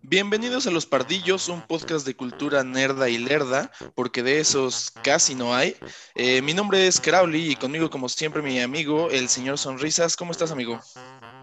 Bienvenidos 0.00 0.66
a 0.66 0.70
Los 0.70 0.86
Pardillos, 0.86 1.48
un 1.48 1.60
podcast 1.60 2.06
de 2.06 2.14
cultura 2.14 2.64
nerda 2.64 3.08
y 3.08 3.18
lerda, 3.18 3.70
porque 3.94 4.22
de 4.22 4.40
esos 4.40 4.90
casi 5.02 5.34
no 5.34 5.54
hay. 5.54 5.76
Eh, 6.14 6.40
mi 6.42 6.54
nombre 6.54 6.86
es 6.86 7.00
Crowley 7.00 7.52
y 7.52 7.56
conmigo, 7.56 7.90
como 7.90 8.08
siempre, 8.08 8.42
mi 8.42 8.60
amigo, 8.60 9.10
el 9.10 9.28
señor 9.28 9.58
Sonrisas. 9.58 10.16
¿Cómo 10.16 10.32
estás, 10.32 10.50
amigo? 10.52 10.80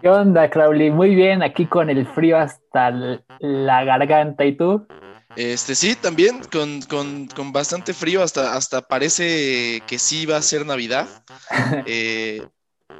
¿Qué 0.02 0.08
onda, 0.08 0.48
Crowley? 0.50 0.90
Muy 0.90 1.14
bien, 1.14 1.42
aquí 1.42 1.66
con 1.66 1.90
el 1.90 2.06
frío 2.06 2.38
hasta 2.38 2.90
la 3.38 3.84
garganta. 3.84 4.44
¿Y 4.44 4.56
tú? 4.56 4.86
Este, 5.36 5.74
sí, 5.74 5.94
también 5.94 6.40
con, 6.50 7.52
bastante 7.52 7.94
frío, 7.94 8.22
hasta, 8.22 8.54
hasta 8.54 8.82
parece 8.82 9.82
que 9.86 9.98
sí 9.98 10.26
va 10.26 10.36
a 10.36 10.42
ser 10.42 10.66
Navidad. 10.66 11.06
Eh, 11.86 12.42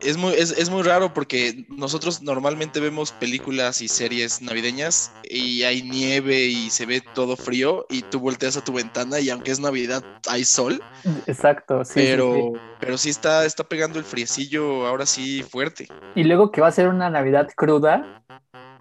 es 0.01 0.17
muy, 0.17 0.33
es, 0.35 0.71
muy 0.71 0.83
raro 0.83 1.13
porque 1.13 1.65
nosotros 1.69 2.23
normalmente 2.23 2.81
vemos 2.81 3.13
películas 3.13 3.83
y 3.83 3.89
series 3.89 4.41
navideñas 4.43 5.13
y 5.25 5.63
hay 5.65 5.83
nieve 5.83 6.47
y 6.47 6.71
se 6.71 6.87
ve 6.87 7.03
todo 7.15 7.37
frío 7.37 7.87
y 7.91 8.03
tú 8.03 8.21
volteas 8.21 8.57
a 8.57 8.65
tu 8.65 8.73
ventana 8.73 9.21
y 9.21 9.31
aunque 9.31 9.51
es 9.51 9.61
Navidad 9.61 10.03
hay 10.29 10.45
sol. 10.45 10.83
Exacto, 11.27 11.85
sí. 11.85 11.93
Pero 11.95 12.35
sí, 12.35 12.41
sí. 12.41 12.61
pero 12.81 12.99
sí 12.99 13.11
está, 13.11 13.45
está 13.45 13.65
pegando 13.65 13.99
el 13.99 14.05
friecillo 14.05 14.87
ahora 14.87 15.07
sí 15.07 15.43
fuerte. 15.43 15.89
Y 16.15 16.25
luego 16.25 16.51
que 16.51 16.61
va 16.61 16.69
a 16.69 16.73
ser 16.73 16.89
una 16.89 17.11
Navidad 17.11 17.49
cruda, 17.55 18.23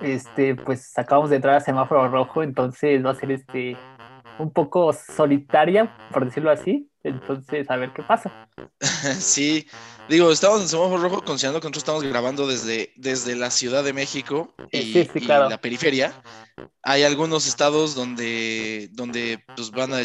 este, 0.01 0.55
pues 0.55 0.97
acabamos 0.97 1.29
de 1.29 1.37
entrar 1.37 1.55
a 1.55 1.59
semáforo 1.59 2.07
rojo, 2.09 2.43
entonces 2.43 3.05
va 3.05 3.11
a 3.11 3.15
ser 3.15 3.31
este 3.31 3.77
un 4.39 4.51
poco 4.51 4.93
solitaria, 4.93 5.93
por 6.11 6.25
decirlo 6.25 6.49
así. 6.49 6.88
Entonces, 7.03 7.69
a 7.69 7.77
ver 7.77 7.93
qué 7.93 8.03
pasa. 8.03 8.49
sí, 9.19 9.67
digo, 10.09 10.31
estamos 10.31 10.61
en 10.61 10.67
semáforo 10.67 11.01
rojo 11.01 11.23
considerando 11.23 11.61
que 11.61 11.67
nosotros 11.67 11.83
estamos 11.83 12.03
grabando 12.03 12.45
desde, 12.45 12.93
desde 12.97 13.35
la 13.35 13.51
Ciudad 13.51 13.83
de 13.83 13.93
México 13.93 14.53
y, 14.71 14.93
sí, 14.93 15.09
sí, 15.13 15.21
claro. 15.21 15.47
y 15.47 15.49
la 15.49 15.61
periferia. 15.61 16.21
Hay 16.83 17.03
algunos 17.03 17.47
estados 17.47 17.95
donde, 17.95 18.89
donde 18.91 19.43
pues 19.55 19.71
van 19.71 19.93
a, 19.93 20.01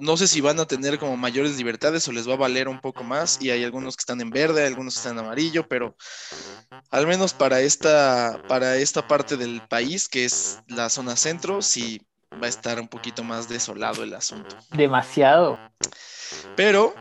no 0.00 0.16
sé 0.16 0.28
si 0.28 0.40
van 0.40 0.60
a 0.60 0.66
tener 0.66 1.00
como 1.00 1.16
mayores 1.16 1.56
libertades 1.56 2.06
o 2.06 2.12
les 2.12 2.28
va 2.28 2.34
a 2.34 2.36
valer 2.36 2.68
un 2.68 2.80
poco 2.80 3.02
más 3.02 3.42
y 3.42 3.50
hay 3.50 3.64
algunos 3.64 3.96
que 3.96 4.02
están 4.02 4.20
en 4.20 4.30
verde, 4.30 4.64
algunos 4.64 4.94
que 4.94 4.98
están 4.98 5.18
en 5.18 5.24
amarillo, 5.24 5.66
pero 5.66 5.96
al 6.90 7.08
menos 7.08 7.34
para 7.34 7.60
esta, 7.60 8.40
para 8.46 8.76
esta 8.76 9.08
parte 9.08 9.36
del 9.36 9.60
país, 9.68 10.08
que 10.08 10.24
es 10.24 10.60
la 10.68 10.88
zona 10.88 11.16
centro, 11.16 11.62
sí 11.62 12.00
va 12.40 12.46
a 12.46 12.48
estar 12.48 12.80
un 12.80 12.88
poquito 12.88 13.22
más 13.24 13.48
desolado 13.48 14.02
el 14.02 14.14
asunto. 14.14 14.56
Demasiado. 14.72 15.58
Pero 16.56 16.94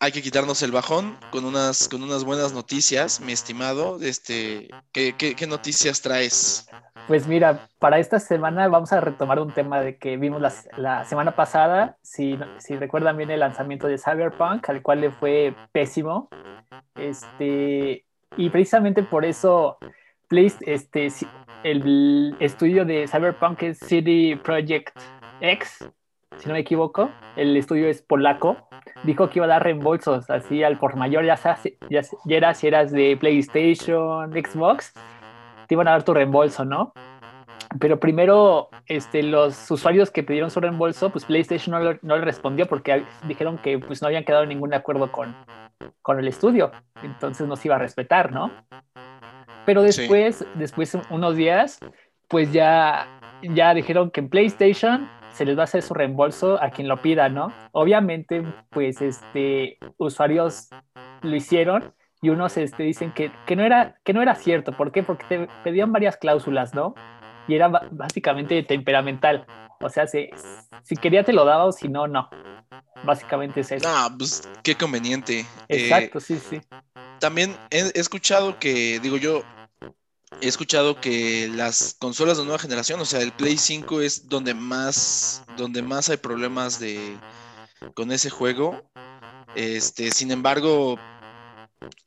hay 0.00 0.12
que 0.12 0.22
quitarnos 0.22 0.62
el 0.62 0.72
bajón 0.72 1.16
con 1.30 1.44
unas, 1.44 1.88
con 1.88 2.02
unas 2.02 2.24
buenas 2.24 2.52
noticias, 2.52 3.20
mi 3.20 3.32
estimado. 3.32 3.98
Este, 4.00 4.68
¿qué, 4.92 5.14
qué, 5.16 5.34
qué 5.34 5.46
noticias 5.46 6.00
traes? 6.00 6.68
Pues 7.08 7.26
mira, 7.26 7.68
para 7.78 7.98
esta 7.98 8.20
semana 8.20 8.68
vamos 8.68 8.92
a 8.92 9.00
retomar 9.00 9.40
un 9.40 9.52
tema 9.52 9.80
de 9.80 9.96
que 9.96 10.16
vimos 10.16 10.40
la, 10.40 10.52
la 10.76 11.04
semana 11.04 11.34
pasada. 11.34 11.96
Si, 12.02 12.38
si, 12.58 12.76
recuerdan 12.76 13.16
bien 13.16 13.30
el 13.30 13.40
lanzamiento 13.40 13.88
de 13.88 13.98
Cyberpunk, 13.98 14.68
al 14.68 14.82
cual 14.82 15.00
le 15.00 15.10
fue 15.10 15.54
pésimo. 15.72 16.28
Este, 16.94 18.04
y 18.36 18.50
precisamente 18.50 19.02
por 19.02 19.24
eso 19.24 19.78
Play, 20.28 20.52
este, 20.60 21.08
el 21.64 22.36
estudio 22.40 22.84
de 22.84 23.06
Cyberpunk 23.06 23.62
es 23.62 23.78
CD 23.78 24.38
Projekt 24.42 24.98
X, 25.40 25.88
si 26.38 26.48
no 26.48 26.54
me 26.54 26.60
equivoco. 26.60 27.10
El 27.36 27.56
estudio 27.56 27.88
es 27.88 28.02
polaco. 28.02 28.56
Dijo 29.04 29.28
que 29.28 29.38
iba 29.38 29.46
a 29.46 29.48
dar 29.48 29.62
reembolsos 29.62 30.28
así 30.30 30.62
al 30.62 30.78
por 30.78 30.96
mayor, 30.96 31.24
ya, 31.24 31.36
sea, 31.36 31.58
ya, 31.88 32.02
ya 32.24 32.36
era 32.36 32.54
si 32.54 32.66
eras 32.66 32.90
de 32.92 33.16
PlayStation, 33.16 34.32
Xbox, 34.32 34.92
te 35.66 35.74
iban 35.74 35.88
a 35.88 35.92
dar 35.92 36.04
tu 36.04 36.14
reembolso, 36.14 36.64
¿no? 36.64 36.92
Pero 37.80 37.98
primero, 37.98 38.68
este, 38.86 39.22
los 39.22 39.70
usuarios 39.70 40.10
que 40.10 40.22
pidieron 40.22 40.50
su 40.50 40.60
reembolso, 40.60 41.10
pues 41.10 41.24
PlayStation 41.24 41.98
no, 42.02 42.16
le 42.16 42.24
respondió 42.24 42.66
porque 42.66 43.04
dijeron 43.26 43.58
que 43.58 43.78
pues, 43.78 44.02
no 44.02 44.08
habían 44.08 44.24
quedado 44.24 44.44
ningún 44.46 44.74
acuerdo 44.74 45.10
con, 45.10 45.34
con 46.02 46.18
el 46.18 46.28
estudio. 46.28 46.70
Entonces 47.02 47.46
no 47.46 47.56
se 47.56 47.68
iba 47.68 47.76
a 47.76 47.78
respetar, 47.78 48.30
¿no? 48.32 48.50
Pero 49.64 49.82
después, 49.82 50.36
sí. 50.36 50.44
después 50.54 50.96
unos 51.10 51.36
días, 51.36 51.78
pues 52.28 52.52
ya, 52.52 53.06
ya 53.42 53.74
dijeron 53.74 54.10
que 54.10 54.20
en 54.20 54.28
PlayStation 54.28 55.08
se 55.32 55.44
les 55.44 55.56
va 55.56 55.62
a 55.62 55.64
hacer 55.64 55.82
su 55.82 55.94
reembolso 55.94 56.62
a 56.62 56.70
quien 56.70 56.88
lo 56.88 57.00
pida, 57.00 57.28
¿no? 57.28 57.52
Obviamente, 57.72 58.42
pues, 58.70 59.00
este, 59.00 59.78
usuarios 59.96 60.68
lo 61.22 61.34
hicieron 61.34 61.94
y 62.20 62.30
unos 62.30 62.56
este, 62.56 62.84
dicen 62.84 63.12
que, 63.12 63.32
que, 63.46 63.56
no 63.56 63.64
era, 63.64 63.96
que 64.04 64.12
no 64.12 64.22
era 64.22 64.34
cierto. 64.34 64.72
¿Por 64.72 64.92
qué? 64.92 65.02
Porque 65.02 65.24
te 65.28 65.48
pedían 65.64 65.92
varias 65.92 66.16
cláusulas, 66.16 66.74
¿no? 66.74 66.94
Y 67.48 67.54
era 67.54 67.68
básicamente 67.68 68.62
temperamental. 68.62 69.46
O 69.80 69.88
sea, 69.88 70.06
si, 70.06 70.30
si 70.84 70.96
quería 70.96 71.24
te 71.24 71.32
lo 71.32 71.44
daba 71.44 71.64
o 71.64 71.72
si 71.72 71.88
no, 71.88 72.06
no. 72.06 72.30
Básicamente 73.04 73.60
es 73.60 73.72
eso. 73.72 73.88
Ah, 73.88 74.08
pues 74.16 74.48
qué 74.62 74.76
conveniente. 74.76 75.44
Exacto, 75.68 76.18
eh, 76.18 76.20
sí, 76.20 76.38
sí. 76.38 76.60
También 77.22 77.56
he, 77.70 77.92
escuchado 77.94 78.58
que, 78.58 78.98
digo 78.98 79.16
yo, 79.16 79.44
he 80.40 80.48
escuchado 80.48 81.00
que 81.00 81.48
las 81.54 81.94
consolas 82.00 82.36
de 82.36 82.42
nueva 82.42 82.58
generación, 82.58 82.98
o 82.98 83.04
sea, 83.04 83.20
el 83.20 83.30
Play 83.30 83.58
5 83.58 84.00
es 84.00 84.28
donde 84.28 84.54
más, 84.54 85.44
donde 85.56 85.82
más 85.82 86.10
hay 86.10 86.16
problemas 86.16 86.80
de 86.80 87.16
con 87.94 88.10
ese 88.10 88.28
juego. 88.28 88.82
Este, 89.54 90.10
sin 90.10 90.32
embargo, 90.32 90.98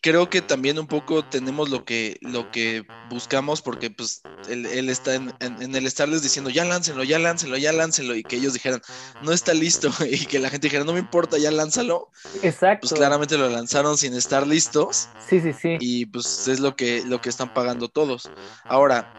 creo 0.02 0.30
que 0.30 0.41
también 0.41 0.80
un 0.80 0.88
poco 0.88 1.24
tenemos 1.25 1.69
lo 1.69 1.86
que, 1.86 2.18
lo 2.22 2.52
que 2.52 2.86
buscamos, 3.09 3.62
porque 3.62 3.90
pues 3.90 4.22
él, 4.50 4.66
él 4.66 4.90
está 4.90 5.16
en, 5.16 5.34
en, 5.40 5.62
en, 5.62 5.75
el 5.75 5.86
estarles 5.86 6.22
diciendo, 6.22 6.50
ya 6.50 6.66
láncenlo, 6.66 7.03
ya 7.03 7.19
láncenlo, 7.19 7.58
ya 7.58 7.72
láncenlo, 7.72 8.16
y 8.16 8.24
que 8.24 8.38
ellos 8.38 8.53
dijeran, 8.53 8.81
no 9.24 9.31
está 9.31 9.53
listo, 9.53 9.90
y 10.09 10.25
que 10.25 10.40
la 10.40 10.50
gente 10.50 10.68
dijera, 10.68 10.84
no 10.84 10.94
me 10.94 11.00
importa, 11.00 11.38
ya 11.38 11.52
lánzalo. 11.52 12.09
Exacto. 12.41 12.88
Pues 12.88 12.94
claramente 12.94 13.38
lo 13.38 13.50
lanzaron 13.50 13.97
sin 13.97 14.13
estar 14.13 14.46
listos. 14.46 15.09
Sí, 15.28 15.40
sí, 15.40 15.53
sí. 15.53 15.78
Y 15.80 16.06
pues 16.06 16.47
es 16.47 16.59
lo 16.59 16.75
que, 16.75 17.03
lo 17.06 17.22
que 17.22 17.30
están 17.30 17.53
pagando 17.53 17.90
todos. 17.90 18.30
Ahora, 18.63 19.13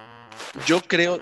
yo 0.67 0.81
creo, 0.81 1.21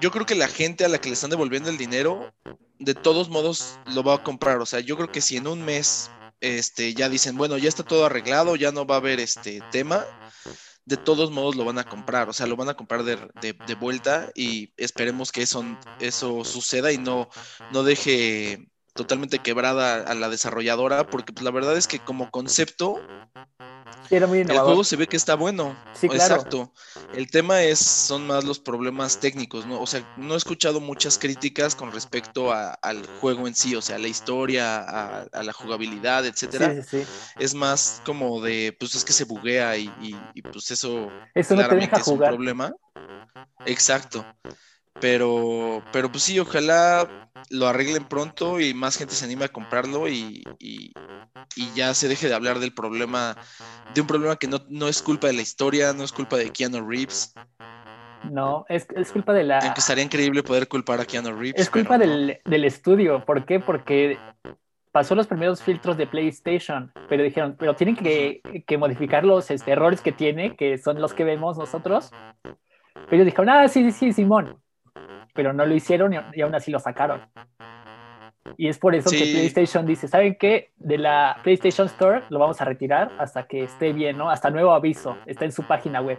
yo 0.00 0.10
creo 0.10 0.26
que 0.26 0.34
la 0.34 0.48
gente 0.48 0.84
a 0.84 0.88
la 0.88 0.98
que 0.98 1.08
le 1.08 1.14
están 1.14 1.30
devolviendo 1.30 1.70
el 1.70 1.78
dinero, 1.78 2.32
de 2.78 2.94
todos 2.94 3.28
modos 3.28 3.78
lo 3.94 4.02
va 4.02 4.16
a 4.16 4.22
comprar. 4.22 4.58
O 4.58 4.66
sea, 4.66 4.80
yo 4.80 4.96
creo 4.96 5.10
que 5.10 5.20
si 5.20 5.36
en 5.36 5.46
un 5.46 5.64
mes 5.64 6.10
este, 6.40 6.94
ya 6.94 7.08
dicen, 7.08 7.36
bueno, 7.36 7.58
ya 7.58 7.68
está 7.68 7.82
todo 7.82 8.06
arreglado, 8.06 8.56
ya 8.56 8.72
no 8.72 8.86
va 8.86 8.96
a 8.96 8.98
haber 8.98 9.20
este 9.20 9.60
tema, 9.70 10.04
de 10.84 10.96
todos 10.96 11.30
modos 11.30 11.56
lo 11.56 11.64
van 11.64 11.78
a 11.78 11.84
comprar, 11.84 12.28
o 12.28 12.32
sea, 12.32 12.46
lo 12.46 12.56
van 12.56 12.68
a 12.68 12.74
comprar 12.74 13.02
de, 13.02 13.16
de, 13.40 13.56
de 13.66 13.74
vuelta 13.74 14.30
y 14.34 14.72
esperemos 14.76 15.32
que 15.32 15.42
eso, 15.42 15.64
eso 16.00 16.44
suceda 16.44 16.92
y 16.92 16.98
no, 16.98 17.28
no 17.72 17.82
deje 17.82 18.68
totalmente 18.96 19.38
quebrada 19.38 20.02
a 20.02 20.14
la 20.14 20.28
desarrolladora, 20.28 21.06
porque 21.06 21.32
pues, 21.32 21.44
la 21.44 21.52
verdad 21.52 21.76
es 21.76 21.86
que 21.86 22.00
como 22.00 22.30
concepto, 22.30 23.00
era 24.10 24.26
muy 24.26 24.40
el 24.40 24.48
juego 24.48 24.84
se 24.84 24.96
ve 24.96 25.06
que 25.06 25.16
está 25.16 25.34
bueno. 25.34 25.76
Sí, 25.94 26.08
claro. 26.08 26.34
Exacto. 26.34 26.72
El 27.14 27.30
tema 27.30 27.62
es, 27.62 27.78
son 27.78 28.26
más 28.26 28.44
los 28.44 28.58
problemas 28.58 29.18
técnicos, 29.20 29.66
¿no? 29.66 29.80
O 29.80 29.86
sea, 29.86 30.06
no 30.16 30.34
he 30.34 30.36
escuchado 30.36 30.80
muchas 30.80 31.18
críticas 31.18 31.74
con 31.74 31.92
respecto 31.92 32.52
a, 32.52 32.74
al 32.74 33.06
juego 33.20 33.46
en 33.48 33.54
sí, 33.54 33.74
o 33.74 33.82
sea, 33.82 33.96
a 33.96 33.98
la 33.98 34.08
historia, 34.08 34.78
a, 34.78 35.22
a 35.32 35.42
la 35.42 35.52
jugabilidad, 35.52 36.26
etcétera. 36.26 36.74
Sí, 36.74 36.82
sí, 36.82 37.04
sí. 37.04 37.32
Es 37.38 37.54
más 37.54 38.02
como 38.04 38.40
de, 38.40 38.76
pues 38.78 38.94
es 38.94 39.04
que 39.04 39.12
se 39.12 39.24
buguea 39.24 39.76
y, 39.76 39.86
y, 40.00 40.16
y 40.34 40.42
pues 40.42 40.70
eso, 40.70 41.08
eso 41.34 41.56
no 41.56 41.66
te 41.68 41.74
deja 41.76 41.96
es 41.96 42.02
jugar. 42.02 42.32
un 42.32 42.36
problema. 42.36 42.72
Exacto. 43.64 44.24
Pero, 45.00 45.84
pero 45.92 46.10
pues 46.10 46.24
sí, 46.24 46.38
ojalá 46.38 47.30
lo 47.50 47.66
arreglen 47.66 48.08
pronto 48.08 48.60
y 48.60 48.72
más 48.72 48.96
gente 48.96 49.14
se 49.14 49.24
anime 49.26 49.44
a 49.44 49.52
comprarlo 49.52 50.08
y, 50.08 50.42
y, 50.58 50.90
y, 51.56 51.72
ya 51.74 51.94
se 51.94 52.08
deje 52.08 52.28
de 52.28 52.34
hablar 52.34 52.58
del 52.58 52.72
problema, 52.72 53.36
de 53.94 54.00
un 54.00 54.06
problema 54.06 54.36
que 54.36 54.46
no, 54.46 54.60
no, 54.68 54.88
es 54.88 55.02
culpa 55.02 55.26
de 55.26 55.32
la 55.32 55.42
historia, 55.42 55.92
no 55.92 56.04
es 56.04 56.12
culpa 56.12 56.36
de 56.36 56.50
Keanu 56.50 56.86
Reeves. 56.88 57.34
No, 58.30 58.64
es, 58.68 58.86
es 58.94 59.12
culpa 59.12 59.32
de 59.32 59.44
la... 59.44 59.58
Aunque 59.58 59.80
estaría 59.80 60.04
increíble 60.04 60.42
poder 60.42 60.68
culpar 60.68 61.00
a 61.00 61.04
Keanu 61.04 61.32
Reeves. 61.32 61.60
Es 61.60 61.70
culpa 61.70 61.98
del, 61.98 62.40
del 62.44 62.64
estudio. 62.64 63.24
¿Por 63.24 63.44
qué? 63.44 63.60
Porque 63.60 64.18
pasó 64.92 65.14
los 65.14 65.26
primeros 65.26 65.62
filtros 65.62 65.96
de 65.96 66.06
PlayStation, 66.06 66.92
pero 67.08 67.22
dijeron, 67.22 67.56
pero 67.58 67.74
tienen 67.74 67.96
que, 67.96 68.40
que 68.66 68.78
modificar 68.78 69.24
los 69.24 69.50
este, 69.50 69.72
errores 69.72 70.00
que 70.00 70.12
tiene, 70.12 70.56
que 70.56 70.78
son 70.78 71.00
los 71.00 71.14
que 71.14 71.24
vemos 71.24 71.58
nosotros. 71.58 72.10
Pero 72.42 73.08
ellos 73.10 73.26
dijeron, 73.26 73.50
ah, 73.50 73.68
sí, 73.68 73.84
sí, 73.84 73.92
sí, 73.92 74.12
Simón 74.12 74.60
pero 75.36 75.52
no 75.52 75.64
lo 75.66 75.74
hicieron 75.74 76.14
y, 76.14 76.16
y, 76.32 76.40
aún 76.40 76.54
así 76.54 76.72
lo 76.72 76.80
sacaron. 76.80 77.20
Y 78.56 78.68
es 78.68 78.78
por 78.78 78.94
eso 78.94 79.08
sí. 79.10 79.18
que 79.18 79.32
PlayStation 79.32 79.86
dice, 79.86 80.08
¿saben 80.08 80.36
qué? 80.38 80.70
De 80.76 80.98
la 80.98 81.38
PlayStation 81.42 81.86
Store 81.86 82.22
lo 82.28 82.38
vamos 82.38 82.60
a 82.60 82.64
retirar 82.64 83.12
hasta 83.18 83.46
que 83.46 83.64
esté 83.64 83.92
bien, 83.92 84.16
¿no? 84.16 84.30
Hasta 84.30 84.50
nuevo 84.50 84.72
aviso, 84.72 85.16
está 85.26 85.44
en 85.44 85.52
su 85.52 85.62
página 85.62 86.00
web. 86.00 86.18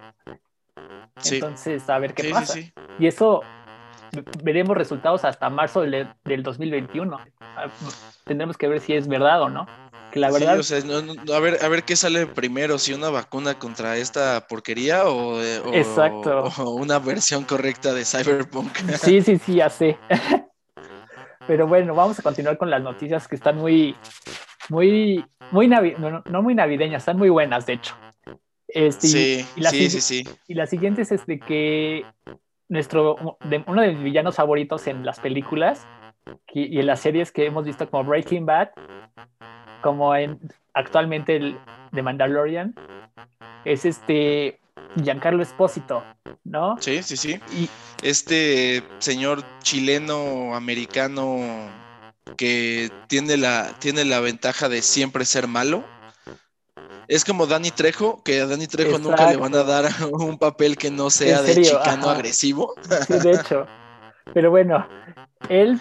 Sí. 1.17 1.35
Entonces, 1.35 1.89
a 1.89 1.99
ver 1.99 2.13
qué 2.13 2.23
sí, 2.23 2.31
pasa. 2.31 2.59
Y 2.99 3.07
eso 3.07 3.41
veremos 4.43 4.77
resultados 4.77 5.25
hasta 5.25 5.49
marzo 5.49 5.81
del, 5.81 6.07
del 6.23 6.43
2021. 6.43 7.19
Tendremos 8.25 8.57
que 8.57 8.67
ver 8.67 8.79
si 8.79 8.93
es 8.93 9.07
verdad 9.07 9.41
o 9.41 9.49
no. 9.49 9.67
Que 10.11 10.19
la 10.19 10.31
verdad. 10.31 10.59
a, 11.33 11.39
ver, 11.39 11.57
a 11.61 11.67
ver 11.67 11.83
qué 11.83 11.95
sale 11.95 12.27
primero, 12.27 12.77
si 12.79 12.93
una 12.93 13.09
vacuna 13.09 13.59
contra 13.59 13.97
esta 13.97 14.47
porquería 14.47 15.05
o, 15.05 15.41
eh, 15.41 15.61
Exacto. 15.73 16.43
o 16.57 16.75
una 16.75 16.99
versión 16.99 17.43
correcta 17.43 17.93
de 17.93 18.05
Cyberpunk. 18.05 18.73
Sí, 19.01 19.21
sí, 19.21 19.37
sí, 19.37 19.55
ya 19.55 19.69
sé. 19.69 19.97
Pero 21.47 21.65
bueno, 21.65 21.95
vamos 21.95 22.19
a 22.19 22.23
continuar 22.23 22.57
con 22.57 22.69
las 22.69 22.83
noticias 22.83 23.27
que 23.27 23.35
están 23.35 23.57
muy, 23.57 23.95
muy, 24.69 25.25
muy 25.51 25.67
no, 25.67 26.41
muy 26.43 26.53
navideñas, 26.53 27.01
están 27.01 27.17
muy 27.17 27.29
buenas, 27.29 27.65
de 27.65 27.73
hecho. 27.73 27.95
Este, 28.67 29.07
sí, 29.07 29.45
sí, 29.55 29.89
sí, 29.89 30.01
sí. 30.01 30.23
Y 30.47 30.53
la 30.53 30.67
siguiente 30.67 31.03
es 31.03 31.11
este 31.11 31.39
que 31.39 32.05
nuestro, 32.67 33.15
uno 33.67 33.81
de 33.81 33.93
mis 33.93 34.03
villanos 34.03 34.35
favoritos 34.35 34.87
en 34.87 35.05
las 35.05 35.19
películas 35.19 35.87
y 36.53 36.79
en 36.79 36.85
las 36.85 36.99
series 36.99 37.31
que 37.31 37.45
hemos 37.45 37.65
visto 37.65 37.89
como 37.89 38.03
Breaking 38.03 38.45
Bad, 38.45 38.69
como 39.81 40.13
en 40.15 40.39
actualmente 40.73 41.37
el 41.37 41.57
de 41.91 42.01
Mandalorian, 42.01 42.75
es 43.63 43.85
este 43.85 44.59
Giancarlo 44.95 45.43
Espósito, 45.43 46.03
¿no? 46.43 46.77
Sí, 46.79 47.03
sí, 47.03 47.17
sí. 47.17 47.39
Y, 47.53 47.69
este 48.03 48.83
señor 48.99 49.43
chileno 49.63 50.55
americano 50.55 51.39
que 52.37 52.91
tiene 53.07 53.37
la, 53.37 53.73
tiene 53.79 54.05
la 54.05 54.19
ventaja 54.19 54.69
de 54.69 54.81
siempre 54.81 55.25
ser 55.25 55.47
malo. 55.47 55.83
Es 57.07 57.23
como 57.23 57.47
Dani 57.47 57.71
Trejo, 57.71 58.21
que 58.23 58.41
a 58.41 58.47
Dani 58.47 58.67
Trejo 58.67 58.99
nunca 58.99 59.31
le 59.31 59.37
van 59.37 59.55
a 59.55 59.63
dar 59.63 59.85
un 60.11 60.37
papel 60.37 60.77
que 60.77 60.91
no 60.91 61.09
sea 61.09 61.41
de 61.41 61.61
chicano 61.61 62.09
agresivo. 62.09 62.75
Sí, 63.07 63.19
de 63.19 63.31
hecho. 63.31 63.65
Pero 64.33 64.51
bueno, 64.51 64.85
él 65.49 65.79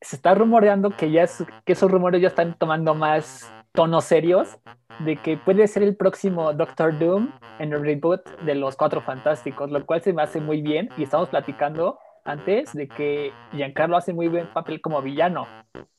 se 0.00 0.16
está 0.16 0.34
rumoreando 0.34 0.90
que 0.96 1.10
ya 1.10 1.28
que 1.64 1.72
esos 1.72 1.90
rumores 1.90 2.22
ya 2.22 2.28
están 2.28 2.56
tomando 2.58 2.94
más 2.94 3.50
tonos 3.76 4.04
serios 4.04 4.58
de 5.00 5.16
que 5.16 5.36
puede 5.36 5.68
ser 5.68 5.82
el 5.82 5.94
próximo 5.94 6.54
Doctor 6.54 6.98
Doom 6.98 7.30
en 7.58 7.74
el 7.74 7.82
reboot 7.82 8.26
de 8.40 8.54
los 8.54 8.74
Cuatro 8.74 9.02
Fantásticos, 9.02 9.70
lo 9.70 9.84
cual 9.84 10.00
se 10.00 10.14
me 10.14 10.22
hace 10.22 10.40
muy 10.40 10.62
bien 10.62 10.88
y 10.96 11.02
estamos 11.02 11.28
platicando 11.28 11.98
antes 12.24 12.72
de 12.72 12.88
que 12.88 13.32
Giancarlo 13.52 13.98
hace 13.98 14.14
muy 14.14 14.28
buen 14.28 14.46
papel 14.46 14.80
como 14.80 15.02
villano, 15.02 15.46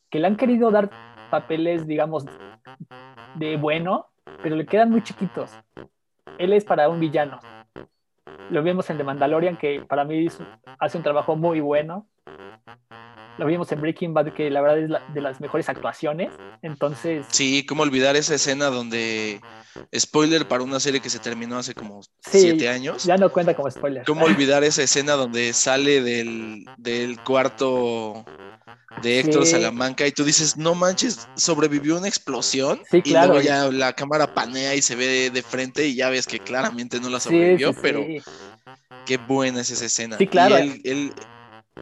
que 0.10 0.20
le 0.20 0.26
han 0.26 0.38
querido 0.38 0.72
dar 0.72 0.90
papeles, 1.30 1.86
digamos, 1.86 2.26
de 3.36 3.58
bueno, 3.58 4.08
pero 4.42 4.56
le 4.56 4.66
quedan 4.66 4.90
muy 4.90 5.04
chiquitos. 5.04 5.56
Él 6.40 6.54
es 6.54 6.66
para 6.66 6.90
un 6.90 7.00
villano. 7.00 7.40
Lo 8.50 8.64
vemos 8.64 8.90
en 8.90 8.98
The 8.98 9.04
Mandalorian, 9.04 9.56
que 9.56 9.82
para 9.88 10.04
mí 10.04 10.28
hace 10.80 10.98
un 10.98 11.04
trabajo 11.04 11.36
muy 11.36 11.60
bueno 11.60 12.08
lo 13.38 13.46
vimos 13.46 13.72
en 13.72 13.82
Breaking 13.82 14.14
Bad, 14.14 14.34
que 14.34 14.50
la 14.50 14.62
verdad 14.62 14.80
es 14.80 15.14
de 15.14 15.22
las 15.22 15.40
mejores 15.40 15.70
actuaciones. 15.70 16.32
Entonces. 16.62 17.26
Sí, 17.30 17.66
cómo 17.66 17.84
olvidar 17.84 18.16
esa 18.16 18.36
escena 18.36 18.68
donde. 18.68 19.42
Spoiler 19.96 20.48
para 20.48 20.64
una 20.64 20.80
serie 20.80 21.00
que 21.00 21.10
se 21.10 21.20
terminó 21.20 21.60
hace 21.60 21.76
como 21.76 22.02
siete 22.20 22.68
años. 22.68 23.04
Ya 23.04 23.16
no 23.16 23.32
cuenta 23.32 23.54
como 23.54 23.70
spoiler. 23.70 24.04
¿Cómo 24.06 24.26
olvidar 24.26 24.64
esa 24.64 24.82
escena 24.82 25.14
donde 25.14 25.54
sale 25.54 26.02
del, 26.02 26.66
del 26.78 27.20
cuarto 27.22 28.26
de 29.04 29.20
Héctor 29.20 29.46
Salamanca 29.46 30.08
y 30.08 30.12
tú 30.12 30.24
dices, 30.24 30.58
no 30.58 30.74
manches, 30.74 31.28
sobrevivió 31.36 31.98
una 31.98 32.08
explosión. 32.08 32.82
Sí, 32.90 33.04
claro. 33.04 33.28
Y 33.28 33.44
luego 33.44 33.48
ya 33.48 33.72
la 33.72 33.94
cámara 33.94 34.34
panea 34.34 34.74
y 34.74 34.82
se 34.82 34.96
ve 34.96 35.30
de, 35.30 35.44
frente 35.44 35.86
y 35.86 35.94
ya 35.94 36.10
ves 36.10 36.26
que 36.26 36.40
claramente 36.40 37.00
no 37.00 37.10
la 37.10 37.20
sobrevivió, 37.20 37.76
pero 37.80 38.04
qué 39.06 39.18
buena 39.18 39.62
es 39.62 39.70
esa 39.70 39.86
escena. 39.86 40.18
Sí, 40.18 40.26
claro. 40.26 40.58
Y 40.58 40.82
él 40.84 41.14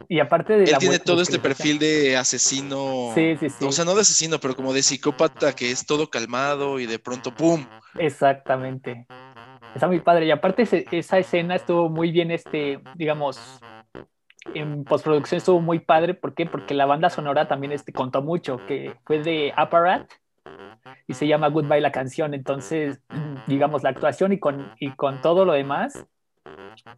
y 0.08 0.20
aparte 0.20 0.56
de... 0.56 0.64
Él 0.64 0.78
tiene 0.78 0.98
todo 0.98 1.22
este 1.22 1.38
perfil 1.38 1.78
de 1.78 2.16
asesino. 2.16 3.12
Sí, 3.14 3.36
sí, 3.38 3.50
sí. 3.50 3.64
O 3.64 3.72
sea, 3.72 3.84
no 3.84 3.94
de 3.94 4.02
asesino, 4.02 4.38
pero 4.38 4.54
como 4.54 4.72
de 4.72 4.82
psicópata 4.82 5.54
que 5.54 5.70
es 5.70 5.86
todo 5.86 6.08
calmado 6.08 6.78
y 6.80 6.86
de 6.86 6.98
pronto 6.98 7.34
¡pum! 7.34 7.66
Exactamente. 7.98 9.06
Está 9.74 9.88
muy 9.88 10.00
padre. 10.00 10.26
Y 10.26 10.30
aparte 10.30 10.66
esa 10.90 11.18
escena 11.18 11.54
estuvo 11.54 11.88
muy 11.88 12.10
bien, 12.10 12.30
este, 12.30 12.80
digamos, 12.94 13.60
en 14.54 14.84
postproducción 14.84 15.38
estuvo 15.38 15.60
muy 15.60 15.80
padre. 15.80 16.14
¿Por 16.14 16.34
qué? 16.34 16.46
Porque 16.46 16.74
la 16.74 16.86
banda 16.86 17.10
sonora 17.10 17.48
también 17.48 17.72
este, 17.72 17.92
contó 17.92 18.22
mucho, 18.22 18.60
que 18.66 18.94
fue 19.04 19.18
de 19.18 19.52
Apparat 19.56 20.10
y 21.06 21.14
se 21.14 21.26
llama 21.26 21.48
Goodbye 21.48 21.80
la 21.80 21.92
canción. 21.92 22.34
Entonces, 22.34 23.00
digamos, 23.46 23.82
la 23.82 23.90
actuación 23.90 24.32
y 24.32 24.38
con, 24.38 24.72
y 24.78 24.92
con 24.92 25.20
todo 25.20 25.44
lo 25.44 25.52
demás 25.52 26.06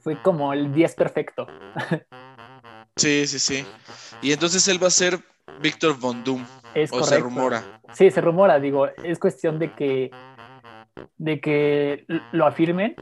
fue 0.00 0.20
como 0.22 0.52
el 0.52 0.72
10 0.72 0.94
perfecto. 0.94 1.46
Sí, 2.98 3.26
sí, 3.26 3.38
sí. 3.38 3.66
Y 4.20 4.32
entonces 4.32 4.66
él 4.68 4.82
va 4.82 4.88
a 4.88 4.90
ser 4.90 5.18
Víctor 5.60 5.98
Von 5.98 6.22
Doom. 6.24 6.44
Es 6.74 6.92
o 6.92 7.02
se 7.02 7.18
rumora. 7.18 7.80
Sí, 7.94 8.10
se 8.10 8.20
rumora, 8.20 8.60
digo, 8.60 8.86
es 9.02 9.18
cuestión 9.18 9.58
de 9.58 9.72
que 9.72 10.10
de 11.16 11.40
que 11.40 12.04
lo 12.32 12.46
afirmen, 12.46 12.96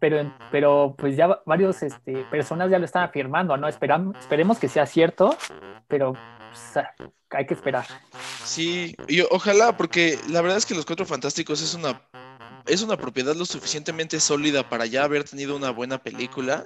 pero, 0.00 0.32
pero 0.50 0.94
pues 0.98 1.16
ya 1.16 1.40
varios 1.46 1.82
este, 1.82 2.24
personas 2.30 2.70
ya 2.70 2.78
lo 2.78 2.84
están 2.84 3.04
afirmando, 3.04 3.56
¿no? 3.56 3.68
esperemos 3.68 4.58
que 4.58 4.68
sea 4.68 4.86
cierto, 4.86 5.36
pero 5.88 6.12
pues, 6.12 6.84
hay 7.30 7.46
que 7.46 7.54
esperar. 7.54 7.86
Sí, 8.44 8.94
y 9.08 9.20
ojalá, 9.30 9.76
porque 9.76 10.18
la 10.28 10.42
verdad 10.42 10.58
es 10.58 10.66
que 10.66 10.74
Los 10.74 10.86
Cuatro 10.86 11.06
Fantásticos 11.06 11.62
es 11.62 11.74
una 11.74 12.02
es 12.66 12.82
una 12.82 12.96
propiedad 12.96 13.34
lo 13.34 13.44
suficientemente 13.44 14.20
sólida 14.20 14.68
para 14.68 14.86
ya 14.86 15.04
haber 15.04 15.24
tenido 15.24 15.56
una 15.56 15.70
buena 15.70 16.02
película 16.02 16.64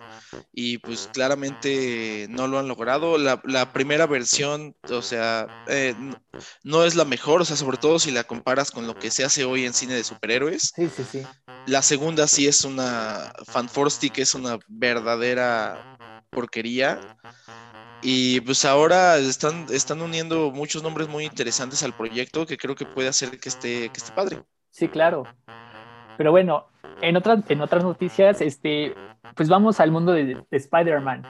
y 0.53 0.79
pues 0.79 1.09
claramente 1.13 2.27
no 2.31 2.47
lo 2.47 2.59
han 2.59 2.69
logrado. 2.69 3.19
La, 3.19 3.73
primera 3.73 4.07
versión, 4.07 4.75
o 4.91 5.03
sea, 5.03 5.47
eh, 5.69 5.95
no 6.63 6.85
es 6.85 6.95
la 6.95 7.05
mejor, 7.05 7.43
o 7.43 7.45
sea, 7.45 7.57
sobre 7.57 7.79
todo 7.79 7.99
si 7.99 8.11
la 8.11 8.25
comparas 8.25 8.71
con 8.71 8.87
lo 8.87 8.95
que 8.95 9.11
se 9.11 9.25
hace 9.25 9.45
hoy 9.45 9.65
en 9.65 9.75
cine 9.75 9.95
de 9.95 10.05
superhéroes. 10.05 10.73
Sí, 10.75 10.89
sí, 10.89 11.05
sí. 11.11 11.23
La 11.67 11.83
segunda 11.83 12.27
sí 12.27 12.47
es 12.47 12.65
una 12.65 13.33
fanforstic, 13.47 14.19
es 14.19 14.35
una 14.35 14.59
verdadera 14.69 15.97
porquería. 16.31 17.01
Y 18.03 18.41
pues 18.43 18.67
ahora 18.67 19.17
están, 19.17 19.67
están 19.71 20.03
uniendo 20.03 20.51
muchos 20.51 20.83
nombres 20.83 21.09
muy 21.09 21.25
interesantes 21.25 21.83
al 21.83 21.97
proyecto 21.97 22.45
que 22.45 22.59
creo 22.59 22.75
que 22.75 22.85
puede 22.85 23.09
hacer 23.09 23.41
que 23.41 23.49
esté, 23.49 23.89
que 23.89 23.97
esté 23.97 24.13
padre. 24.13 24.43
Sí, 24.71 24.89
claro. 24.89 25.25
Pero 26.17 26.31
bueno, 26.31 26.67
en 27.01 27.17
otras, 27.17 27.49
en 27.51 27.61
otras 27.61 27.85
noticias, 27.85 28.41
este, 28.41 28.95
pues 29.35 29.49
vamos 29.49 29.81
al 29.81 29.91
mundo 29.91 30.13
de, 30.13 30.43
Spider-Man. 30.51 31.23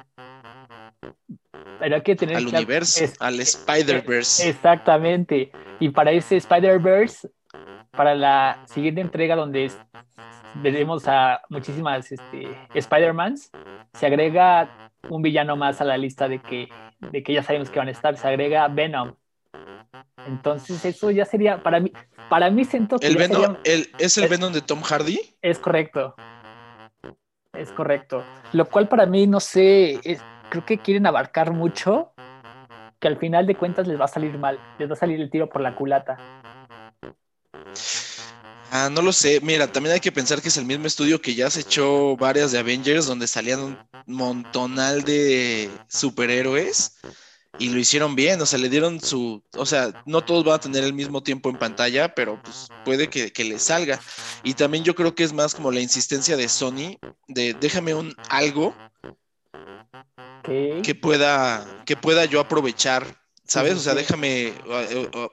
que 2.05 2.17
tener 2.17 2.37
al 2.37 2.47
universo, 2.47 3.05
al 3.21 3.41
Spider-Verse. 3.41 4.49
Exactamente. 4.49 5.51
Y 5.81 5.89
para 5.91 6.13
ese 6.13 6.37
Spider-Verse, 6.37 7.31
para 7.91 8.15
la 8.15 8.63
siguiente 8.67 9.01
entrega 9.01 9.37
donde 9.37 9.71
veremos 10.57 11.07
a 11.07 11.41
muchísimas 11.49 12.11
este, 12.13 12.49
Spider-Mans, 12.75 13.51
se 13.95 14.07
agrega 14.07 14.91
un 15.09 15.23
villano 15.23 15.57
más 15.57 15.81
a 15.81 15.85
la 15.85 15.97
lista 15.97 16.29
de 16.29 16.41
que, 16.41 16.69
de 17.01 17.23
que 17.23 17.33
ya 17.33 17.43
sabemos 17.43 17.71
que 17.71 17.79
van 17.79 17.89
a 17.89 17.93
estar. 17.93 18.17
Se 18.17 18.27
agrega 18.27 18.69
Venom. 18.69 19.15
Entonces 20.27 20.85
eso 20.85 21.11
ya 21.11 21.25
sería, 21.25 21.63
para 21.63 21.81
mí, 21.81 21.93
para 22.29 22.51
mí 22.51 22.65
siento 22.65 22.99
que... 22.99 23.07
¿El 23.07 23.17
Venom, 23.17 23.57
¿Es 23.65 24.19
el 24.19 24.29
Venom 24.29 24.53
de 24.53 24.61
Tom 24.61 24.83
Hardy? 24.83 25.21
Es 25.43 25.59
correcto. 25.59 26.15
Es 27.53 27.71
correcto. 27.71 28.25
Lo 28.53 28.67
cual 28.67 28.89
para 28.89 29.07
mí, 29.07 29.27
no 29.27 29.41
sé, 29.41 30.01
creo 30.49 30.65
que 30.65 30.79
quieren 30.79 31.07
abarcar 31.07 31.53
mucho, 31.53 32.13
que 32.99 33.09
al 33.09 33.19
final 33.19 33.47
de 33.47 33.55
cuentas 33.55 33.87
les 33.87 34.01
va 34.01 34.07
a 34.07 34.09
salir 34.09 34.39
mal, 34.39 34.59
les 34.79 34.89
va 34.89 34.95
a 34.95 34.97
salir 34.97 35.21
el 35.21 35.31
tiro 35.31 35.49
por 35.49 35.61
la 35.61 35.75
culata. 35.77 36.17
Ah, 38.71 38.89
no 38.91 39.03
lo 39.03 39.13
sé. 39.13 39.41
Mira, 39.41 39.69
también 39.69 39.95
hay 39.95 40.01
que 40.01 40.11
pensar 40.11 40.43
que 40.43 40.49
es 40.49 40.57
el 40.57 40.65
mismo 40.65 40.87
estudio 40.87 41.21
que 41.21 41.37
ya 41.37 41.49
se 41.49 41.61
echó 41.61 42.17
varias 42.17 42.51
de 42.51 42.59
Avengers, 42.59 43.07
donde 43.07 43.29
salían 43.29 43.61
un 43.61 43.79
montonal 44.07 45.05
de 45.05 45.71
superhéroes 45.87 46.99
y 47.59 47.69
lo 47.69 47.79
hicieron 47.79 48.15
bien, 48.15 48.41
o 48.41 48.47
sea, 48.47 48.59
le 48.59 48.69
dieron 48.69 49.01
su, 49.01 49.43
o 49.57 49.67
sea, 49.67 50.03
no 50.07 50.25
todos 50.25 50.45
van 50.45 50.55
a 50.55 50.61
tener 50.61 50.85
el 50.85 50.93
mismo 50.93 51.23
tiempo 51.23 51.51
en 51.51 51.57
pantalla, 51.57 52.15
pero 52.15 52.41
pues 52.43 52.69
puede 52.85 53.09
que, 53.09 53.33
que 53.33 53.45
le 53.45 53.59
salga. 53.59 54.01
Y 54.43 54.55
también 54.55 54.85
yo 54.85 54.95
creo 54.95 55.15
que 55.15 55.25
es 55.25 55.33
más 55.33 55.55
como 55.55 55.71
la 55.71 55.81
insistencia 55.81 56.37
de 56.37 56.49
Sony 56.49 56.99
de 57.29 57.55
déjame 57.55 57.95
un 57.95 58.15
algo 58.29 58.75
que 60.45 60.95
pueda 60.95 61.83
que 61.87 61.97
pueda 61.97 62.25
yo 62.27 62.41
aprovechar, 62.41 63.24
¿sabes? 63.47 63.75
O 63.75 63.81
sea, 63.81 63.95
déjame 63.95 64.53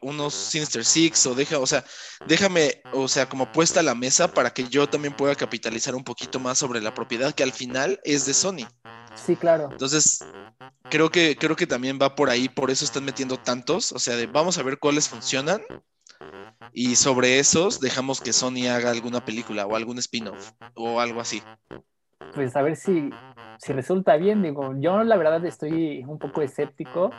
unos 0.02 0.34
Sinister 0.34 0.86
Six 0.86 1.26
o 1.28 1.36
deja, 1.36 1.60
o 1.60 1.68
sea, 1.68 1.84
déjame, 2.28 2.82
o 2.94 3.08
sea, 3.08 3.28
como 3.28 3.52
puesta 3.52 3.80
a 3.80 3.84
la 3.84 3.96
mesa 3.96 4.28
para 4.34 4.52
que 4.52 4.66
yo 4.66 4.88
también 4.88 5.16
pueda 5.16 5.36
capitalizar 5.36 5.96
un 5.96 6.04
poquito 6.04 6.40
más 6.40 6.58
sobre 6.58 6.82
la 6.82 6.94
propiedad 6.94 7.34
que 7.34 7.44
al 7.44 7.54
final 7.54 8.00
es 8.04 8.26
de 8.26 8.34
Sony. 8.34 8.68
Sí, 9.16 9.36
claro. 9.36 9.70
Entonces, 9.72 10.20
creo 10.90 11.10
que, 11.10 11.36
creo 11.36 11.56
que 11.56 11.68
también 11.68 12.00
va 12.02 12.16
por 12.16 12.30
ahí, 12.30 12.50
por 12.50 12.72
eso 12.72 12.86
están 12.86 13.06
metiendo 13.06 13.38
tantos. 13.38 13.92
O 13.92 14.00
sea, 14.00 14.16
vamos 14.32 14.58
a 14.58 14.64
ver 14.64 14.78
cuáles 14.78 15.10
funcionan. 15.10 15.62
Y 16.74 16.96
sobre 16.96 17.40
esos 17.40 17.80
dejamos 17.80 18.22
que 18.22 18.34
Sony 18.34 18.68
haga 18.70 18.92
alguna 18.92 19.26
película 19.26 19.66
o 19.66 19.76
algún 19.76 19.98
spin-off 20.00 20.52
o 20.76 21.02
algo 21.02 21.20
así. 21.20 21.42
Pues 22.34 22.56
a 22.56 22.62
ver 22.62 22.78
si, 22.78 23.10
si 23.58 23.74
resulta 23.74 24.16
bien. 24.16 24.42
Digo, 24.42 24.74
yo 24.80 25.04
la 25.04 25.18
verdad 25.18 25.44
estoy 25.46 26.04
un 26.06 26.20
poco 26.20 26.42
escéptico. 26.42 27.12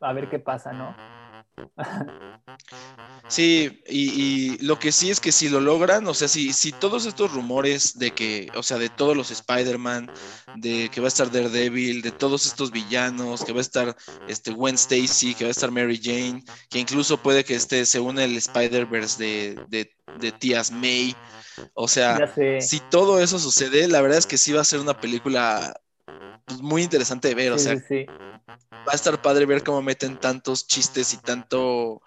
A 0.00 0.12
ver 0.12 0.28
qué 0.28 0.38
pasa, 0.38 0.72
¿no? 0.72 0.94
Sí, 3.28 3.82
y, 3.86 4.56
lo 4.64 4.78
que 4.78 4.90
sí 4.90 5.10
es 5.10 5.20
que 5.20 5.32
si 5.32 5.50
lo 5.50 5.60
logran, 5.60 6.06
o 6.06 6.14
sea, 6.14 6.28
si, 6.28 6.52
si 6.54 6.72
todos 6.72 7.04
estos 7.04 7.32
rumores 7.32 7.98
de 7.98 8.12
que, 8.12 8.48
o 8.54 8.62
sea, 8.62 8.78
de 8.78 8.88
todos 8.88 9.14
los 9.14 9.30
Spider-Man, 9.30 10.10
de 10.56 10.88
que 10.88 11.00
va 11.00 11.08
a 11.08 11.08
estar 11.08 11.30
Daredevil, 11.30 12.00
de 12.00 12.10
todos 12.10 12.46
estos 12.46 12.70
villanos, 12.70 13.44
que 13.44 13.52
va 13.52 13.58
a 13.58 13.62
estar 13.62 13.94
este 14.28 14.52
Gwen 14.52 14.76
Stacy, 14.76 15.34
que 15.34 15.44
va 15.44 15.48
a 15.48 15.50
estar 15.50 15.70
Mary 15.70 16.00
Jane, 16.02 16.42
que 16.70 16.78
incluso 16.78 17.18
puede 17.18 17.44
que 17.44 17.54
esté, 17.54 17.84
se 17.84 18.00
une 18.00 18.24
el 18.24 18.36
Spider-Verse 18.36 19.22
de, 19.22 19.64
de, 19.68 19.94
de 20.18 20.32
tías 20.32 20.70
May. 20.70 21.14
O 21.74 21.86
sea, 21.86 22.32
si 22.60 22.80
todo 22.90 23.20
eso 23.20 23.38
sucede, 23.38 23.88
la 23.88 24.00
verdad 24.00 24.18
es 24.18 24.26
que 24.26 24.38
sí 24.38 24.52
va 24.52 24.62
a 24.62 24.64
ser 24.64 24.80
una 24.80 24.98
película 24.98 25.74
pues, 26.48 26.60
muy 26.60 26.82
interesante 26.82 27.28
de 27.28 27.34
ver. 27.34 27.52
o 27.52 27.58
sea, 27.58 27.74
va 27.76 28.92
a 28.92 28.94
estar 28.94 29.20
padre 29.20 29.46
ver 29.46 29.62
cómo 29.62 29.82
meten 29.82 30.18
tantos 30.18 30.66
chistes 30.66 31.12
y 31.12 31.18
tanto 31.18 32.02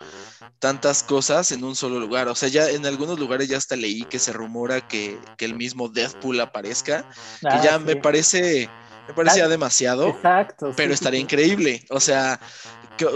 tantas 0.59 1.03
cosas 1.03 1.51
en 1.51 1.63
un 1.63 1.75
solo 1.75 1.99
lugar. 1.99 2.27
O 2.27 2.35
sea, 2.35 2.49
ya 2.49 2.69
en 2.69 2.85
algunos 2.85 3.19
lugares 3.19 3.47
ya 3.47 3.57
hasta 3.57 3.75
leí 3.75 4.03
que 4.03 4.19
se 4.19 4.33
rumora 4.33 4.87
que, 4.87 5.17
el 5.39 5.55
mismo 5.55 5.89
Deathpool 5.89 6.39
aparezca. 6.39 7.03
que 7.41 7.47
ah, 7.47 7.61
ya 7.63 7.79
me 7.79 7.95
parece. 7.95 8.69
Me 9.07 9.13
parecía 9.13 9.47
demasiado. 9.47 10.09
Exacto. 10.09 10.73
Pero 10.75 10.93
estaría 10.93 11.19
increíble. 11.19 11.85
O 11.89 11.99
sea, 11.99 12.39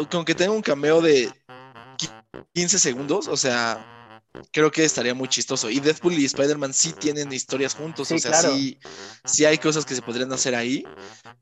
con 0.10 0.26
que 0.26 0.36
tenga 0.36 0.52
un 0.52 0.62
cameo 0.62 1.02
de 1.02 1.32
15 2.54 2.80
segundos, 2.80 3.28
o 3.28 3.38
sea, 3.38 3.95
creo 4.52 4.72
que 4.72 4.84
estaría 4.84 5.14
muy 5.14 5.28
chistoso. 5.28 5.70
Y 5.70 5.80
Deadpool 5.80 6.14
y 6.14 6.26
Spider-Man 6.26 6.74
sí 6.74 6.94
tienen 6.94 7.32
historias 7.32 7.76
juntos, 7.76 8.12
o 8.12 8.18
sea, 8.18 8.34
sí, 8.34 8.80
sí, 9.24 9.46
hay 9.46 9.58
cosas 9.58 9.86
que 9.86 9.96
se 9.96 10.02
podrían 10.02 10.32
hacer 10.34 10.56
ahí, 10.56 10.86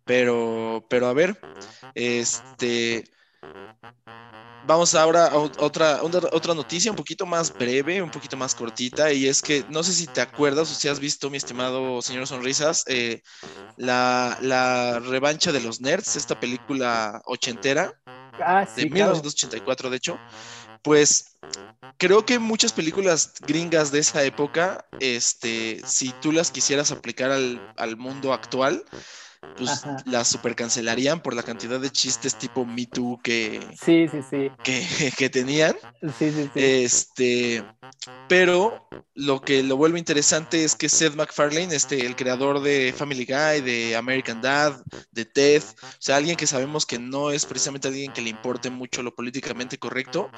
pero, 0.05 0.85
pero 0.89 1.07
a 1.07 1.13
ver, 1.13 1.39
este... 1.95 3.03
Vamos 4.65 4.95
ahora 4.95 5.27
a 5.27 5.37
otra, 5.37 5.99
otra 6.01 6.53
noticia 6.53 6.89
un 6.89 6.95
poquito 6.95 7.25
más 7.25 7.53
breve, 7.53 8.01
un 8.01 8.09
poquito 8.09 8.37
más 8.37 8.55
cortita, 8.55 9.11
y 9.11 9.27
es 9.27 9.41
que 9.41 9.65
no 9.69 9.83
sé 9.83 9.91
si 9.91 10.07
te 10.07 10.21
acuerdas 10.21 10.71
o 10.71 10.73
si 10.73 10.87
has 10.87 11.01
visto, 11.01 11.29
mi 11.29 11.35
estimado 11.35 12.01
señor 12.01 12.27
Sonrisas, 12.27 12.85
eh, 12.87 13.21
la, 13.75 14.37
la, 14.41 14.99
revancha 14.99 15.51
de 15.51 15.59
los 15.59 15.81
nerds, 15.81 16.15
esta 16.15 16.39
película 16.39 17.21
ochentera, 17.25 17.91
ah, 18.39 18.65
de 18.73 18.85
1984 18.85 19.89
de 19.89 19.97
hecho, 19.97 20.17
pues 20.83 21.37
creo 21.97 22.25
que 22.25 22.39
muchas 22.39 22.73
películas 22.73 23.33
gringas 23.47 23.91
de 23.91 23.99
esa 23.99 24.23
época, 24.23 24.85
este, 24.99 25.81
si 25.85 26.11
tú 26.21 26.31
las 26.31 26.51
quisieras 26.51 26.91
aplicar 26.91 27.31
al, 27.31 27.73
al 27.77 27.97
mundo 27.97 28.33
actual, 28.33 28.85
pues 29.57 29.83
la 30.05 30.23
super 30.23 30.55
cancelarían 30.55 31.21
por 31.21 31.35
la 31.35 31.43
cantidad 31.43 31.79
de 31.79 31.89
chistes 31.89 32.35
tipo 32.35 32.65
Me 32.65 32.85
Too 32.85 33.19
que, 33.23 33.59
sí, 33.79 34.07
sí, 34.09 34.19
sí. 34.29 34.51
que, 35.17 35.29
tenían. 35.29 35.75
Sí, 36.17 36.31
sí, 36.31 36.43
sí. 36.43 36.49
Este, 36.55 37.63
pero 38.27 38.87
lo 39.13 39.41
que 39.41 39.63
lo 39.63 39.77
vuelve 39.77 39.99
interesante 39.99 40.63
es 40.63 40.75
que 40.75 40.89
Seth 40.89 41.15
MacFarlane, 41.15 41.75
este, 41.75 42.05
el 42.05 42.15
creador 42.15 42.61
de 42.61 42.93
Family 42.95 43.25
Guy, 43.25 43.61
de 43.61 43.95
American 43.95 44.41
Dad, 44.41 44.81
de 45.11 45.25
Ted, 45.25 45.63
o 45.63 45.87
sea, 45.99 46.17
alguien 46.17 46.35
que 46.35 46.47
sabemos 46.47 46.85
que 46.85 46.99
no 46.99 47.31
es 47.31 47.45
precisamente 47.45 47.87
alguien 47.87 48.11
que 48.13 48.21
le 48.21 48.29
importe 48.29 48.69
mucho 48.69 49.03
lo 49.03 49.15
políticamente 49.15 49.77
correcto, 49.77 50.29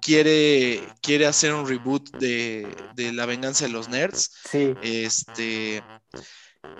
quiere, 0.00 0.82
quiere 1.00 1.26
hacer 1.26 1.54
un 1.54 1.66
reboot 1.66 2.10
de, 2.18 2.66
de 2.94 3.12
La 3.12 3.26
venganza 3.26 3.66
de 3.66 3.72
los 3.72 3.88
nerds. 3.88 4.30
Sí. 4.50 4.74
Este 4.82 5.82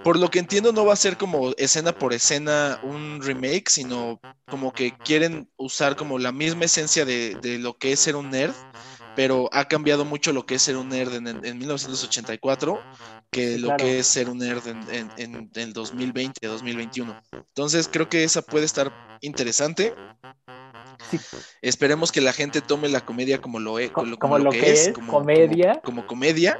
por 0.04 0.18
lo 0.18 0.30
que 0.30 0.38
entiendo, 0.38 0.72
no 0.72 0.84
va 0.84 0.92
a 0.92 0.96
ser 0.96 1.16
como 1.16 1.52
escena 1.56 1.92
por 1.92 2.12
escena 2.12 2.78
un 2.82 3.22
remake, 3.22 3.70
sino 3.70 4.20
como 4.46 4.72
que 4.72 4.94
quieren 4.98 5.48
usar 5.56 5.96
como 5.96 6.18
la 6.18 6.30
misma 6.30 6.66
esencia 6.66 7.06
de, 7.06 7.58
lo 7.58 7.78
que 7.78 7.92
es 7.92 8.00
ser 8.00 8.14
un 8.14 8.30
nerd, 8.30 8.52
pero 9.16 9.48
ha 9.52 9.66
cambiado 9.66 10.04
mucho 10.04 10.32
lo 10.32 10.44
que 10.44 10.56
es 10.56 10.62
ser 10.62 10.76
un 10.76 10.90
nerd 10.90 11.14
en, 11.14 11.58
1984 11.58 12.80
que 13.30 13.58
lo 13.58 13.76
que 13.76 13.98
es 13.98 14.06
ser 14.06 14.28
un 14.28 14.38
nerd 14.38 14.66
en, 14.68 15.10
en, 15.16 15.50
el 15.54 15.72
2020, 15.72 16.46
2021. 16.46 17.20
Entonces 17.32 17.88
creo 17.90 18.08
que 18.08 18.24
esa 18.24 18.42
puede 18.42 18.66
estar 18.66 18.92
interesante. 19.22 19.94
Esperemos 21.62 22.12
que 22.12 22.20
la 22.20 22.32
gente 22.32 22.60
tome 22.60 22.88
la 22.88 23.00
comedia 23.00 23.40
como 23.40 23.58
lo, 23.58 23.78
e, 23.78 23.90
como, 23.90 24.38
lo, 24.38 24.50
que, 24.50 24.70
es, 24.70 24.92
como 24.92 25.12
comedia. 25.12 25.80
como 25.82 26.06
comedia 26.06 26.58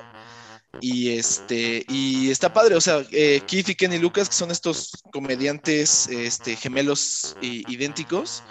y 0.81 1.11
este, 1.11 1.85
y 1.89 2.31
está 2.31 2.53
padre, 2.53 2.75
o 2.75 2.81
sea, 2.81 3.05
eh, 3.11 3.41
Keith 3.47 3.69
y 3.71 3.75
Kenny 3.75 3.99
Lucas, 3.99 4.29
que 4.29 4.35
son 4.35 4.51
estos 4.51 4.91
comediantes 5.13 6.09
este, 6.09 6.57
gemelos 6.57 7.37
idénticos, 7.41 8.43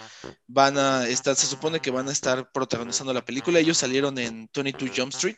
van 0.46 0.78
a 0.78 1.06
estar, 1.08 1.36
se 1.36 1.46
supone 1.46 1.80
que 1.80 1.90
van 1.90 2.08
a 2.08 2.12
estar 2.12 2.50
protagonizando 2.52 3.12
la 3.12 3.24
película. 3.24 3.58
Ellos 3.58 3.78
salieron 3.78 4.18
en 4.18 4.48
22 4.54 4.90
Jump 4.96 5.12
Street, 5.12 5.36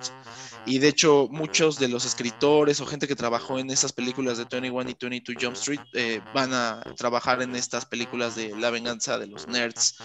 y 0.66 0.78
de 0.78 0.88
hecho, 0.88 1.28
muchos 1.30 1.78
de 1.78 1.88
los 1.88 2.04
escritores 2.04 2.80
o 2.80 2.86
gente 2.86 3.06
que 3.06 3.14
trabajó 3.14 3.58
en 3.58 3.70
esas 3.70 3.92
películas 3.92 4.38
de 4.38 4.44
21 4.44 4.66
y 4.66 5.00
22 5.00 5.36
Jump 5.40 5.56
Street 5.56 5.80
eh, 5.94 6.20
van 6.34 6.52
a 6.52 6.82
trabajar 6.96 7.40
en 7.42 7.54
estas 7.54 7.86
películas 7.86 8.34
de 8.34 8.56
La 8.56 8.70
venganza 8.70 9.16
de 9.18 9.28
los 9.28 9.46
nerds. 9.46 9.96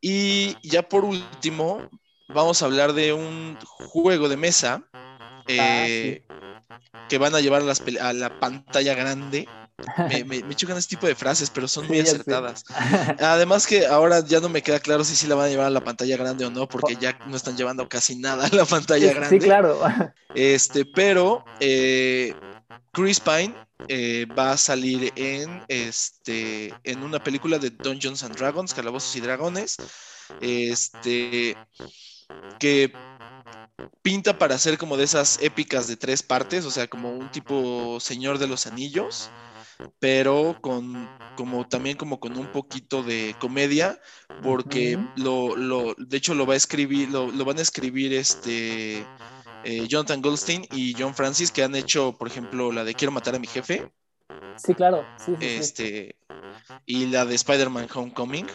Y 0.00 0.56
ya 0.66 0.82
por 0.82 1.04
último, 1.04 1.88
vamos 2.28 2.62
a 2.62 2.66
hablar 2.66 2.92
de 2.94 3.12
un 3.12 3.58
juego 3.60 4.28
de 4.28 4.36
mesa 4.36 4.82
eh, 5.46 6.22
que 7.08 7.18
van 7.18 7.34
a 7.34 7.40
llevar 7.40 7.62
a, 7.62 8.12
la 8.12 8.40
pantalla 8.40 8.94
grande. 8.94 9.48
Me, 10.10 10.24
me, 10.24 10.54
chocan 10.54 10.76
este 10.76 10.96
tipo 10.96 11.06
de 11.06 11.14
frases, 11.14 11.48
pero 11.50 11.66
son 11.66 11.86
muy 11.88 12.00
acertadas. 12.00 12.64
Además 13.20 13.66
que 13.66 13.86
ahora 13.86 14.20
ya 14.24 14.40
no 14.40 14.48
me 14.48 14.62
queda 14.62 14.78
claro 14.78 15.04
si 15.04 15.16
sí 15.16 15.26
la 15.26 15.34
van 15.34 15.46
a 15.46 15.48
llevar 15.48 15.66
a 15.66 15.70
la 15.70 15.82
pantalla 15.82 16.16
grande 16.16 16.44
o 16.44 16.50
no, 16.50 16.68
porque 16.68 16.96
ya 16.96 17.18
no 17.26 17.36
están 17.36 17.56
llevando 17.56 17.88
casi 17.88 18.16
nada 18.16 18.46
a 18.46 18.54
la 18.54 18.64
pantalla 18.64 19.12
grande. 19.12 19.40
Sí, 19.40 19.44
claro. 19.44 19.80
Este, 20.34 20.84
pero 20.84 21.44
eh, 21.60 22.34
Chris 22.92 23.20
Pine 23.20 23.54
eh, 23.88 24.26
va 24.38 24.52
a 24.52 24.56
salir 24.56 25.12
en, 25.16 25.62
este, 25.68 26.74
en 26.84 27.02
una 27.02 27.22
película 27.22 27.58
de 27.58 27.70
Dungeons 27.70 28.22
and 28.22 28.36
Dragons, 28.36 28.74
Calabozos 28.74 29.16
y 29.16 29.20
Dragones. 29.20 29.76
Este, 30.40 31.56
que 32.58 32.92
pinta 34.02 34.38
para 34.38 34.58
ser 34.58 34.78
como 34.78 34.96
de 34.96 35.04
esas 35.04 35.40
épicas 35.42 35.86
de 35.86 35.96
tres 35.96 36.22
partes, 36.22 36.64
o 36.64 36.70
sea, 36.70 36.88
como 36.88 37.12
un 37.12 37.30
tipo 37.30 37.98
Señor 38.00 38.38
de 38.38 38.48
los 38.48 38.66
Anillos, 38.66 39.30
pero 39.98 40.58
con 40.60 41.08
como 41.36 41.66
también 41.66 41.96
como 41.96 42.20
con 42.20 42.36
un 42.36 42.52
poquito 42.52 43.02
de 43.02 43.34
comedia, 43.38 43.98
porque 44.42 44.98
lo, 45.16 45.56
lo, 45.56 45.94
de 45.96 46.16
hecho 46.16 46.34
lo 46.34 46.46
va 46.46 46.54
a 46.54 46.58
escribir, 46.58 47.10
lo, 47.10 47.44
van 47.44 47.58
a 47.58 47.62
escribir 47.62 48.12
este 48.12 49.06
eh, 49.64 49.86
Jonathan 49.88 50.20
Goldstein 50.20 50.66
y 50.72 50.94
John 50.98 51.14
Francis, 51.14 51.50
que 51.50 51.62
han 51.62 51.74
hecho, 51.74 52.16
por 52.16 52.28
ejemplo, 52.28 52.72
la 52.72 52.84
de 52.84 52.94
Quiero 52.94 53.12
matar 53.12 53.34
a 53.34 53.38
mi 53.38 53.46
jefe. 53.46 53.90
Sí, 54.56 54.74
claro. 54.74 55.06
este, 55.40 56.16
y 56.86 57.06
la 57.06 57.24
de 57.24 57.34
Spider-Man 57.34 57.88
Homecoming. 57.92 58.46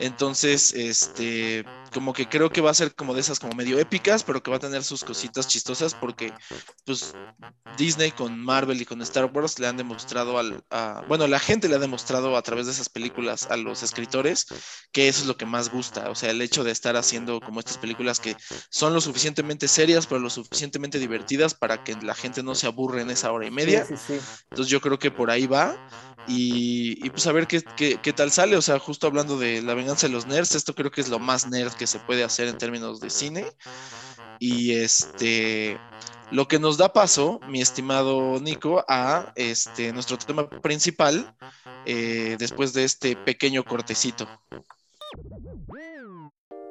Entonces, 0.00 0.72
este, 0.74 1.64
como 1.92 2.12
que 2.12 2.28
creo 2.28 2.50
que 2.50 2.60
va 2.60 2.70
a 2.70 2.74
ser 2.74 2.94
como 2.94 3.14
de 3.14 3.20
esas 3.20 3.38
como 3.38 3.54
medio 3.54 3.78
épicas, 3.78 4.24
pero 4.24 4.42
que 4.42 4.50
va 4.50 4.56
a 4.56 4.60
tener 4.60 4.82
sus 4.82 5.04
cositas 5.04 5.48
chistosas 5.48 5.94
porque, 5.94 6.32
pues, 6.84 7.14
Disney 7.76 8.10
con 8.10 8.38
Marvel 8.38 8.80
y 8.80 8.84
con 8.84 9.00
Star 9.02 9.26
Wars 9.26 9.58
le 9.58 9.66
han 9.66 9.76
demostrado 9.76 10.38
al, 10.38 10.64
bueno, 11.08 11.26
la 11.26 11.38
gente 11.38 11.68
le 11.68 11.76
ha 11.76 11.78
demostrado 11.78 12.36
a 12.36 12.42
través 12.42 12.66
de 12.66 12.72
esas 12.72 12.88
películas 12.88 13.46
a 13.50 13.56
los 13.56 13.82
escritores 13.82 14.46
que 14.92 15.08
eso 15.08 15.22
es 15.22 15.26
lo 15.26 15.36
que 15.36 15.46
más 15.46 15.70
gusta, 15.70 16.10
o 16.10 16.14
sea, 16.14 16.30
el 16.30 16.42
hecho 16.42 16.64
de 16.64 16.72
estar 16.72 16.96
haciendo 16.96 17.40
como 17.40 17.60
estas 17.60 17.78
películas 17.78 18.20
que 18.20 18.36
son 18.70 18.94
lo 18.94 19.00
suficientemente 19.00 19.68
serias, 19.68 20.06
pero 20.06 20.20
lo 20.20 20.30
suficientemente 20.30 20.98
divertidas 20.98 21.54
para 21.54 21.84
que 21.84 21.96
la 22.02 22.14
gente 22.14 22.42
no 22.42 22.54
se 22.54 22.66
aburre 22.66 23.02
en 23.02 23.10
esa 23.10 23.32
hora 23.32 23.46
y 23.46 23.50
media. 23.50 23.86
Entonces 23.88 24.68
yo 24.68 24.80
creo 24.80 24.98
que 24.98 25.10
por 25.10 25.30
ahí 25.30 25.46
va. 25.46 25.76
Y, 26.28 27.10
pues 27.10 27.26
a 27.26 27.32
ver 27.32 27.48
qué, 27.48 27.62
qué, 27.76 28.12
tal 28.12 28.30
sale. 28.30 28.56
O 28.56 28.62
sea, 28.62 28.78
justo 28.78 29.06
hablando 29.06 29.38
de 29.38 29.60
la 29.60 29.74
venganza 29.74 30.06
de 30.06 30.12
los 30.12 30.26
nerds, 30.26 30.54
esto 30.54 30.74
creo 30.74 30.90
que 30.90 31.00
es 31.00 31.08
lo 31.08 31.18
más 31.18 31.48
nerd 31.48 31.72
que 31.82 31.86
se 31.88 31.98
puede 31.98 32.22
hacer 32.22 32.46
en 32.46 32.58
términos 32.58 33.00
de 33.00 33.10
cine. 33.10 33.44
Y 34.38 34.74
este, 34.74 35.80
lo 36.30 36.46
que 36.46 36.60
nos 36.60 36.76
da 36.76 36.92
paso, 36.92 37.40
mi 37.48 37.60
estimado 37.60 38.38
Nico, 38.38 38.84
a 38.86 39.32
este, 39.34 39.92
nuestro 39.92 40.16
tema 40.16 40.48
principal, 40.48 41.34
eh, 41.84 42.36
después 42.38 42.72
de 42.72 42.84
este 42.84 43.16
pequeño 43.16 43.64
cortecito. 43.64 44.28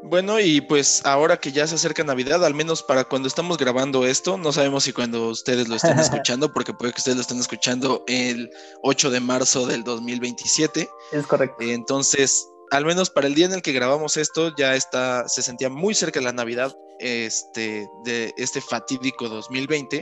Bueno, 0.04 0.40
y 0.40 0.62
pues 0.62 1.02
ahora 1.06 1.36
que 1.36 1.52
ya 1.52 1.68
se 1.68 1.76
acerca 1.76 2.06
Navidad, 2.06 2.46
al 2.46 2.56
menos 2.56 2.82
para 2.82 3.04
cuando 3.04 3.28
estamos 3.28 3.58
grabando 3.58 4.06
esto, 4.06 4.38
no 4.38 4.54
sabemos 4.54 4.86
si 4.86 4.94
cuando 4.94 5.28
ustedes 5.28 5.68
lo 5.68 5.76
estén 5.76 6.00
escuchando, 6.00 6.54
porque 6.54 6.74
puede 6.74 6.94
que 6.94 7.00
ustedes 7.00 7.18
lo 7.18 7.22
estén 7.22 7.40
escuchando 7.40 8.06
el 8.08 8.50
8 8.84 9.10
de 9.10 9.20
marzo 9.20 9.68
del 9.68 9.84
2027. 9.84 10.90
Es 11.12 11.28
correcto. 11.28 11.58
Entonces, 11.60 12.48
al 12.72 12.86
menos 12.86 13.10
para 13.10 13.28
el 13.28 13.36
día 13.36 13.46
en 13.46 13.54
el 13.54 13.62
que 13.62 13.74
grabamos 13.74 14.16
esto, 14.16 14.56
ya 14.58 14.76
está, 14.76 15.28
se 15.28 15.44
sentía 15.44 15.70
muy 15.70 15.94
cerca 15.94 16.20
de 16.20 16.26
la 16.26 16.32
Navidad, 16.32 16.74
este, 17.00 17.86
de 18.06 18.34
este 18.38 18.62
fatídico 18.62 19.28
2020. 19.28 20.02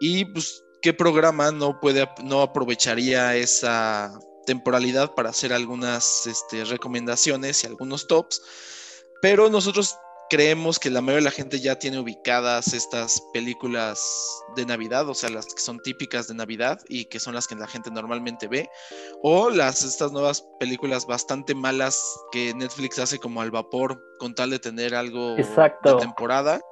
Y 0.00 0.24
pues, 0.26 0.62
¿qué 0.80 0.92
programa 0.94 1.50
no 1.50 1.80
puede, 1.80 2.08
no 2.22 2.42
aprovecharía 2.42 3.34
esa 3.34 4.16
temporalidad 4.46 5.12
para 5.14 5.30
hacer 5.30 5.52
algunas 5.52 6.26
este, 6.26 6.64
recomendaciones 6.64 7.64
y 7.64 7.66
algunos 7.66 8.06
tops? 8.06 8.40
Pero 9.20 9.50
nosotros 9.50 9.96
creemos 10.32 10.78
que 10.78 10.88
la 10.88 11.02
mayoría 11.02 11.18
de 11.18 11.24
la 11.24 11.30
gente 11.30 11.60
ya 11.60 11.78
tiene 11.78 11.98
ubicadas 11.98 12.72
estas 12.72 13.20
películas 13.34 14.02
de 14.56 14.64
Navidad, 14.64 15.06
o 15.06 15.12
sea, 15.12 15.28
las 15.28 15.44
que 15.44 15.60
son 15.60 15.78
típicas 15.80 16.26
de 16.26 16.32
Navidad 16.32 16.80
y 16.88 17.04
que 17.04 17.20
son 17.20 17.34
las 17.34 17.46
que 17.46 17.54
la 17.54 17.66
gente 17.66 17.90
normalmente 17.90 18.48
ve, 18.48 18.70
o 19.22 19.50
las 19.50 19.82
estas 19.82 20.10
nuevas 20.10 20.42
películas 20.58 21.04
bastante 21.04 21.54
malas 21.54 22.02
que 22.30 22.54
Netflix 22.54 22.98
hace 22.98 23.18
como 23.18 23.42
al 23.42 23.50
vapor 23.50 24.02
con 24.18 24.34
tal 24.34 24.48
de 24.48 24.58
tener 24.58 24.94
algo 24.94 25.36
Exacto. 25.36 25.96
de 25.96 26.00
temporada. 26.00 26.62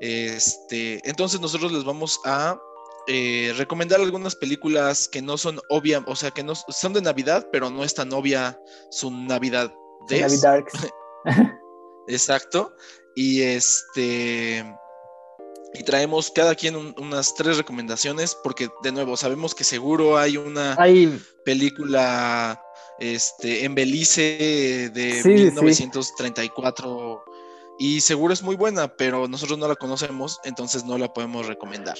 Este, 0.00 1.06
entonces 1.06 1.38
nosotros 1.38 1.72
les 1.72 1.84
vamos 1.84 2.18
a 2.24 2.58
eh, 3.08 3.52
recomendar 3.58 4.00
algunas 4.00 4.34
películas 4.34 5.06
que 5.06 5.20
no 5.20 5.36
son 5.36 5.60
obvias, 5.68 6.02
o 6.06 6.16
sea, 6.16 6.30
que 6.30 6.42
no 6.42 6.54
son 6.54 6.94
de 6.94 7.02
Navidad, 7.02 7.46
pero 7.52 7.68
no 7.68 7.84
es 7.84 7.92
tan 7.92 8.10
obvia 8.14 8.58
su 8.88 9.10
Navidad. 9.10 9.70
De 10.08 10.24
Exacto. 12.08 12.74
Y 13.14 13.42
este. 13.42 14.64
Y 15.74 15.84
traemos 15.84 16.32
cada 16.32 16.56
quien 16.56 16.74
unas 16.76 17.34
tres 17.34 17.56
recomendaciones, 17.56 18.36
porque 18.42 18.68
de 18.82 18.90
nuevo 18.90 19.16
sabemos 19.16 19.54
que 19.54 19.62
seguro 19.62 20.18
hay 20.18 20.36
una 20.36 20.76
película 21.44 22.60
este, 22.98 23.64
en 23.64 23.74
Belice 23.74 24.90
de 24.92 25.22
1934 25.24 27.24
y 27.78 28.00
seguro 28.02 28.34
es 28.34 28.42
muy 28.42 28.56
buena, 28.56 28.94
pero 28.94 29.26
nosotros 29.26 29.58
no 29.58 29.66
la 29.66 29.74
conocemos, 29.74 30.38
entonces 30.44 30.84
no 30.84 30.98
la 30.98 31.10
podemos 31.12 31.46
recomendar. 31.46 31.96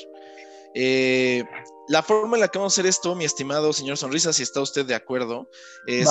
Eh, 0.75 1.43
la 1.89 2.03
forma 2.03 2.37
en 2.37 2.43
la 2.43 2.49
que 2.49 2.59
vamos 2.59 2.75
a 2.75 2.77
hacer 2.81 2.87
esto, 2.87 3.15
mi 3.15 3.25
estimado 3.25 3.73
señor 3.73 3.97
Sonrisa, 3.97 4.35
si 4.35 4.43
está 4.43 4.61
usted 4.61 4.85
de 4.85 4.95
acuerdo, 4.95 5.49
es 5.87 6.07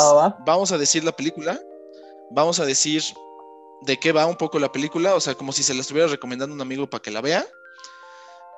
vamos 0.46 0.72
a 0.72 0.80
decir 0.80 1.04
la 1.04 1.12
película, 1.12 1.62
vamos 2.32 2.60
a 2.60 2.66
decir 2.66 3.04
de 3.82 3.98
qué 3.98 4.12
va 4.12 4.26
un 4.26 4.36
poco 4.36 4.60
la 4.60 4.72
película, 4.72 5.16
o 5.16 5.20
sea, 5.20 5.36
como 5.36 5.52
si 5.52 5.64
se 5.64 5.74
la 5.74 5.82
estuviera 5.82 6.08
recomendando 6.08 6.54
a 6.54 6.56
un 6.56 6.62
amigo 6.62 6.90
para 6.90 7.02
que 7.02 7.12
la 7.12 7.22
vea. 7.22 7.46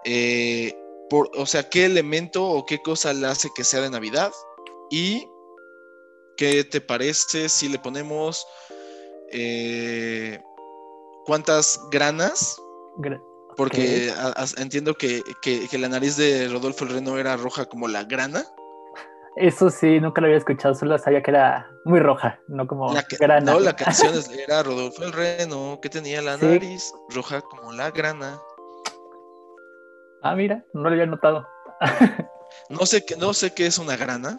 Eh, 0.04 0.76
por, 1.10 1.30
o 1.36 1.46
sea, 1.46 1.70
qué 1.70 1.86
elemento 1.86 2.44
o 2.44 2.66
qué 2.66 2.82
cosa 2.82 3.14
le 3.14 3.28
hace 3.28 3.50
que 3.56 3.64
sea 3.64 3.82
de 3.82 3.90
Navidad. 3.90 4.32
Y 4.90 5.28
qué 6.38 6.64
te 6.64 6.82
parece 6.82 7.50
si 7.50 7.70
le 7.70 7.80
ponemos 7.80 8.46
eh, 9.32 10.40
cuántas 11.26 11.80
granas. 11.92 12.58
porque 13.58 14.12
entiendo 14.58 14.96
que, 14.96 15.22
que, 15.42 15.78
la 15.78 15.90
nariz 15.90 16.18
de 16.18 16.48
Rodolfo 16.48 16.86
el 16.86 16.92
Reno 16.92 17.18
era 17.18 17.38
roja 17.38 17.66
como 17.66 17.88
la 17.88 18.04
grana. 18.04 18.46
Eso 19.36 19.70
sí, 19.70 20.00
nunca 20.02 20.20
lo 20.20 20.28
había 20.28 20.38
escuchado, 20.38 20.76
solo 20.76 20.98
sabía 20.98 21.24
que 21.24 21.32
era 21.32 21.72
muy 21.86 22.00
roja, 22.02 22.42
no 22.48 22.68
como 22.68 22.94
la 22.94 23.06
grana. 23.20 23.54
No, 23.54 23.60
la 23.60 23.76
canción 23.76 24.14
era 24.38 24.62
Rodolfo 24.62 25.04
el 25.04 25.14
Reno, 25.14 25.80
que 25.82 25.90
tenía 25.90 26.22
la 26.22 26.38
nariz 26.38 26.92
roja 27.10 27.42
como 27.42 27.72
la 27.72 27.92
grana. 27.92 28.42
Ah, 30.22 30.36
mira, 30.36 30.66
no 30.74 30.84
lo 30.84 30.90
había 30.90 31.06
notado. 31.06 31.48
no 32.70 32.86
sé 32.86 33.06
qué, 33.06 33.16
no 33.16 33.34
sé 33.34 33.54
qué 33.54 33.68
es 33.68 33.78
una 33.80 33.96
grana. 33.96 34.38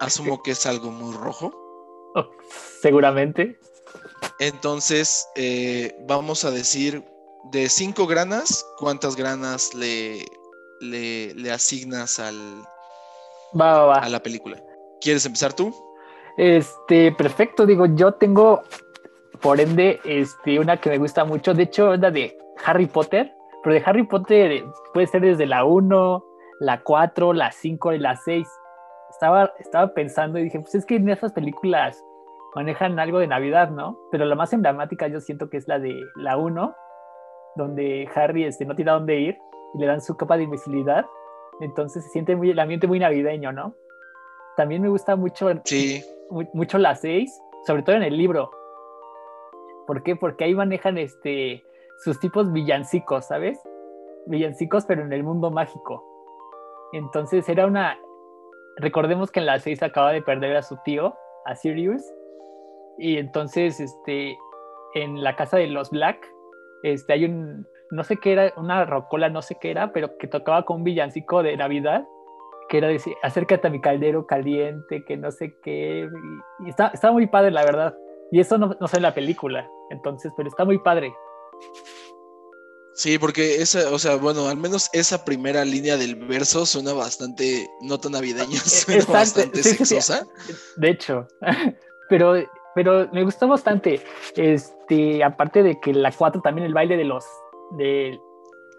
Asumo 0.00 0.42
que 0.42 0.50
es 0.50 0.66
algo 0.66 0.90
muy 0.90 1.16
rojo. 1.16 1.52
Oh, 2.16 2.28
seguramente. 2.80 3.58
Entonces, 4.40 5.26
eh, 5.36 5.96
vamos 6.06 6.44
a 6.44 6.50
decir 6.50 7.02
de 7.52 7.68
cinco 7.68 8.06
granas, 8.06 8.66
¿cuántas 8.78 9.16
granas 9.16 9.72
le, 9.72 10.26
le, 10.80 11.32
le 11.34 11.52
asignas 11.52 12.18
al, 12.18 12.62
Va, 13.58 13.86
va, 13.86 13.98
a 13.98 14.08
la 14.08 14.20
película. 14.20 14.56
¿Quieres 15.00 15.24
empezar 15.26 15.52
tú? 15.52 15.74
Este, 16.36 17.12
perfecto. 17.12 17.66
Digo, 17.66 17.86
yo 17.86 18.12
tengo, 18.12 18.62
por 19.40 19.60
ende, 19.60 20.00
este, 20.04 20.58
una 20.58 20.78
que 20.78 20.90
me 20.90 20.98
gusta 20.98 21.24
mucho. 21.24 21.54
De 21.54 21.64
hecho, 21.64 21.94
es 21.94 22.00
la 22.00 22.10
de 22.10 22.36
Harry 22.64 22.86
Potter. 22.86 23.32
Pero 23.62 23.74
de 23.74 23.82
Harry 23.84 24.04
Potter 24.04 24.64
puede 24.94 25.06
ser 25.06 25.22
desde 25.22 25.46
la 25.46 25.64
1, 25.64 26.24
la 26.60 26.82
4, 26.82 27.32
la 27.32 27.50
5 27.50 27.92
y 27.94 27.98
la 27.98 28.16
6. 28.16 28.48
Estaba, 29.10 29.52
estaba 29.58 29.94
pensando 29.94 30.38
y 30.38 30.44
dije, 30.44 30.60
pues 30.60 30.74
es 30.74 30.86
que 30.86 30.96
en 30.96 31.08
esas 31.08 31.32
películas 31.32 32.02
manejan 32.54 32.98
algo 32.98 33.18
de 33.18 33.26
Navidad, 33.26 33.70
¿no? 33.70 33.98
Pero 34.10 34.24
la 34.24 34.34
más 34.34 34.52
emblemática 34.52 35.08
yo 35.08 35.20
siento 35.20 35.50
que 35.50 35.56
es 35.56 35.66
la 35.68 35.78
de 35.78 35.94
la 36.16 36.36
1, 36.36 36.74
donde 37.56 38.08
Harry 38.14 38.44
este, 38.44 38.64
no 38.66 38.74
tiene 38.74 38.90
a 38.90 38.94
dónde 38.94 39.16
ir 39.16 39.38
y 39.74 39.78
le 39.78 39.86
dan 39.86 40.00
su 40.00 40.16
capa 40.16 40.36
de 40.36 40.44
invisibilidad 40.44 41.06
entonces 41.60 42.04
se 42.04 42.10
siente 42.10 42.36
muy, 42.36 42.50
el 42.50 42.58
ambiente 42.58 42.86
muy 42.86 42.98
navideño, 42.98 43.52
¿no? 43.52 43.74
También 44.56 44.82
me 44.82 44.88
gusta 44.88 45.16
mucho, 45.16 45.50
sí. 45.64 46.02
mucho 46.30 46.78
las 46.78 47.00
seis, 47.00 47.38
sobre 47.66 47.82
todo 47.82 47.96
en 47.96 48.02
el 48.02 48.16
libro. 48.16 48.50
¿Por 49.86 50.02
qué? 50.02 50.16
Porque 50.16 50.44
ahí 50.44 50.54
manejan 50.54 50.98
este, 50.98 51.62
sus 51.98 52.18
tipos 52.20 52.52
villancicos, 52.52 53.26
¿sabes? 53.26 53.58
Villancicos, 54.26 54.84
pero 54.86 55.02
en 55.02 55.12
el 55.12 55.22
mundo 55.22 55.50
mágico. 55.50 56.04
Entonces 56.92 57.48
era 57.48 57.66
una. 57.66 57.98
Recordemos 58.78 59.30
que 59.30 59.40
en 59.40 59.46
las 59.46 59.62
seis 59.62 59.82
acaba 59.82 60.12
de 60.12 60.22
perder 60.22 60.56
a 60.56 60.62
su 60.62 60.76
tío, 60.84 61.14
a 61.44 61.54
Sirius. 61.54 62.02
Y 62.98 63.18
entonces, 63.18 63.78
este, 63.78 64.36
en 64.94 65.22
la 65.22 65.36
casa 65.36 65.58
de 65.58 65.66
los 65.66 65.90
Black, 65.90 66.18
este, 66.82 67.12
hay 67.12 67.24
un, 67.26 67.66
no 67.90 68.04
sé 68.04 68.16
qué 68.16 68.32
era, 68.32 68.52
una 68.56 68.84
rocola, 68.84 69.28
no 69.28 69.42
sé 69.42 69.56
qué 69.60 69.70
era, 69.70 69.92
pero 69.92 70.16
que 70.18 70.26
tocaba 70.26 70.64
con 70.64 70.78
un 70.78 70.84
villancico 70.84 71.42
de 71.42 71.56
Navidad, 71.56 72.04
que 72.68 72.78
era 72.78 72.88
decir, 72.88 73.14
acércate 73.22 73.68
a 73.68 73.70
mi 73.70 73.80
caldero 73.80 74.26
caliente, 74.26 75.04
que 75.04 75.16
no 75.16 75.30
sé 75.30 75.56
qué. 75.62 76.08
Y, 76.64 76.68
está, 76.68 77.12
muy 77.12 77.26
padre, 77.26 77.50
la 77.50 77.64
verdad. 77.64 77.96
Y 78.32 78.40
eso 78.40 78.58
no, 78.58 78.76
no 78.80 78.88
sé 78.88 78.96
en 78.96 79.04
la 79.04 79.14
película, 79.14 79.68
entonces, 79.90 80.32
pero 80.36 80.48
está 80.48 80.64
muy 80.64 80.78
padre. 80.78 81.14
Sí, 82.96 83.18
porque 83.18 83.56
esa, 83.56 83.90
o 83.90 83.98
sea, 83.98 84.16
bueno, 84.16 84.48
al 84.48 84.56
menos 84.56 84.88
esa 84.94 85.22
primera 85.22 85.66
línea 85.66 85.98
del 85.98 86.16
verso 86.16 86.64
suena 86.64 86.94
bastante, 86.94 87.68
no 87.82 87.98
tan 87.98 88.12
navideña, 88.12 88.58
suena 88.64 89.04
bastante 89.04 89.62
sexosa. 89.62 90.26
De 90.76 90.90
hecho, 90.90 91.28
pero, 92.08 92.42
pero 92.74 93.06
me 93.12 93.22
gustó 93.22 93.48
bastante. 93.48 94.02
Este, 94.34 95.22
aparte 95.22 95.62
de 95.62 95.78
que 95.78 95.92
la 95.92 96.10
4 96.10 96.40
también 96.40 96.66
el 96.66 96.72
baile 96.72 96.96
de 96.96 97.04
los 97.04 97.26
de, 97.72 98.18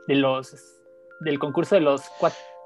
los 0.08 0.56
del 1.22 1.40
concurso 1.40 1.76
de 1.76 1.82
los 1.82 2.02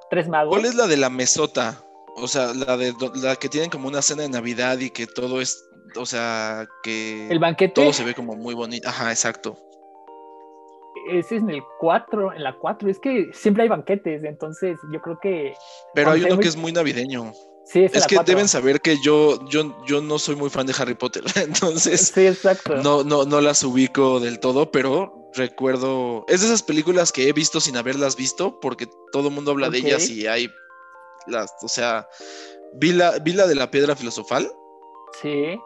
tres 0.10 0.27
magos. 0.27 0.53
¿Cuál 0.53 0.65
es 0.65 0.75
la 0.75 0.88
de 0.88 0.97
la 0.97 1.10
mesota? 1.10 1.84
O 2.17 2.27
sea, 2.27 2.53
la 2.53 2.77
de 2.77 2.93
la 3.21 3.36
que 3.36 3.49
tienen 3.49 3.69
como 3.69 3.88
una 3.88 4.01
cena 4.01 4.23
de 4.23 4.29
Navidad 4.29 4.79
y 4.79 4.89
que 4.89 5.07
todo 5.07 5.39
es, 5.41 5.69
o 5.95 6.05
sea, 6.05 6.67
que 6.84 7.29
el 7.29 7.39
banquete 7.39 7.73
todo 7.73 7.93
se 7.93 8.03
ve 8.03 8.13
como 8.13 8.36
muy 8.36 8.53
bonito. 8.53 8.88
Ajá, 8.89 9.12
exacto. 9.12 9.57
Ese 11.10 11.38
es 11.38 11.41
en 11.41 11.49
el 11.49 11.63
4, 11.79 12.34
en 12.34 12.43
la 12.43 12.57
4, 12.57 12.89
es 12.89 12.99
que 12.99 13.29
siempre 13.34 13.63
hay 13.63 13.69
banquetes, 13.69 14.23
entonces 14.23 14.77
yo 14.91 15.01
creo 15.01 15.19
que 15.19 15.55
Pero 15.95 16.12
hay 16.12 16.23
uno 16.23 16.38
que 16.38 16.47
es 16.47 16.57
muy 16.57 16.71
navideño. 16.71 17.31
Sí, 17.65 17.86
es, 17.91 18.06
que 18.08 18.17
deben 18.26 18.47
saber 18.47 18.82
que 18.82 18.97
yo, 19.02 19.47
yo, 19.47 19.86
yo 19.86 20.02
no 20.02 20.19
soy 20.19 20.36
muy 20.36 20.50
fan 20.50 20.65
de 20.65 20.74
Harry 20.78 20.95
Potter, 20.95 21.24
entonces 21.36 22.12
sí, 22.13 22.28
exacto. 22.28 22.78
No, 22.78 23.04
no, 23.04 23.24
no 23.24 23.39
las 23.39 23.63
ubico 23.63 24.19
del 24.19 24.39
todo, 24.39 24.71
pero 24.71 25.21
recuerdo. 25.34 26.26
Es 26.28 26.41
de 26.41 26.47
esas 26.47 26.63
películas 26.63 27.12
que 27.12 27.28
he 27.28 27.34
visto 27.34 27.60
sin 27.60 27.78
haberlas 27.78 28.15
visto, 28.15 28.60
porque 28.60 28.88
todo 29.12 29.30
el 29.30 29.34
mundo 29.34 29.52
habla 29.52 29.69
de 29.69 29.80
ellas 29.80 30.10
y 30.10 30.28
hay 30.28 30.50
las. 31.28 31.54
O 31.62 31.67
sea, 31.67 32.08
vi 32.74 32.91
la, 32.91 33.19
vi 33.19 33.34
la 33.34 33.47
de 33.47 33.56
la 33.56 33.71
piedra 33.71 33.95
filosofal. 33.95 34.52
Sí. 35.21 35.60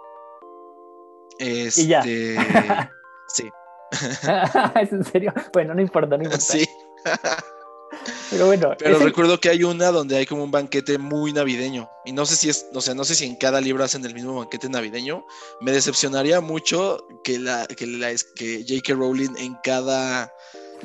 Este. 1.40 1.82
Y 1.82 1.88
ya. 1.88 2.04
sí. 3.28 3.50
¿Es 4.82 4.92
en 4.92 5.06
serio? 5.06 5.34
Bueno, 5.54 5.74
no 5.74 5.82
importa, 5.82 6.18
no 6.18 6.24
importa. 6.24 6.44
Sí. 6.46 6.68
Pero 8.30 8.48
bueno. 8.48 8.72
Pero 8.78 9.00
recuerdo 9.00 9.40
que 9.40 9.50
hay 9.50 9.64
una 9.64 9.92
donde 9.92 10.18
hay 10.18 10.26
como 10.26 10.44
un 10.44 10.52
banquete 10.52 10.98
muy 10.98 11.34
navideño. 11.34 11.90
Y 12.06 12.12
no 12.12 12.26
sé 12.26 12.36
si 12.36 12.50
es, 12.50 12.68
o 12.74 12.82
sea, 12.82 12.94
no 12.94 13.04
sé 13.04 13.16
si 13.16 13.26
en 13.26 13.36
cada 13.36 13.62
libro 13.62 13.84
hacen 13.84 14.06
el 14.06 14.14
mismo 14.14 14.36
banquete 14.36 14.70
navideño. 14.70 15.26
Me 15.62 15.72
decepcionaría 15.72 16.42
mucho 16.42 17.06
que 17.24 17.40
la, 17.40 17.66
que 17.68 17.88
la 17.88 18.10
que 18.36 18.66
J.K. 18.68 18.94
Rowling 18.94 19.36
en 19.38 19.56
cada 19.64 20.32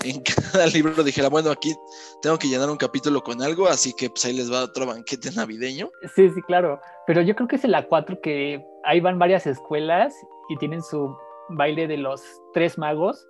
en 0.05 0.23
cada 0.53 0.67
libro 0.67 1.03
dijera, 1.03 1.29
bueno, 1.29 1.51
aquí 1.51 1.75
tengo 2.23 2.39
que 2.39 2.49
llenar 2.49 2.71
un 2.71 2.77
capítulo 2.77 3.23
con 3.23 3.43
algo, 3.43 3.67
así 3.69 3.93
que 3.95 4.09
pues 4.09 4.25
ahí 4.25 4.33
les 4.33 4.53
va 4.53 4.65
otro 4.65 4.87
banquete 4.87 5.31
navideño. 5.33 5.91
Sí, 6.15 6.31
sí, 6.31 6.43
claro. 6.43 6.81
Pero 7.07 7.23
yo 7.23 7.35
creo 7.35 7.49
que 7.49 7.57
es 7.57 7.65
en 7.65 7.73
la 7.73 7.87
4 7.87 8.21
que 8.23 8.65
ahí 8.85 9.01
van 9.01 9.19
varias 9.19 9.47
escuelas 9.47 10.15
y 10.49 10.57
tienen 10.59 10.83
su 10.83 11.17
baile 11.51 11.87
de 11.87 11.97
los 11.97 12.23
tres 12.55 12.79
magos, 12.79 13.27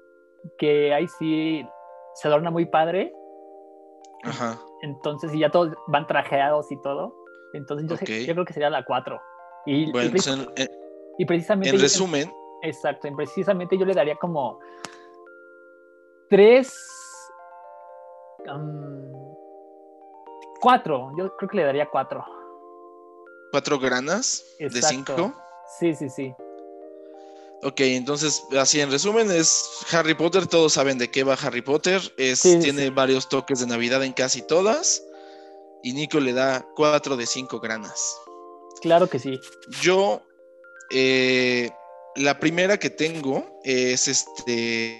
que 0.58 0.92
ahí 0.92 1.06
sí 1.18 1.64
se 2.14 2.28
adorna 2.28 2.50
muy 2.50 2.66
padre 2.66 3.12
Ajá. 4.22 4.58
Entonces, 4.82 5.34
y 5.34 5.40
ya 5.40 5.50
todos 5.50 5.74
van 5.88 6.06
trajeados 6.06 6.70
y 6.70 6.80
todo. 6.82 7.14
Entonces, 7.52 7.88
yo, 7.88 7.96
creo 8.34 8.44
que 8.44 8.52
sería 8.52 8.70
la 8.70 8.84
4. 8.84 9.20
Y, 9.66 9.90
bueno, 9.90 10.08
y, 11.18 11.24
precisamente. 11.24 11.70
En 11.70 11.80
resumen. 11.80 12.32
exacto, 12.62 13.08
en 13.08 13.16
precisamente 13.16 13.76
yo 13.76 13.84
le 13.84 13.94
daría 13.94 14.16
como 14.16 14.58
3. 16.28 16.72
4. 20.60 20.98
Um, 20.98 21.18
yo 21.18 21.36
creo 21.36 21.50
que 21.50 21.56
le 21.56 21.64
daría 21.64 21.88
4. 21.90 22.24
¿Cuatro 23.50 23.78
granas 23.78 24.44
de 24.58 24.70
5? 24.70 25.32
Sí, 25.78 25.94
sí, 25.94 26.08
sí. 26.08 26.34
Ok, 27.62 27.80
entonces, 27.80 28.42
así 28.58 28.80
en 28.80 28.90
resumen, 28.90 29.30
es 29.30 29.64
Harry 29.92 30.14
Potter, 30.14 30.46
todos 30.46 30.72
saben 30.72 30.96
de 30.96 31.10
qué 31.10 31.24
va 31.24 31.34
Harry 31.34 31.60
Potter, 31.60 32.00
es, 32.16 32.40
tiene 32.40 32.88
varios 32.88 33.28
toques 33.28 33.60
de 33.60 33.66
Navidad 33.66 34.02
en 34.02 34.14
casi 34.14 34.40
todas, 34.40 35.02
y 35.82 35.92
Nico 35.92 36.20
le 36.20 36.32
da 36.32 36.66
4 36.76 37.16
de 37.16 37.26
5 37.26 37.60
granas. 37.60 38.16
Claro 38.80 39.08
que 39.10 39.18
sí. 39.18 39.38
Yo, 39.82 40.22
eh, 40.90 41.70
la 42.16 42.40
primera 42.40 42.78
que 42.78 42.88
tengo 42.88 43.60
es 43.62 44.08
este 44.08 44.98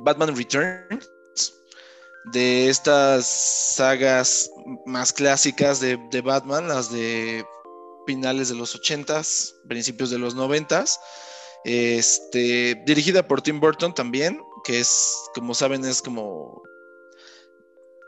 Batman 0.00 0.36
Returns, 0.36 1.08
de 2.32 2.68
estas 2.68 3.26
sagas 3.76 4.50
más 4.84 5.12
clásicas 5.12 5.78
de, 5.78 5.96
de 6.10 6.20
Batman, 6.20 6.66
las 6.68 6.90
de 6.90 7.44
finales 8.08 8.48
de 8.48 8.54
los 8.54 8.74
80s, 8.74 9.52
principios 9.68 10.08
de 10.08 10.18
los 10.18 10.34
90s. 10.34 10.96
Este, 11.64 12.74
dirigida 12.86 13.28
por 13.28 13.42
Tim 13.42 13.60
Burton 13.60 13.92
también, 13.92 14.40
que 14.64 14.80
es, 14.80 15.14
como 15.34 15.52
saben, 15.52 15.84
es 15.84 16.00
como 16.00 16.62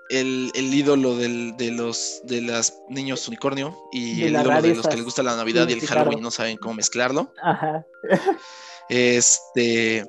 el, 0.09 0.51
ídolo 0.55 1.17
de 1.17 1.71
los 1.71 2.23
de 2.25 2.41
las 2.41 2.75
niños 2.89 3.29
unicornio 3.29 3.77
y 3.93 4.23
el 4.23 4.33
ídolo 4.33 4.63
de 4.63 4.75
los 4.75 4.87
que 4.87 4.97
les 4.97 5.05
gusta 5.05 5.23
la 5.23 5.37
Navidad 5.37 5.69
y 5.69 5.75
el 5.75 5.87
Halloween 5.87 6.23
no 6.23 6.31
saben 6.31 6.57
cómo 6.57 6.75
mezclarlo. 6.75 7.35
Ajá. 7.43 7.85
Este, 8.89 10.05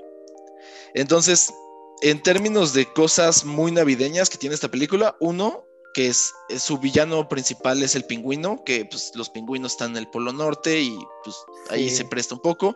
entonces, 0.95 1.53
en 2.01 2.23
términos 2.23 2.73
de 2.73 2.85
cosas 2.85 3.43
muy 3.43 3.71
navideñas 3.73 4.29
que 4.29 4.39
tiene 4.39 4.55
esta 4.55 4.69
película, 4.69 5.17
uno, 5.19 5.65
que 5.93 6.07
es, 6.07 6.33
su 6.57 6.77
villano 6.77 7.27
principal 7.27 7.81
es 7.83 7.95
el 7.95 8.05
pingüino, 8.05 8.63
que 8.63 8.85
pues 8.85 9.11
los 9.15 9.29
pingüinos 9.29 9.73
están 9.73 9.91
en 9.91 9.97
el 9.97 10.07
Polo 10.07 10.31
Norte 10.31 10.81
y 10.81 10.97
pues 11.23 11.35
ahí 11.69 11.89
se 11.89 12.05
presta 12.05 12.35
un 12.35 12.41
poco. 12.41 12.75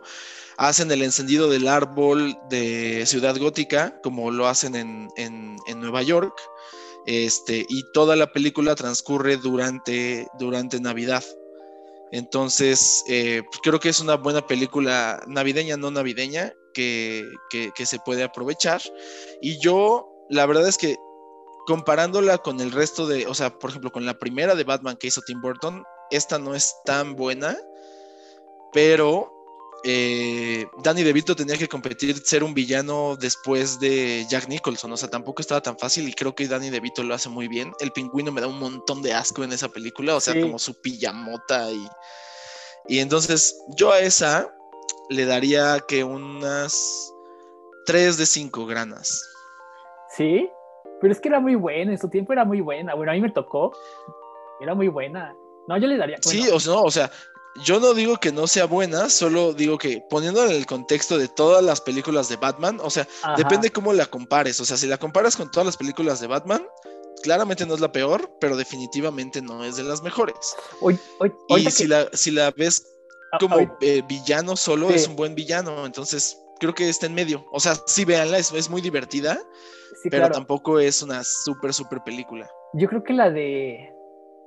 Hacen 0.56 0.90
el 0.90 1.02
encendido 1.02 1.48
del 1.50 1.68
árbol 1.68 2.38
de 2.48 3.04
Ciudad 3.06 3.36
Gótica, 3.38 4.00
como 4.02 4.30
lo 4.30 4.48
hacen 4.48 4.74
en, 4.74 5.08
en, 5.16 5.56
Nueva 5.80 6.02
York. 6.02 6.34
Este, 7.06 7.64
y 7.68 7.84
toda 7.92 8.16
la 8.16 8.32
película 8.32 8.74
transcurre 8.74 9.36
durante, 9.36 10.26
durante 10.38 10.80
Navidad. 10.80 11.24
Entonces, 12.10 13.04
eh, 13.08 13.42
pues, 13.44 13.60
creo 13.62 13.78
que 13.80 13.90
es 13.90 14.00
una 14.00 14.16
buena 14.16 14.46
película 14.46 15.22
navideña, 15.26 15.76
no 15.76 15.90
navideña, 15.90 16.52
que, 16.72 17.30
que 17.50 17.86
se 17.86 17.98
puede 18.00 18.22
aprovechar. 18.22 18.82
Y 19.40 19.58
yo, 19.58 20.08
la 20.28 20.44
verdad 20.46 20.68
es 20.68 20.76
que 20.76 20.96
comparándola 21.66 22.38
con 22.38 22.60
el 22.60 22.72
resto 22.72 23.06
de, 23.06 23.26
o 23.26 23.34
sea, 23.34 23.58
por 23.58 23.70
ejemplo, 23.70 23.90
con 23.92 24.06
la 24.06 24.18
primera 24.18 24.54
de 24.54 24.64
Batman 24.64 24.96
que 24.96 25.08
hizo 25.08 25.20
Tim 25.22 25.40
Burton, 25.40 25.84
esta 26.10 26.38
no 26.38 26.54
es 26.54 26.74
tan 26.84 27.16
buena, 27.16 27.56
pero 28.72 29.32
eh, 29.84 30.66
Danny 30.82 31.02
DeVito 31.02 31.34
tenía 31.36 31.58
que 31.58 31.68
competir 31.68 32.16
ser 32.24 32.44
un 32.44 32.54
villano 32.54 33.16
después 33.16 33.78
de 33.80 34.26
Jack 34.30 34.48
Nicholson, 34.48 34.92
o 34.92 34.96
sea, 34.96 35.10
tampoco 35.10 35.42
estaba 35.42 35.60
tan 35.60 35.78
fácil 35.78 36.08
y 36.08 36.14
creo 36.14 36.34
que 36.34 36.48
Danny 36.48 36.70
DeVito 36.70 37.02
lo 37.02 37.14
hace 37.14 37.28
muy 37.28 37.48
bien. 37.48 37.72
El 37.80 37.92
pingüino 37.92 38.32
me 38.32 38.40
da 38.40 38.46
un 38.46 38.58
montón 38.58 39.02
de 39.02 39.12
asco 39.12 39.42
en 39.44 39.52
esa 39.52 39.68
película, 39.68 40.14
o 40.16 40.20
sea, 40.20 40.40
como 40.40 40.58
su 40.58 40.80
pijamota 40.80 41.70
y... 41.70 41.86
Y 42.88 43.00
entonces 43.00 43.58
yo 43.76 43.90
a 43.90 43.98
esa 43.98 44.48
le 45.08 45.24
daría 45.24 45.80
que 45.88 46.04
unas 46.04 47.12
3 47.86 48.16
de 48.16 48.26
5 48.26 48.66
granas. 48.66 49.20
¿Sí? 50.16 50.48
Pero 51.00 51.12
es 51.12 51.20
que 51.20 51.28
era 51.28 51.40
muy 51.40 51.54
buena, 51.54 51.92
en 51.92 51.98
su 51.98 52.08
tiempo 52.08 52.32
era 52.32 52.44
muy 52.44 52.60
buena. 52.60 52.94
Bueno, 52.94 53.12
a 53.12 53.14
mí 53.14 53.20
me 53.20 53.30
tocó. 53.30 53.72
Era 54.60 54.74
muy 54.74 54.88
buena. 54.88 55.34
No, 55.68 55.76
yo 55.78 55.86
le 55.86 55.96
daría. 55.96 56.18
Sí, 56.20 56.48
o 56.52 56.60
sea, 56.60 56.72
no, 56.72 56.82
o 56.82 56.90
sea, 56.90 57.10
yo 57.64 57.80
no 57.80 57.94
digo 57.94 58.16
que 58.16 58.32
no 58.32 58.46
sea 58.46 58.66
buena, 58.66 59.08
solo 59.08 59.52
digo 59.52 59.78
que 59.78 60.02
poniendo 60.08 60.44
en 60.44 60.52
el 60.52 60.66
contexto 60.66 61.18
de 61.18 61.28
todas 61.28 61.62
las 61.64 61.80
películas 61.80 62.28
de 62.28 62.36
Batman, 62.36 62.78
o 62.82 62.90
sea, 62.90 63.06
depende 63.36 63.70
cómo 63.70 63.92
la 63.92 64.06
compares. 64.06 64.60
O 64.60 64.64
sea, 64.64 64.76
si 64.76 64.86
la 64.86 64.98
comparas 64.98 65.36
con 65.36 65.50
todas 65.50 65.66
las 65.66 65.76
películas 65.76 66.20
de 66.20 66.26
Batman, 66.26 66.66
claramente 67.22 67.66
no 67.66 67.74
es 67.74 67.80
la 67.80 67.92
peor, 67.92 68.30
pero 68.40 68.56
definitivamente 68.56 69.42
no 69.42 69.64
es 69.64 69.76
de 69.76 69.84
las 69.84 70.02
mejores. 70.02 70.54
Hoy, 70.80 70.98
y 71.48 71.70
si, 71.70 71.86
la, 71.86 72.08
si 72.12 72.30
la 72.30 72.50
ves 72.50 72.86
ah, 73.32 73.38
como 73.38 73.76
eh, 73.80 74.02
villano 74.08 74.56
solo, 74.56 74.90
es 74.90 75.08
un 75.08 75.16
buen 75.16 75.34
villano. 75.34 75.86
Entonces, 75.86 76.38
creo 76.60 76.74
que 76.74 76.88
está 76.88 77.06
en 77.06 77.14
medio. 77.14 77.44
O 77.52 77.60
sea, 77.60 77.76
sí, 77.86 78.04
véanla, 78.04 78.38
es, 78.38 78.52
es 78.52 78.70
muy 78.70 78.80
divertida 78.80 79.40
pero 80.10 80.30
tampoco 80.30 80.78
es 80.78 81.02
una 81.02 81.22
súper, 81.24 81.72
súper 81.72 82.02
película. 82.02 82.48
Yo 82.74 82.88
creo 82.88 83.02
que 83.02 83.12
la 83.12 83.30
de, 83.30 83.92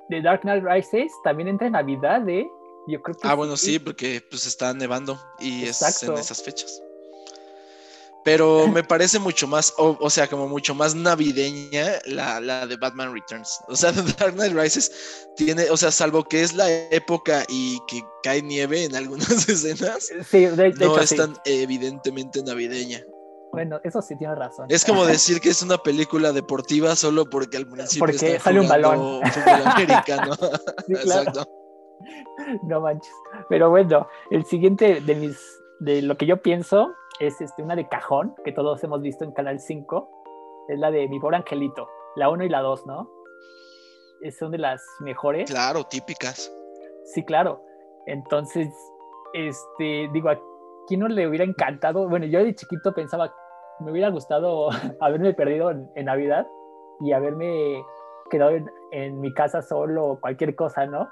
de 0.09 0.21
Dark 0.21 0.41
Knight 0.41 0.63
Rises 0.63 1.11
también 1.23 1.49
entra 1.49 1.67
en 1.67 1.73
Navidad, 1.73 2.27
¿eh? 2.27 2.47
Yo 2.87 3.01
creo 3.01 3.15
que 3.15 3.27
ah, 3.27 3.35
bueno, 3.35 3.55
sí, 3.55 3.77
porque 3.77 4.21
pues 4.29 4.45
está 4.47 4.73
nevando 4.73 5.19
y 5.39 5.65
es 5.65 6.03
en 6.03 6.13
esas 6.13 6.41
fechas. 6.41 6.81
Pero 8.23 8.67
me 8.73 8.83
parece 8.83 9.19
mucho 9.19 9.47
más, 9.47 9.73
o, 9.77 10.09
sea, 10.09 10.27
como 10.27 10.47
mucho 10.47 10.75
más 10.75 10.95
navideña 10.95 11.99
la, 12.05 12.39
la, 12.39 12.67
de 12.67 12.75
Batman 12.77 13.13
Returns. 13.13 13.59
O 13.67 13.75
sea, 13.75 13.91
Dark 14.19 14.33
Knight 14.33 14.53
Rises 14.53 15.27
tiene, 15.35 15.69
o 15.69 15.77
sea, 15.77 15.91
salvo 15.91 16.23
que 16.23 16.41
es 16.41 16.53
la 16.53 16.69
época 16.89 17.45
y 17.47 17.79
que 17.87 18.01
cae 18.23 18.41
nieve 18.41 18.83
en 18.83 18.95
algunas 18.95 19.29
escenas, 19.49 20.09
sí, 20.29 20.45
de, 20.45 20.71
no 20.73 20.99
es 20.99 21.15
tan 21.15 21.37
evidentemente 21.45 22.43
navideña. 22.43 23.03
Bueno, 23.51 23.79
eso 23.83 24.01
sí 24.01 24.15
tiene 24.15 24.35
razón. 24.35 24.67
Es 24.69 24.85
como 24.85 25.05
decir 25.05 25.41
que 25.41 25.49
es 25.49 25.63
una 25.63 25.77
película 25.77 26.31
deportiva 26.31 26.95
solo 26.95 27.25
porque 27.25 27.57
al 27.57 27.67
principio 27.67 28.05
porque 28.05 28.39
sale 28.39 28.59
un 28.59 28.67
balón. 28.67 29.21
americano. 29.65 30.33
Exacto. 30.87 31.45
No 32.63 32.81
manches. 32.81 33.13
Pero 33.49 33.69
bueno, 33.69 34.07
el 34.29 34.45
siguiente 34.45 35.01
de 35.01 35.15
mis 35.15 35.59
de 35.79 36.01
lo 36.01 36.17
que 36.17 36.25
yo 36.25 36.41
pienso 36.41 36.93
es 37.19 37.41
este 37.41 37.63
una 37.63 37.75
de 37.75 37.87
cajón 37.87 38.35
que 38.43 38.51
todos 38.51 38.83
hemos 38.83 39.01
visto 39.01 39.23
en 39.23 39.31
Canal 39.31 39.59
5. 39.59 40.09
Es 40.69 40.79
la 40.79 40.91
de 40.91 41.07
Mi 41.07 41.19
pobre 41.19 41.37
angelito, 41.37 41.89
la 42.15 42.29
1 42.29 42.45
y 42.45 42.49
la 42.49 42.61
2, 42.61 42.85
¿no? 42.85 43.09
Es, 44.21 44.37
son 44.37 44.51
de 44.51 44.57
las 44.59 44.81
mejores. 44.99 45.49
Claro, 45.49 45.83
típicas. 45.83 46.53
Sí, 47.05 47.23
claro. 47.23 47.63
Entonces, 48.05 48.69
este, 49.33 50.09
digo, 50.13 50.29
quién 50.89 51.01
no 51.01 51.07
le 51.07 51.27
hubiera 51.27 51.45
encantado? 51.45 52.09
Bueno, 52.09 52.25
yo 52.25 52.43
de 52.43 52.55
chiquito 52.55 52.93
pensaba, 52.93 53.33
me 53.79 53.91
hubiera 53.91 54.09
gustado 54.09 54.69
haberme 54.99 55.33
perdido 55.33 55.69
en, 55.71 56.05
Navidad 56.05 56.47
y 56.99 57.13
haberme 57.13 57.81
quedado 58.29 58.51
en, 58.91 59.21
mi 59.21 59.33
casa 59.33 59.61
solo 59.61 60.05
o 60.07 60.19
cualquier 60.19 60.55
cosa, 60.55 60.87
¿no? 60.87 61.07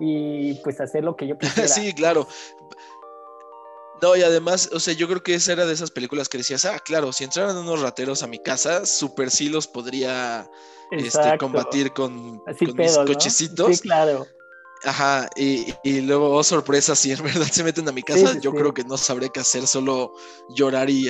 Y 0.00 0.54
pues 0.62 0.80
hacer 0.80 1.04
lo 1.04 1.16
que 1.16 1.28
yo 1.28 1.38
quisiera. 1.38 1.68
sí, 1.68 1.94
claro. 1.94 2.26
No, 4.02 4.14
y 4.14 4.22
además, 4.22 4.68
o 4.74 4.80
sea, 4.80 4.92
yo 4.92 5.06
creo 5.06 5.22
que 5.22 5.34
esa 5.34 5.52
era 5.52 5.64
de 5.64 5.72
esas 5.72 5.90
películas 5.90 6.28
que 6.28 6.36
decías, 6.36 6.66
ah, 6.66 6.78
claro, 6.84 7.12
si 7.12 7.24
entraran 7.24 7.56
unos 7.56 7.80
rateros 7.80 8.22
a 8.22 8.26
mi 8.26 8.38
casa, 8.42 8.84
super 8.84 9.30
sí 9.30 9.48
los 9.48 9.66
podría 9.68 10.50
este, 10.90 11.38
combatir 11.38 11.92
con, 11.92 12.42
mis 12.76 12.98
cochecitos. 12.98 13.78
Sí, 13.78 13.82
claro. 13.88 14.26
Ajá, 14.86 15.28
y, 15.34 16.00
luego, 16.02 16.30
oh, 16.30 16.44
sorpresa, 16.44 16.94
si 16.94 17.10
en 17.12 17.22
verdad 17.22 17.46
se 17.50 17.64
meten 17.64 17.88
a 17.88 17.92
mi 17.92 18.04
casa, 18.04 18.38
yo 18.38 18.52
creo 18.52 18.72
que 18.72 18.84
no 18.84 18.96
sabré 18.96 19.30
qué 19.30 19.40
hacer, 19.40 19.66
solo 19.66 20.12
llorar 20.50 20.88
y, 20.88 21.08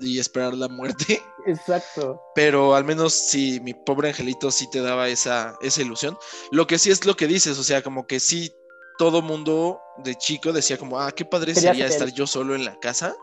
y, 0.00 0.18
esperar 0.18 0.52
la 0.52 0.68
muerte. 0.68 1.22
Exacto. 1.46 2.20
Pero 2.34 2.74
al 2.74 2.84
menos 2.84 3.14
si 3.14 3.58
mi 3.60 3.72
pobre 3.72 4.08
angelito 4.08 4.50
sí 4.50 4.68
te 4.70 4.82
daba 4.82 5.08
esa, 5.08 5.56
esa 5.62 5.80
ilusión. 5.80 6.18
Lo 6.50 6.66
que 6.66 6.78
sí 6.78 6.90
es 6.90 7.06
lo 7.06 7.14
que 7.14 7.26
dices, 7.26 7.58
o 7.58 7.62
sea, 7.62 7.82
como 7.82 8.06
que 8.06 8.20
sí, 8.20 8.52
todo 8.98 9.22
mundo 9.22 9.80
de 10.04 10.14
chico 10.16 10.52
decía 10.52 10.76
como, 10.76 11.00
ah, 11.00 11.10
qué 11.10 11.24
padre 11.24 11.54
sería 11.54 11.86
estar 11.86 12.12
yo 12.12 12.26
solo 12.26 12.54
en 12.54 12.66
la 12.66 12.78
casa. 12.80 13.16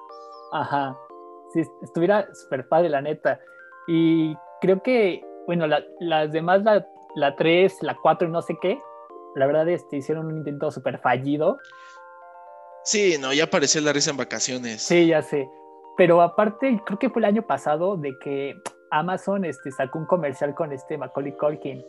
Ajá, 0.54 0.98
si 1.54 1.62
estuviera 1.84 2.28
súper 2.34 2.68
padre, 2.68 2.90
la 2.90 3.02
neta. 3.02 3.40
Y 3.88 4.34
creo 4.60 4.82
que, 4.82 5.22
bueno, 5.46 5.68
las 6.00 6.32
demás, 6.32 6.64
la, 6.64 6.84
la 7.16 7.36
3, 7.36 7.78
la 7.82 7.96
4 8.02 8.28
y 8.28 8.32
no 8.32 8.42
sé 8.42 8.56
qué, 8.60 8.80
la 9.36 9.48
verdad, 9.48 9.68
este, 9.70 9.98
hicieron 9.98 10.28
un 10.28 10.38
intento 10.38 10.72
súper 10.72 11.00
fallido. 11.00 11.58
Sí, 12.84 13.16
no, 13.20 13.34
ya 13.34 13.46
apareció 13.46 13.82
la 13.82 13.94
risa 13.94 14.12
en 14.12 14.18
vacaciones. 14.18 14.82
Sí, 14.82 15.08
ya 15.08 15.22
sé. 15.22 15.48
Pero 15.98 16.22
aparte, 16.22 16.82
creo 16.86 17.00
que 17.00 17.10
fue 17.10 17.22
el 17.22 17.26
año 17.26 17.44
pasado 17.44 17.98
de 17.98 18.18
que 18.20 18.56
Amazon 18.92 19.46
este, 19.46 19.72
sacó 19.72 20.00
un 20.00 20.06
comercial 20.06 20.54
con 20.56 20.72
este 20.72 20.98
Macaulay 20.98 21.36
Culkin, 21.38 21.84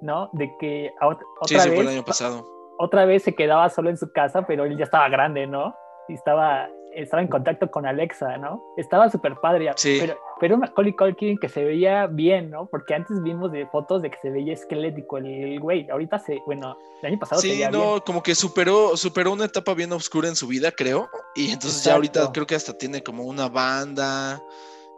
¿no? 0.00 0.30
De 0.32 0.50
que 0.58 0.90
otra 1.00 1.24
sí, 1.46 1.58
sí, 1.58 1.68
fue 1.68 1.80
el 1.80 1.88
año 1.88 2.04
pasado. 2.04 2.46
Otra 2.78 3.04
vez 3.04 3.22
se 3.22 3.34
quedaba 3.34 3.68
solo 3.68 3.90
en 3.90 3.98
su 3.98 4.10
casa, 4.10 4.46
pero 4.46 4.64
él 4.64 4.76
ya 4.76 4.84
estaba 4.84 5.08
grande, 5.08 5.46
¿no? 5.46 5.74
Y 6.08 6.14
estaba 6.14 6.68
estaba 6.94 7.22
en 7.22 7.28
contacto 7.28 7.70
con 7.70 7.86
Alexa, 7.86 8.36
¿no? 8.38 8.62
Estaba 8.76 9.10
súper 9.10 9.36
padre. 9.36 9.70
Sí. 9.76 9.98
Pero, 10.00 10.18
pero 10.40 10.58
Macaulay 10.58 10.94
Culkin 10.94 11.38
que 11.38 11.48
se 11.48 11.64
veía 11.64 12.06
bien, 12.06 12.50
¿no? 12.50 12.66
Porque 12.66 12.94
antes 12.94 13.22
vimos 13.22 13.52
de 13.52 13.66
fotos 13.66 14.02
de 14.02 14.10
que 14.10 14.18
se 14.20 14.30
veía 14.30 14.54
esquelético 14.54 15.18
el, 15.18 15.60
güey. 15.60 15.88
Ahorita 15.90 16.18
se, 16.18 16.40
bueno, 16.46 16.78
el 17.02 17.08
año 17.08 17.18
pasado 17.18 17.40
Sí, 17.40 17.62
no, 17.70 18.02
como 18.04 18.22
que 18.22 18.34
superó, 18.34 18.96
superó 18.96 19.32
una 19.32 19.44
etapa 19.44 19.74
bien 19.74 19.92
oscura 19.92 20.28
en 20.28 20.36
su 20.36 20.46
vida, 20.46 20.70
creo. 20.72 21.08
Y 21.34 21.52
entonces 21.52 21.84
ya 21.84 21.94
ahorita 21.94 22.30
creo 22.32 22.46
que 22.46 22.54
hasta 22.54 22.76
tiene 22.76 23.02
como 23.02 23.24
una 23.24 23.48
banda 23.48 24.42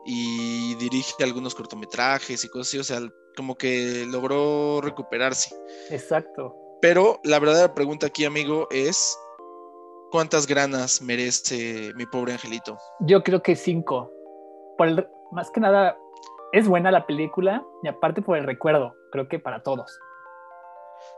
y 0.05 0.75
dirige 0.77 1.23
algunos 1.23 1.55
cortometrajes 1.55 2.45
y 2.45 2.49
cosas 2.49 2.69
así. 2.69 2.79
O 2.79 2.85
sea, 2.85 3.01
como 3.37 3.57
que 3.57 4.07
logró 4.09 4.81
recuperarse. 4.81 5.55
Exacto. 5.91 6.57
Pero 6.81 7.21
la 7.23 7.39
verdadera 7.39 7.75
pregunta 7.75 8.09
aquí, 8.09 8.25
amigo, 8.25 8.67
es 8.73 9.17
¿cuántas 10.13 10.47
granas 10.47 11.03
merece 11.03 11.93
mi 11.97 12.07
pobre 12.07 12.35
angelito? 12.35 12.79
Yo 13.01 13.25
creo 13.25 13.43
que 13.43 13.57
cinco. 13.57 14.13
Por 14.79 14.87
el, 14.87 15.09
más 15.33 15.51
que 15.51 15.59
nada, 15.59 15.97
es 16.53 16.69
buena 16.69 16.93
la 16.93 17.07
película 17.07 17.65
y 17.83 17.89
aparte 17.89 18.23
por 18.23 18.37
el 18.37 18.45
recuerdo, 18.45 18.95
creo 19.11 19.27
que 19.27 19.41
para 19.41 19.63
todos. 19.63 19.91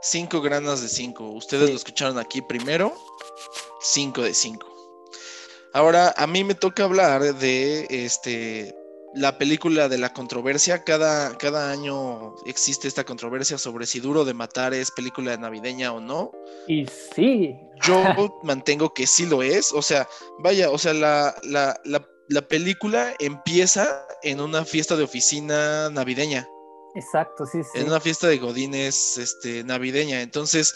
Cinco 0.01 0.41
granas 0.41 0.81
de 0.81 0.89
cinco. 0.89 1.29
Ustedes 1.31 1.69
lo 1.69 1.77
escucharon 1.77 2.19
aquí 2.19 2.41
primero. 2.41 2.95
Cinco 3.81 4.23
de 4.23 4.33
cinco. 4.33 4.67
Ahora, 5.75 6.15
a 6.17 6.27
mí 6.27 6.45
me 6.45 6.55
toca 6.55 6.85
hablar 6.85 7.21
de 7.35 7.87
este 7.91 8.75
la 9.15 9.39
película 9.39 9.89
de 9.89 9.99
la 9.99 10.13
controversia. 10.13 10.85
Cada, 10.85 11.37
cada 11.39 11.71
año 11.71 12.35
existe 12.47 12.89
esta 12.89 13.05
controversia 13.05 13.59
sobre 13.59 13.87
si 13.87 14.01
Duro 14.01 14.25
de 14.25 14.35
Matar 14.35 14.75
es 14.75 14.91
película 14.91 15.37
navideña 15.37 15.93
o 15.93 16.01
no. 16.01 16.33
Y 16.67 16.87
sí. 16.87 17.57
Yo 17.83 18.03
mantengo 18.43 18.93
que 18.93 19.07
sí 19.07 19.27
lo 19.27 19.43
es. 19.43 19.73
O 19.73 19.83
sea, 19.83 20.09
vaya, 20.41 20.71
o 20.71 20.79
sea, 20.79 20.95
la, 20.95 21.35
la, 21.43 21.81
la 22.29 22.43
película 22.43 23.15
empieza 23.19 24.07
en 24.23 24.41
una 24.41 24.65
fiesta 24.65 24.97
de 24.97 25.05
oficina 25.05 25.91
navideña. 25.91 26.49
Exacto, 26.95 27.45
sí, 27.47 27.63
sí. 27.63 27.81
En 27.81 27.89
una 27.89 28.01
fiesta 28.01 28.29
de 28.29 28.39
godines 28.39 29.19
este, 29.19 29.65
navideña. 29.65 30.23
Entonces, 30.23 30.75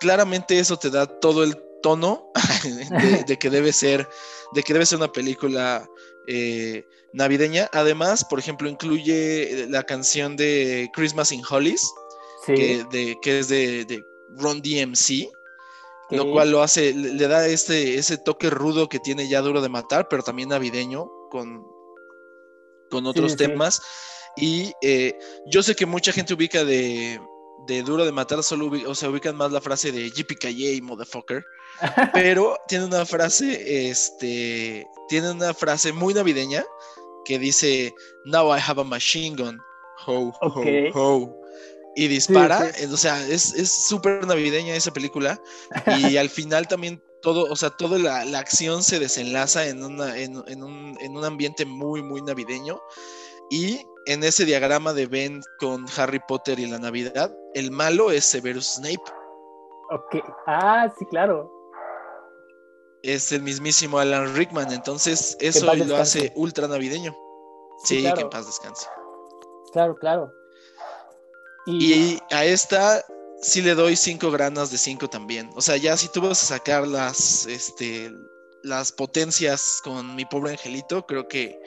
claramente 0.00 0.58
eso 0.58 0.76
te 0.76 0.90
da 0.90 1.06
todo 1.06 1.44
el 1.44 1.56
tono 1.82 2.30
de, 3.26 3.38
que 3.38 3.50
debe 3.50 3.72
ser, 3.72 4.08
de 4.52 4.62
que 4.62 4.72
debe 4.72 4.86
ser 4.86 4.98
una 4.98 5.12
película 5.12 5.88
eh, 6.26 6.84
navideña. 7.12 7.68
Además, 7.72 8.24
por 8.24 8.38
ejemplo, 8.38 8.68
incluye 8.68 9.66
la 9.68 9.82
canción 9.82 10.36
de 10.36 10.90
Christmas 10.92 11.32
in 11.32 11.42
Hollies, 11.48 11.90
que, 12.46 12.84
de, 12.90 13.16
que 13.22 13.40
es 13.40 13.48
de, 13.48 13.84
de 13.84 14.02
Ron 14.36 14.62
DMC. 14.62 15.30
Lo 16.10 16.32
cual 16.32 16.50
lo 16.50 16.60
hace, 16.60 16.92
le 16.92 17.28
da 17.28 17.46
este, 17.46 17.94
ese 17.94 18.18
toque 18.18 18.50
rudo 18.50 18.88
que 18.88 18.98
tiene 18.98 19.28
ya 19.28 19.42
duro 19.42 19.60
de 19.60 19.68
matar, 19.68 20.08
pero 20.08 20.24
también 20.24 20.48
navideño, 20.48 21.08
con, 21.30 21.64
con 22.90 23.06
otros 23.06 23.36
temas. 23.36 23.80
Y 24.36 24.72
eh, 24.82 25.16
yo 25.46 25.62
sé 25.62 25.74
que 25.74 25.86
mucha 25.86 26.12
gente 26.12 26.34
ubica 26.34 26.64
de, 26.64 27.20
Duro 27.84 28.04
de 28.04 28.10
Matar, 28.10 28.42
solo 28.42 28.70
o 28.86 28.94
sea, 28.96 29.10
ubican 29.10 29.36
más 29.36 29.52
la 29.52 29.60
frase 29.60 29.92
de 29.92 30.10
y 30.10 30.80
motherfucker. 30.80 31.44
pero 32.12 32.56
tiene 32.66 32.86
una 32.86 33.06
frase, 33.06 33.88
este, 33.88 34.86
tiene 35.08 35.30
una 35.30 35.54
frase 35.54 35.92
muy 35.92 36.12
navideña 36.12 36.64
que 37.30 37.38
dice, 37.38 37.94
Now 38.24 38.52
I 38.52 38.58
have 38.58 38.80
a 38.80 38.84
machine 38.84 39.36
gun. 39.36 39.60
Ho, 40.06 40.32
ho, 40.40 40.64
ho. 40.94 41.40
Y 41.94 42.08
dispara, 42.08 42.72
o 42.90 42.96
sea, 42.96 43.24
es 43.28 43.72
súper 43.88 44.26
navideña 44.26 44.74
esa 44.74 44.92
película. 44.92 45.40
Y 45.86 46.16
al 46.16 46.28
final 46.28 46.66
también 46.66 47.00
todo, 47.22 47.44
o 47.50 47.54
sea, 47.54 47.70
toda 47.70 47.98
la, 47.98 48.38
acción 48.38 48.82
se 48.82 48.98
desenlaza 48.98 49.66
en, 49.68 49.84
una, 49.84 50.16
en, 50.16 50.36
un, 50.36 50.96
en 51.00 51.16
un 51.16 51.24
ambiente 51.24 51.64
muy, 51.64 52.02
muy 52.02 52.20
navideño. 52.22 52.80
Y 53.50 53.80
en 54.06 54.24
ese 54.24 54.44
diagrama 54.44 54.92
de 54.92 55.06
Ben 55.06 55.40
con 55.60 55.86
Harry 55.96 56.20
Potter 56.26 56.58
y 56.58 56.66
la 56.66 56.78
Navidad, 56.78 57.32
el 57.54 57.70
malo 57.70 58.10
es 58.10 58.24
Severus 58.24 58.74
Snape. 58.74 59.02
Ok, 59.90 60.24
ah, 60.46 60.92
sí, 60.98 61.04
claro. 61.06 61.59
Es 63.02 63.32
el 63.32 63.42
mismísimo 63.42 63.98
Alan 63.98 64.34
Rickman, 64.34 64.72
entonces 64.72 65.36
eso 65.40 65.74
lo 65.74 65.96
hace 65.96 66.32
ultra 66.36 66.68
navideño. 66.68 67.16
Sí, 67.84 68.02
que 68.02 68.20
en 68.20 68.30
paz 68.30 68.46
descanse. 68.46 68.86
Claro, 69.72 69.94
claro. 69.96 70.32
Y... 71.66 72.18
a 72.30 72.44
esta 72.44 73.04
sí 73.40 73.62
le 73.62 73.74
doy 73.74 73.96
cinco 73.96 74.30
granas 74.30 74.70
de 74.70 74.78
cinco 74.78 75.08
también. 75.08 75.50
O 75.54 75.60
sea, 75.60 75.76
ya 75.76 75.96
si 75.96 76.08
tú 76.08 76.20
vas 76.20 76.42
a 76.42 76.58
sacar 76.58 76.86
las, 76.86 77.46
este, 77.46 78.12
las 78.62 78.92
potencias 78.92 79.80
con 79.82 80.14
mi 80.14 80.24
pobre 80.24 80.52
angelito, 80.52 81.06
creo 81.06 81.26
que 81.26 81.60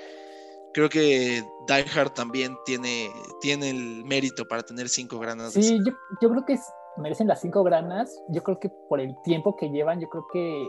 creo 0.74 0.90
que 0.90 1.44
Die 1.68 1.86
Hard 1.96 2.14
también 2.14 2.58
tiene, 2.66 3.12
tiene 3.42 3.70
el 3.70 4.04
mérito 4.06 4.46
para 4.48 4.64
tener 4.64 4.90
cinco 4.90 5.20
granas. 5.20 5.54
Sí, 5.54 5.80
yo, 5.86 5.94
yo, 6.22 6.30
creo 6.30 6.46
que 6.46 6.60
merecen 6.98 7.28
las 7.28 7.42
cinco 7.42 7.64
granas. 7.64 8.20
Yo 8.30 8.44
creo 8.44 8.60
que 8.60 8.70
por 8.90 9.00
el 9.00 9.16
tiempo 9.24 9.56
que 9.56 9.70
llevan, 9.70 10.00
yo 10.00 10.10
creo 10.10 10.26
que 10.34 10.68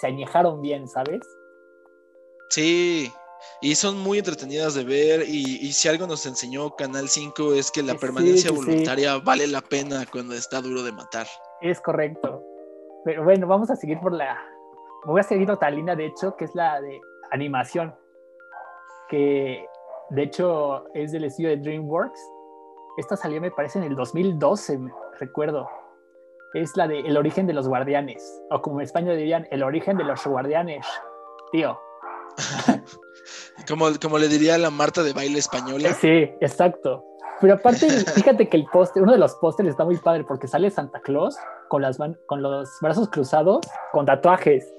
se 0.00 0.06
añejaron 0.06 0.60
bien, 0.60 0.88
¿sabes? 0.88 1.20
Sí, 2.50 3.10
y 3.60 3.74
son 3.74 3.98
muy 3.98 4.18
entretenidas 4.18 4.74
de 4.74 4.84
ver 4.84 5.22
y, 5.26 5.72
si 5.72 5.88
algo 5.88 6.06
nos 6.06 6.26
enseñó 6.26 6.74
Canal 6.76 7.08
5 7.08 7.54
es 7.54 7.70
que 7.70 7.82
la 7.82 7.94
permanencia 7.94 8.50
voluntaria 8.50 9.18
vale 9.18 9.46
la 9.46 9.60
pena 9.60 10.04
cuando 10.10 10.34
está 10.34 10.60
duro 10.60 10.82
de 10.82 10.92
matar. 10.92 11.26
Es 11.60 11.80
correcto. 11.80 12.42
Pero 13.04 13.24
bueno, 13.24 13.46
vamos 13.46 13.70
a 13.70 13.76
seguir 13.76 13.98
por 14.00 14.12
la... 14.12 14.38
Voy 15.04 15.20
a 15.20 15.22
seguir 15.22 15.50
otra 15.50 15.70
línea, 15.70 15.94
de 15.94 16.06
hecho, 16.06 16.36
que 16.36 16.44
es 16.44 16.54
la 16.54 16.80
de 16.80 17.00
animación 17.30 17.94
que 19.08 19.66
de 20.10 20.22
hecho 20.22 20.84
es 20.94 21.12
del 21.12 21.24
estudio 21.24 21.50
de 21.50 21.56
DreamWorks. 21.58 22.20
Esta 22.96 23.16
salió, 23.16 23.40
me 23.40 23.50
parece, 23.50 23.78
en 23.78 23.84
el 23.84 23.94
2012, 23.94 24.80
recuerdo. 25.20 25.68
Es 26.54 26.76
la 26.76 26.88
de 26.88 27.00
El 27.00 27.16
origen 27.16 27.46
de 27.46 27.52
los 27.52 27.68
guardianes, 27.68 28.22
o 28.50 28.62
como 28.62 28.80
en 28.80 28.84
España 28.84 29.12
dirían, 29.12 29.46
El 29.50 29.62
origen 29.62 29.96
de 29.96 30.04
los 30.04 30.24
guardianes. 30.26 30.86
Tío. 31.52 31.78
como, 33.68 33.86
como 34.00 34.18
le 34.18 34.28
diría 34.28 34.58
la 34.58 34.70
Marta 34.70 35.02
de 35.02 35.12
baile 35.12 35.38
española. 35.38 35.92
Sí, 35.92 36.30
exacto. 36.40 37.04
Pero 37.40 37.54
aparte, 37.54 37.88
fíjate 37.88 38.48
que 38.48 38.56
el 38.56 38.66
póster, 38.66 39.02
uno 39.02 39.12
de 39.12 39.18
los 39.18 39.34
pósteres 39.34 39.70
está 39.70 39.84
muy 39.84 39.96
padre 39.98 40.24
porque 40.24 40.48
sale 40.48 40.70
Santa 40.70 41.00
Claus 41.00 41.36
con, 41.68 41.82
las 41.82 41.98
con 42.26 42.42
los 42.42 42.70
brazos 42.80 43.08
cruzados, 43.10 43.66
con 43.92 44.06
tatuajes. 44.06 44.72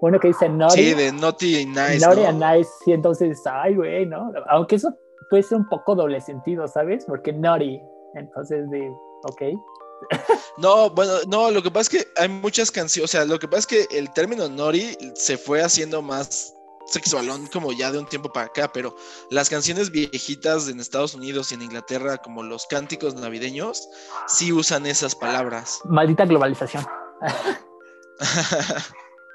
Bueno, 0.00 0.20
que 0.20 0.28
dice 0.28 0.48
Naughty. 0.48 0.74
Sí, 0.74 0.94
de 0.94 1.12
Naughty 1.12 1.58
y 1.60 1.66
Nice. 1.66 1.98
Naughty 2.00 2.24
and 2.24 2.42
Nice, 2.42 2.70
sí, 2.84 2.92
entonces, 2.92 3.42
ay, 3.46 3.74
güey, 3.74 4.06
¿no? 4.06 4.30
Aunque 4.48 4.76
eso 4.76 4.94
puede 5.30 5.42
ser 5.42 5.58
un 5.58 5.68
poco 5.68 5.94
doble 5.94 6.20
sentido, 6.20 6.68
¿sabes? 6.68 7.04
Porque 7.06 7.32
Naughty, 7.32 7.80
entonces, 8.14 8.68
de, 8.70 8.88
ok. 9.24 9.42
No, 10.56 10.90
bueno, 10.90 11.12
no, 11.26 11.50
lo 11.50 11.62
que 11.62 11.70
pasa 11.70 11.80
es 11.80 11.88
que 11.88 12.12
hay 12.20 12.28
muchas 12.28 12.70
canciones, 12.70 13.10
o 13.10 13.12
sea, 13.12 13.24
lo 13.24 13.38
que 13.38 13.48
pasa 13.48 13.60
es 13.60 13.66
que 13.66 13.98
el 13.98 14.12
término 14.12 14.48
Naughty 14.48 14.96
se 15.16 15.36
fue 15.36 15.62
haciendo 15.62 16.00
más 16.00 16.54
sexualón 16.86 17.46
como 17.48 17.72
ya 17.72 17.90
de 17.90 17.98
un 17.98 18.06
tiempo 18.06 18.32
para 18.32 18.46
acá, 18.46 18.70
pero 18.72 18.94
las 19.30 19.50
canciones 19.50 19.90
viejitas 19.90 20.68
en 20.68 20.78
Estados 20.80 21.14
Unidos 21.14 21.50
y 21.50 21.56
en 21.56 21.62
Inglaterra, 21.62 22.18
como 22.18 22.42
los 22.42 22.66
cánticos 22.66 23.14
navideños, 23.14 23.88
sí 24.26 24.52
usan 24.52 24.86
esas 24.86 25.14
palabras. 25.14 25.80
Maldita 25.84 26.24
globalización. 26.24 26.86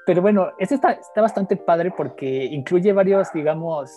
Pero 0.06 0.22
bueno, 0.22 0.52
este 0.58 0.76
está, 0.76 0.92
está 0.92 1.20
bastante 1.20 1.56
padre 1.56 1.92
porque 1.96 2.44
incluye 2.46 2.92
varios, 2.92 3.32
digamos, 3.32 3.90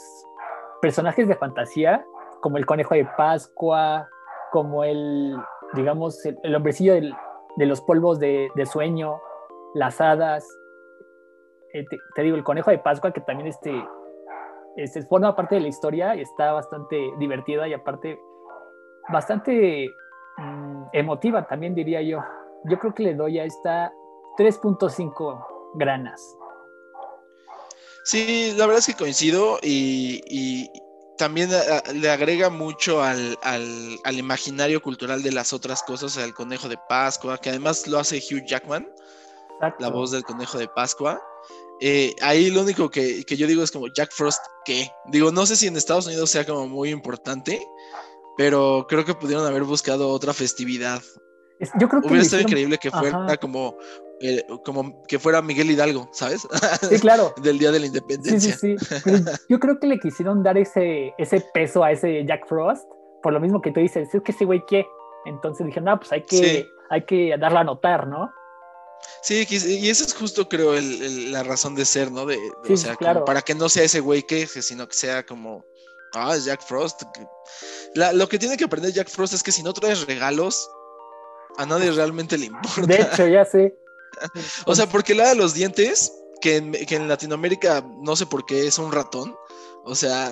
personajes 0.81 1.27
de 1.27 1.35
fantasía, 1.35 2.05
como 2.41 2.57
el 2.57 2.65
conejo 2.65 2.93
de 2.93 3.05
Pascua, 3.17 4.09
como 4.51 4.83
el, 4.83 5.35
digamos, 5.73 6.25
el, 6.25 6.55
hombrecillo 6.55 6.93
de 6.93 7.65
los 7.65 7.81
polvos 7.81 8.19
de, 8.19 8.49
sueño, 8.71 9.19
las 9.73 9.99
hadas. 10.01 10.47
Eh, 11.73 11.85
te, 12.15 12.21
digo, 12.21 12.35
el 12.35 12.43
conejo 12.43 12.71
de 12.71 12.79
Pascua, 12.79 13.11
que 13.11 13.21
también 13.21 13.47
este, 13.47 13.73
este, 14.77 15.01
forma 15.03 15.35
parte 15.35 15.55
de 15.55 15.61
la 15.61 15.67
historia 15.67 16.15
y 16.15 16.21
está 16.21 16.53
bastante 16.53 17.11
divertida 17.17 17.67
y 17.67 17.73
aparte 17.73 18.19
bastante 19.11 19.89
mm, 20.37 20.83
emotiva, 20.93 21.47
también 21.47 21.75
diría 21.75 22.01
yo. 22.01 22.19
Yo 22.65 22.79
creo 22.79 22.93
que 22.93 23.03
le 23.03 23.15
doy 23.15 23.39
a 23.39 23.45
esta 23.45 23.91
3.5 24.37 25.45
granas. 25.75 26.37
Sí, 28.03 28.53
la 28.57 28.65
verdad 28.65 28.79
es 28.79 28.87
que 28.87 28.95
coincido 28.95 29.59
y, 29.61 30.69
también 31.17 31.49
le 31.93 32.09
agrega 32.09 32.49
mucho 32.49 33.03
al, 33.03 33.37
imaginario 34.11 34.81
cultural 34.81 35.21
de 35.21 35.31
las 35.31 35.53
otras 35.53 35.83
cosas, 35.83 36.17
al 36.17 36.33
conejo 36.33 36.69
de 36.69 36.77
Pascua, 36.89 37.37
que 37.37 37.49
además 37.49 37.87
lo 37.87 37.99
hace 37.99 38.17
Hugh 38.17 38.45
Jackman, 38.45 38.87
la 39.79 39.89
voz 39.89 40.11
del 40.11 40.23
conejo 40.23 40.57
de 40.57 40.67
Pascua. 40.67 41.21
Eh, 41.81 42.15
ahí 42.21 42.49
lo 42.49 42.61
único 42.61 42.89
que, 42.89 43.23
que, 43.25 43.35
yo 43.35 43.47
digo 43.47 43.63
es 43.63 43.71
como 43.71 43.87
Jack 43.87 44.11
Frost, 44.13 44.41
¿qué? 44.63 44.89
Digo, 45.05 45.31
no 45.31 45.45
sé 45.45 45.55
si 45.55 45.67
en 45.67 45.75
Estados 45.75 46.05
Unidos 46.05 46.29
sea 46.29 46.45
como 46.45 46.67
muy 46.67 46.89
importante, 46.89 47.61
pero 48.37 48.85
creo 48.87 49.03
que 49.03 49.13
pudieron 49.13 49.45
haber 49.45 49.63
buscado 49.63 50.09
otra 50.09 50.33
festividad. 50.33 51.01
Yo 51.79 51.89
creo 51.89 52.01
que 52.01 52.07
Hubiera 52.07 52.25
sido 52.25 52.41
increíble 52.41 52.77
que 52.77 52.91
fuera 52.91 53.37
como 53.37 53.77
como 54.63 55.03
que 55.03 55.19
fuera 55.19 55.41
Miguel 55.41 55.71
Hidalgo, 55.71 56.09
¿sabes? 56.11 56.47
Sí, 56.89 56.99
claro. 56.99 57.33
Del 57.41 57.59
Día 57.59 57.71
de 57.71 57.79
la 57.79 57.85
Independencia. 57.87 58.55
Sí, 58.55 58.77
sí, 58.77 58.85
sí. 59.03 59.23
yo 59.49 59.59
creo 59.59 59.79
que 59.79 59.87
le 59.87 59.99
quisieron 59.99 60.43
dar 60.43 60.57
ese, 60.57 61.13
ese 61.17 61.41
peso 61.53 61.83
a 61.83 61.91
ese 61.91 62.25
Jack 62.25 62.47
Frost, 62.47 62.85
por 63.21 63.33
lo 63.33 63.39
mismo 63.39 63.61
que 63.61 63.71
tú 63.71 63.79
dices, 63.79 64.13
es 64.13 64.21
que 64.21 64.31
ese 64.31 64.45
güey 64.45 64.63
qué. 64.67 64.85
Entonces 65.25 65.65
dije, 65.65 65.81
no, 65.81 65.97
pues 65.97 66.11
hay 66.11 66.23
que, 66.23 66.67
hay 66.89 67.05
que 67.05 67.35
darla 67.39 67.61
a 67.61 67.63
notar, 67.63 68.07
¿no? 68.07 68.29
Sí, 69.21 69.45
y 69.49 69.89
esa 69.89 70.05
es 70.05 70.13
justo, 70.13 70.47
creo, 70.47 70.73
la 71.29 71.43
razón 71.43 71.75
de 71.75 71.85
ser, 71.85 72.11
¿no? 72.11 72.25
De, 72.25 72.37
o 72.69 72.77
sea, 72.77 72.95
como 72.95 73.25
para 73.25 73.41
que 73.41 73.55
no 73.55 73.67
sea 73.67 73.83
ese 73.83 73.99
güey 73.99 74.23
que, 74.23 74.47
sino 74.47 74.87
que 74.87 74.93
sea 74.93 75.25
como, 75.25 75.65
ah, 76.13 76.35
es 76.35 76.45
Jack 76.45 76.61
Frost. 76.61 77.03
lo 77.95 78.29
que 78.29 78.39
tiene 78.39 78.57
que 78.57 78.65
aprender 78.65 78.91
Jack 78.91 79.09
Frost 79.09 79.33
es 79.33 79.43
que 79.43 79.51
si 79.51 79.63
no 79.63 79.73
traes 79.73 80.05
regalos, 80.07 80.69
a 81.57 81.65
nadie 81.65 81.91
realmente 81.91 82.37
le 82.37 82.47
importa. 82.47 82.81
De 82.85 83.01
hecho, 83.01 83.27
ya 83.27 83.45
sé. 83.45 83.75
o 84.65 84.75
sea, 84.75 84.87
porque 84.87 85.15
la 85.15 85.29
de 85.29 85.35
los 85.35 85.53
dientes, 85.53 86.13
que 86.41 86.57
en, 86.57 86.71
que 86.71 86.95
en 86.95 87.07
Latinoamérica 87.07 87.85
no 88.01 88.15
sé 88.15 88.25
por 88.25 88.45
qué 88.45 88.67
es 88.67 88.77
un 88.77 88.91
ratón. 88.91 89.35
O 89.85 89.95
sea, 89.95 90.31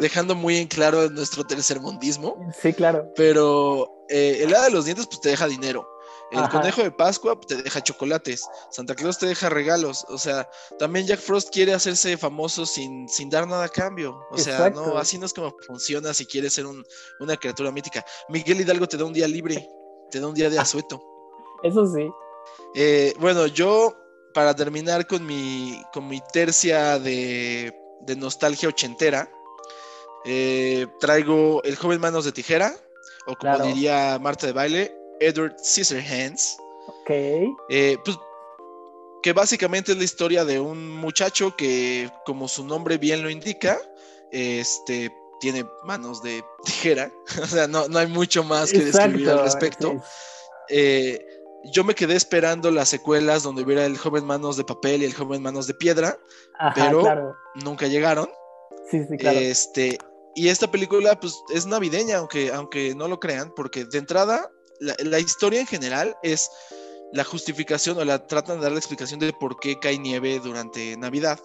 dejando 0.00 0.34
muy 0.34 0.58
en 0.58 0.68
claro 0.68 1.08
nuestro 1.08 1.44
tercermundismo. 1.44 2.36
Sí, 2.60 2.74
claro. 2.74 3.10
Pero 3.16 3.90
eh, 4.10 4.40
el 4.42 4.54
hada 4.54 4.64
de 4.66 4.70
los 4.70 4.84
dientes, 4.84 5.06
pues 5.06 5.22
te 5.22 5.30
deja 5.30 5.46
dinero. 5.46 5.88
El 6.32 6.48
conejo 6.48 6.82
de 6.82 6.90
Pascua 6.90 7.36
pues, 7.36 7.46
te 7.46 7.62
deja 7.62 7.82
chocolates. 7.82 8.48
Santa 8.70 8.94
Claus 8.94 9.18
te 9.18 9.26
deja 9.26 9.48
regalos. 9.48 10.04
O 10.08 10.18
sea, 10.18 10.48
también 10.78 11.06
Jack 11.06 11.20
Frost 11.20 11.50
quiere 11.52 11.74
hacerse 11.74 12.16
famoso 12.16 12.64
sin, 12.64 13.08
sin 13.08 13.28
dar 13.28 13.46
nada 13.46 13.64
a 13.64 13.68
cambio. 13.68 14.18
O 14.30 14.38
sea, 14.38 14.70
no, 14.70 14.96
así 14.96 15.18
no 15.18 15.26
es 15.26 15.34
como 15.34 15.54
funciona 15.66 16.14
si 16.14 16.24
quieres 16.24 16.54
ser 16.54 16.64
una 17.20 17.36
criatura 17.36 17.70
mítica. 17.70 18.04
Miguel 18.28 18.60
Hidalgo 18.60 18.88
te 18.88 18.96
da 18.96 19.04
un 19.04 19.12
día 19.12 19.28
libre, 19.28 19.68
te 20.12 20.20
da 20.20 20.28
un 20.28 20.34
día 20.34 20.50
de 20.50 20.58
ah, 20.58 20.62
asueto. 20.62 21.02
Eso 21.64 21.86
sí. 21.86 22.08
Eh, 22.74 23.14
bueno, 23.18 23.46
yo, 23.46 23.96
para 24.34 24.54
terminar 24.54 25.06
con 25.06 25.26
mi, 25.26 25.82
con 25.92 26.06
mi 26.06 26.20
tercia 26.32 26.98
de, 26.98 27.74
nostalgia 28.16 28.68
ochentera, 28.68 29.28
eh, 30.24 30.86
traigo 31.00 31.62
El 31.64 31.76
joven 31.76 32.00
manos 32.00 32.24
de 32.24 32.32
tijera, 32.32 32.72
o 33.26 33.34
como 33.34 33.58
diría 33.64 34.18
Marta 34.20 34.46
de 34.46 34.52
baile, 34.52 34.94
Edward 35.18 35.56
Scissorhands. 35.58 36.58
Ok. 36.86 37.10
Eh, 37.70 37.96
pues, 38.04 38.16
que 39.22 39.32
básicamente 39.32 39.92
es 39.92 39.98
la 39.98 40.04
historia 40.04 40.44
de 40.44 40.60
un 40.60 40.90
muchacho 40.90 41.56
que, 41.56 42.10
como 42.26 42.48
su 42.48 42.64
nombre 42.64 42.98
bien 42.98 43.22
lo 43.22 43.30
indica, 43.30 43.78
este, 44.30 45.12
tiene 45.42 45.66
manos 45.84 46.22
de 46.22 46.44
tijera. 46.64 47.12
o 47.42 47.46
sea, 47.46 47.66
no, 47.66 47.84
hay 47.98 48.06
mucho 48.06 48.44
más 48.44 48.72
que 48.72 48.78
describir 48.78 49.28
al 49.28 49.42
respecto. 49.42 50.00
Eh, 50.68 51.26
yo 51.64 51.84
me 51.84 51.94
quedé 51.94 52.14
esperando 52.14 52.70
las 52.70 52.88
secuelas 52.88 53.42
donde 53.42 53.62
hubiera 53.62 53.84
el 53.84 53.98
joven 53.98 54.24
manos 54.24 54.56
de 54.56 54.64
papel 54.64 55.02
y 55.02 55.04
el 55.04 55.14
joven 55.14 55.42
manos 55.42 55.66
de 55.66 55.74
piedra, 55.74 56.18
pero 56.74 57.34
nunca 57.56 57.88
llegaron. 57.88 58.30
Sí, 58.90 59.04
sí, 59.08 59.16
claro. 59.16 59.38
Este, 59.38 59.98
y 60.34 60.48
esta 60.48 60.70
película, 60.70 61.18
pues, 61.18 61.34
es 61.52 61.66
navideña, 61.66 62.18
aunque, 62.18 62.52
aunque 62.52 62.94
no 62.94 63.08
lo 63.08 63.20
crean, 63.20 63.52
porque 63.54 63.84
de 63.84 63.98
entrada 63.98 64.50
la, 64.80 65.18
historia 65.18 65.60
en 65.60 65.66
general 65.66 66.16
es 66.22 66.50
la 67.12 67.24
justificación 67.24 67.98
o 67.98 68.04
la 68.04 68.26
tratan 68.26 68.56
de 68.58 68.64
dar 68.64 68.72
la 68.72 68.78
explicación 68.78 69.20
de 69.20 69.32
por 69.32 69.58
qué 69.60 69.78
cae 69.78 69.98
nieve 69.98 70.40
durante 70.40 70.96
Navidad. 70.96 71.38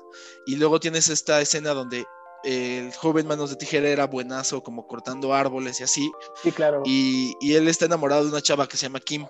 Y 0.45 0.55
luego 0.55 0.79
tienes 0.79 1.09
esta 1.09 1.41
escena 1.41 1.73
donde 1.73 2.05
el 2.43 2.93
joven 2.93 3.27
Manos 3.27 3.49
de 3.49 3.55
Tijera 3.55 3.89
era 3.89 4.07
buenazo, 4.07 4.63
como 4.63 4.87
cortando 4.87 5.33
árboles 5.33 5.79
y 5.79 5.83
así. 5.83 6.11
Sí, 6.43 6.51
claro. 6.51 6.83
Y, 6.85 7.35
él 7.41 7.67
está 7.67 7.85
enamorado 7.85 8.23
de 8.23 8.29
una 8.29 8.41
chava 8.41 8.67
que 8.67 8.77
se 8.77 8.83
llama 8.83 8.99
Kim. 8.99 9.25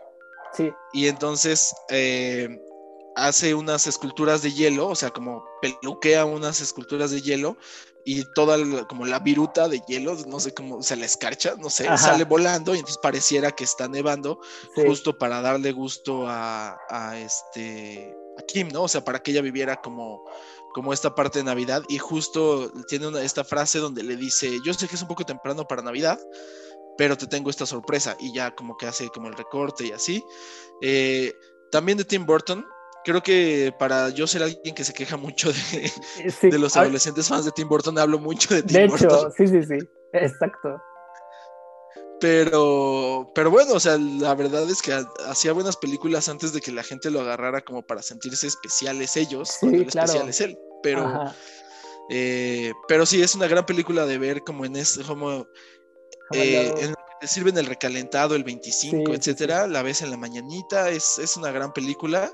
Sí. 0.53 0.71
Y 0.93 1.07
entonces 1.07 1.73
eh, 1.89 2.49
hace 3.15 3.53
unas 3.55 3.87
esculturas 3.87 4.41
de 4.43 4.53
hielo, 4.53 4.87
o 4.87 4.95
sea, 4.95 5.09
como 5.09 5.43
peluquea 5.61 6.25
unas 6.25 6.61
esculturas 6.61 7.11
de 7.11 7.21
hielo 7.21 7.57
y 8.05 8.23
toda 8.35 8.85
como 8.87 9.05
la 9.05 9.19
viruta 9.19 9.67
de 9.67 9.81
hielo, 9.87 10.15
no 10.27 10.39
sé 10.39 10.53
cómo 10.53 10.81
se 10.81 10.95
la 10.95 11.05
escarcha, 11.05 11.55
no 11.57 11.69
sé, 11.69 11.85
sale 11.97 12.23
volando 12.23 12.73
y 12.73 12.77
entonces 12.77 12.99
pareciera 13.01 13.51
que 13.51 13.65
está 13.65 13.87
nevando 13.89 14.39
justo 14.75 15.17
para 15.17 15.41
darle 15.41 15.73
gusto 15.73 16.25
a, 16.25 16.77
este 17.17 18.15
a 18.37 18.43
Kim, 18.43 18.69
¿no? 18.69 18.83
O 18.83 18.87
sea, 18.87 19.03
para 19.03 19.19
que 19.19 19.31
ella 19.31 19.41
viviera 19.41 19.81
como 19.81 20.23
como 20.77 20.93
esta 20.93 21.15
parte 21.15 21.39
de 21.39 21.43
Navidad 21.43 21.81
y 21.89 21.97
justo 21.97 22.71
tiene 22.87 23.07
una, 23.07 23.23
esta 23.23 23.43
frase 23.43 23.79
donde 23.79 24.03
le 24.03 24.15
dice, 24.15 24.59
yo 24.63 24.75
sé 24.75 24.87
que 24.87 24.93
es 24.93 25.01
un 25.01 25.07
poco 25.07 25.23
temprano 25.23 25.67
para 25.67 25.81
Navidad, 25.81 26.19
pero 26.99 27.17
te 27.17 27.25
tengo 27.25 27.49
esta 27.49 27.65
sorpresa 27.65 28.15
y 28.19 28.31
ya 28.31 28.53
como 28.53 28.77
que 28.77 28.85
hace 28.85 29.07
como 29.07 29.27
el 29.27 29.33
recorte 29.33 29.87
y 29.87 29.91
así. 29.91 30.23
Eh, 30.83 31.33
también 31.71 31.97
de 31.97 32.05
Tim 32.05 32.27
Burton, 32.27 32.63
creo 33.03 33.23
que 33.23 33.73
para 33.79 34.09
yo 34.09 34.27
ser 34.27 34.43
alguien 34.43 34.75
que 34.75 34.83
se 34.83 34.93
queja 34.93 35.17
mucho 35.17 35.51
de, 35.51 35.91
de 36.47 36.59
los 36.59 36.77
adolescentes 36.77 37.27
fans 37.27 37.45
de 37.45 37.51
Tim 37.53 37.67
Burton, 37.67 37.97
hablo 37.97 38.19
mucho 38.19 38.53
de 38.53 38.61
Tim 38.61 38.77
de 38.77 38.85
hecho, 38.85 39.31
sí, 39.35 39.47
sí, 39.47 39.63
sí, 39.63 39.79
exacto. 40.13 40.79
Pero, 42.19 43.31
pero 43.33 43.49
bueno, 43.49 43.73
o 43.73 43.79
sea, 43.79 43.97
la 43.97 44.35
verdad 44.35 44.69
es 44.69 44.83
que 44.83 44.93
hacía 45.27 45.53
buenas 45.53 45.75
películas 45.77 46.29
antes 46.29 46.53
de 46.53 46.61
que 46.61 46.71
la 46.71 46.83
gente 46.83 47.09
lo 47.09 47.21
agarrara 47.21 47.61
como 47.61 47.81
para 47.81 48.03
sentirse 48.03 48.45
especiales 48.45 49.17
ellos, 49.17 49.49
sí, 49.59 49.67
el 49.67 49.81
especial 49.87 50.29
es 50.29 50.41
él. 50.41 50.59
Pero, 50.83 51.31
eh, 52.09 52.71
pero 52.87 53.05
sí, 53.05 53.21
es 53.21 53.35
una 53.35 53.47
gran 53.47 53.65
película 53.65 54.05
de 54.05 54.17
ver 54.17 54.43
como 54.43 54.65
en 54.65 54.75
ese, 54.75 55.03
como 55.03 55.47
eh, 56.33 56.73
en 56.77 56.93
te 57.19 57.27
sirven 57.27 57.57
el 57.57 57.65
recalentado, 57.65 58.35
el 58.35 58.43
25, 58.43 59.13
etcétera, 59.13 59.67
la 59.67 59.81
ves 59.81 60.01
en 60.01 60.11
la 60.11 60.17
mañanita, 60.17 60.89
es, 60.89 61.17
es 61.19 61.37
una 61.37 61.51
gran 61.51 61.73
película 61.73 62.31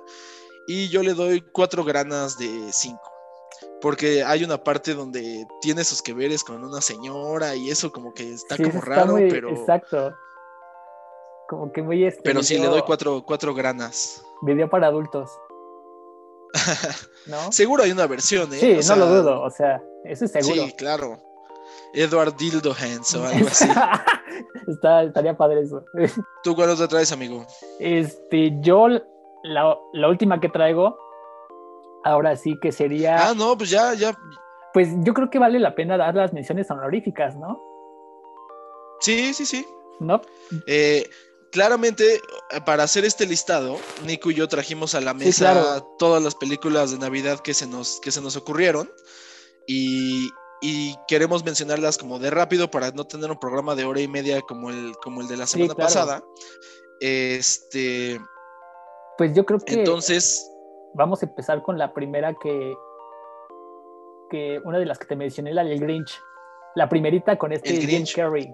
y 0.68 0.90
yo 0.90 1.04
le 1.04 1.14
doy 1.14 1.42
cuatro 1.42 1.84
granas 1.84 2.38
de 2.38 2.72
cinco. 2.72 3.12
Porque 3.82 4.24
hay 4.24 4.44
una 4.44 4.62
parte 4.62 4.94
donde 4.94 5.46
tiene 5.62 5.84
sus 5.84 6.02
que 6.02 6.14
veres 6.14 6.44
con 6.44 6.64
una 6.64 6.82
señora 6.82 7.56
y 7.56 7.70
eso 7.70 7.92
como 7.92 8.14
que 8.14 8.34
está 8.34 8.58
como 8.58 8.82
raro, 8.82 9.16
pero... 9.16 9.50
Exacto. 9.50 10.14
Como 11.48 11.72
que 11.72 11.82
muy... 11.82 12.06
Este 12.06 12.22
pero 12.24 12.42
sí, 12.42 12.58
le 12.58 12.68
doy 12.68 12.82
cuatro, 12.82 13.24
cuatro 13.26 13.54
granas. 13.54 14.24
Video 14.42 14.70
para 14.70 14.88
adultos. 14.88 15.30
¿No? 17.26 17.52
Seguro 17.52 17.84
hay 17.84 17.92
una 17.92 18.08
versión, 18.08 18.54
¿eh? 18.54 18.82
Sí, 18.82 18.90
no 18.90 18.96
lo 18.96 19.08
dudo, 19.08 19.42
o 19.42 19.50
sea, 19.50 19.82
eso 20.06 20.26
es 20.26 20.32
seguro. 20.32 20.66
Sí, 20.66 20.74
claro. 20.74 21.20
Edward 21.94 22.36
Dildo 22.36 22.74
Hands 22.74 23.16
o 23.16 23.26
algo 23.26 23.48
así. 23.48 23.68
Está, 24.68 25.04
estaría 25.04 25.38
padre 25.38 25.62
eso. 25.62 25.86
¿Tú 26.44 26.56
cuál 26.56 26.76
te 26.76 26.88
traes, 26.88 27.12
amigo? 27.12 27.46
Este, 27.80 28.52
yo 28.62 28.88
la, 29.44 29.78
última 30.08 30.40
que 30.40 30.50
traigo, 30.50 30.98
ahora 32.04 32.36
sí 32.36 32.58
que 32.62 32.72
sería. 32.72 33.30
Ah, 33.30 33.34
no, 33.36 33.58
pues 33.58 33.70
ya, 33.70 33.94
ya. 33.94 34.18
Pues 34.74 34.90
yo 35.04 35.14
creo 35.14 35.30
que 35.30 35.40
vale 35.40 35.60
la 35.60 35.76
pena 35.76 35.98
dar 35.98 36.16
las 36.16 36.34
menciones 36.34 36.70
honoríficas, 36.72 37.36
¿no? 37.36 37.62
Sí, 39.02 39.34
sí, 39.34 39.46
sí. 39.46 39.66
¿No? 40.00 40.22
Eh, 40.66 41.08
claramente, 41.54 42.20
para 42.66 42.84
hacer 42.84 43.06
este 43.06 43.26
listado, 43.26 43.78
Nico 44.06 44.32
y 44.32 44.34
yo 44.34 44.48
trajimos 44.48 44.96
a 44.96 45.02
la 45.02 45.14
mesa 45.14 45.86
todas 46.00 46.22
las 46.22 46.36
películas 46.36 46.92
de 46.92 46.98
Navidad 46.98 47.40
que 47.40 47.54
se 47.54 47.68
nos, 47.68 48.02
que 48.02 48.12
se 48.12 48.22
nos 48.22 48.36
ocurrieron. 48.36 48.92
Y, 49.68 50.30
y, 50.62 50.96
queremos 51.08 51.46
mencionarlas 51.46 51.98
como 51.98 52.20
de 52.20 52.32
rápido 52.32 52.70
para 52.70 52.92
no 52.92 53.06
tener 53.06 53.32
un 53.32 53.40
programa 53.40 53.76
de 53.76 53.86
hora 53.86 54.02
y 54.02 54.08
media 54.08 54.42
como 54.42 54.72
el, 54.72 54.94
como 55.02 55.22
el 55.22 55.28
de 55.28 55.38
la 55.38 55.48
semana 55.48 55.76
pasada. 55.76 56.24
Este. 57.00 58.20
Pues 59.18 59.34
yo 59.34 59.46
creo 59.46 59.60
que. 59.60 59.76
Entonces. 59.76 60.50
Vamos 60.96 61.24
a 61.24 61.28
empezar 61.28 61.62
con 61.62 61.78
la 61.78 61.94
primera 61.94 62.34
que. 62.42 62.74
que 64.30 64.60
una 64.66 64.80
de 64.80 64.86
las 64.86 64.98
que 64.98 65.06
te 65.06 65.16
mencioné, 65.16 65.54
la 65.54 65.64
del 65.64 65.80
Grinch. 65.80 66.20
La 66.76 66.90
primerita 66.90 67.38
con 67.38 67.54
este 67.54 67.76
Jim 67.76 68.04
Carrey, 68.16 68.52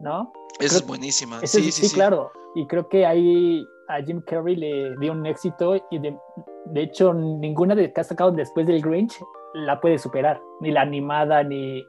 ¿no? 0.00 0.32
Esa 0.60 0.76
es 0.76 0.86
buenísima. 0.86 1.40
sí, 1.40 1.70
sí, 1.70 1.72
sí, 1.72 1.94
claro. 1.94 2.30
Y 2.54 2.66
creo 2.66 2.88
que 2.88 3.06
ahí 3.06 3.64
a 3.88 4.02
Jim 4.02 4.20
Carrey 4.22 4.56
le 4.56 4.96
dio 4.98 5.12
un 5.12 5.24
éxito 5.26 5.76
y 5.90 5.98
de, 5.98 6.16
de 6.66 6.82
hecho 6.82 7.14
ninguna 7.14 7.74
de 7.74 7.92
que 7.92 8.00
ha 8.00 8.04
sacado 8.04 8.32
después 8.32 8.66
del 8.66 8.82
Grinch 8.82 9.18
la 9.54 9.80
puede 9.80 9.98
superar. 9.98 10.40
Ni 10.60 10.70
la 10.70 10.82
animada, 10.82 11.42
ni. 11.42 11.82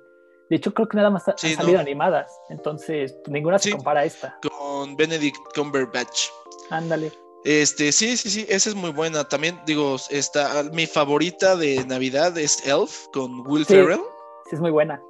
De 0.49 0.55
hecho, 0.55 0.73
creo 0.73 0.87
que 0.87 0.97
nada 0.97 1.09
más 1.09 1.27
han 1.27 1.37
salido 1.37 1.79
animadas. 1.79 2.31
Entonces, 2.49 3.15
ninguna 3.27 3.59
se 3.59 3.71
compara 3.71 4.01
a 4.01 4.05
esta. 4.05 4.39
Con 4.41 4.95
Benedict 4.95 5.37
Cumberbatch. 5.53 6.29
Ándale. 6.71 7.11
Este, 7.45 7.91
sí, 7.91 8.17
sí, 8.17 8.29
sí, 8.29 8.45
esa 8.49 8.69
es 8.69 8.75
muy 8.75 8.91
buena. 8.91 9.23
También 9.27 9.59
digo, 9.65 9.95
esta, 10.09 10.63
mi 10.73 10.87
favorita 10.87 11.55
de 11.55 11.85
Navidad 11.85 12.37
es 12.37 12.65
Elf 12.65 13.07
con 13.13 13.47
Will 13.47 13.65
Ferrell. 13.65 14.01
Sí, 14.49 14.55
es 14.55 14.59
muy 14.59 14.71
buena. 14.71 15.01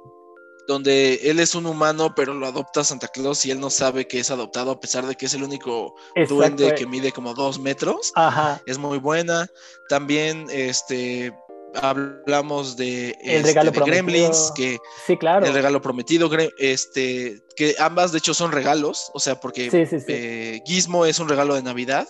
Donde 0.72 1.14
él 1.24 1.40
es 1.40 1.54
un 1.54 1.66
humano, 1.66 2.12
pero 2.14 2.34
lo 2.34 2.46
adopta 2.46 2.84
Santa 2.84 3.08
Claus 3.08 3.44
y 3.44 3.50
él 3.50 3.58
no 3.58 3.70
sabe 3.70 4.06
que 4.06 4.20
es 4.20 4.30
adoptado, 4.30 4.70
a 4.70 4.80
pesar 4.80 5.06
de 5.06 5.16
que 5.16 5.26
es 5.26 5.34
el 5.34 5.42
único 5.42 5.96
duende 6.28 6.74
que 6.74 6.86
mide 6.86 7.12
como 7.12 7.34
dos 7.34 7.58
metros. 7.58 8.12
Ajá. 8.14 8.62
Es 8.66 8.78
muy 8.78 8.98
buena. 8.98 9.48
También, 9.88 10.46
este, 10.50 11.32
hablamos 11.74 12.76
de, 12.76 13.10
el 13.22 13.44
este, 13.44 13.48
regalo 13.48 13.72
Gremlins, 13.72 14.52
que 14.54 14.78
sí, 15.06 15.16
claro. 15.16 15.44
el 15.44 15.52
regalo 15.52 15.82
prometido, 15.82 16.30
este, 16.58 17.42
que 17.56 17.74
ambas 17.78 18.12
de 18.12 18.18
hecho 18.18 18.34
son 18.34 18.52
regalos, 18.52 19.10
o 19.14 19.20
sea, 19.20 19.40
porque 19.40 19.68
eh, 19.72 20.60
Gizmo 20.64 21.04
es 21.04 21.18
un 21.18 21.28
regalo 21.28 21.54
de 21.54 21.62
Navidad 21.62 22.06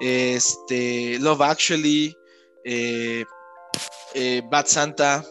este, 0.00 1.18
Love 1.18 1.42
Actually, 1.42 2.16
eh, 2.64 3.24
eh, 4.14 4.42
Bad 4.50 4.66
Santa. 4.66 5.24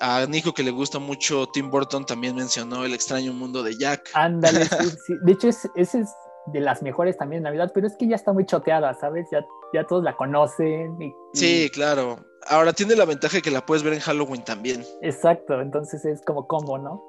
A 0.00 0.26
Nico 0.26 0.52
que 0.52 0.62
le 0.62 0.70
gusta 0.70 0.98
mucho 0.98 1.46
Tim 1.48 1.70
Burton 1.70 2.04
también 2.04 2.36
mencionó 2.36 2.84
El 2.84 2.94
extraño 2.94 3.32
mundo 3.32 3.62
de 3.62 3.76
Jack. 3.76 4.10
Ándale, 4.14 4.66
De 5.22 5.32
hecho, 5.32 5.48
ese 5.48 6.00
es 6.00 6.08
de 6.46 6.60
las 6.60 6.82
mejores 6.82 7.16
también 7.16 7.42
de 7.42 7.50
Navidad, 7.50 7.72
pero 7.74 7.86
es 7.86 7.96
que 7.96 8.08
ya 8.08 8.16
está 8.16 8.32
muy 8.32 8.46
choteada, 8.46 8.94
¿sabes? 8.94 9.26
Ya, 9.30 9.44
ya 9.72 9.84
todos 9.84 10.04
la 10.04 10.16
conocen. 10.16 10.96
Sí, 11.32 11.70
claro. 11.72 12.18
Ahora 12.46 12.72
tiene 12.72 12.94
la 12.94 13.04
ventaja 13.04 13.38
de 13.38 13.42
que 13.42 13.50
la 13.50 13.66
puedes 13.66 13.82
ver 13.82 13.94
en 13.94 14.00
Halloween 14.00 14.44
también. 14.44 14.84
Exacto, 15.02 15.60
entonces 15.60 16.04
es 16.04 16.22
como 16.24 16.46
combo, 16.46 16.78
¿no? 16.78 17.02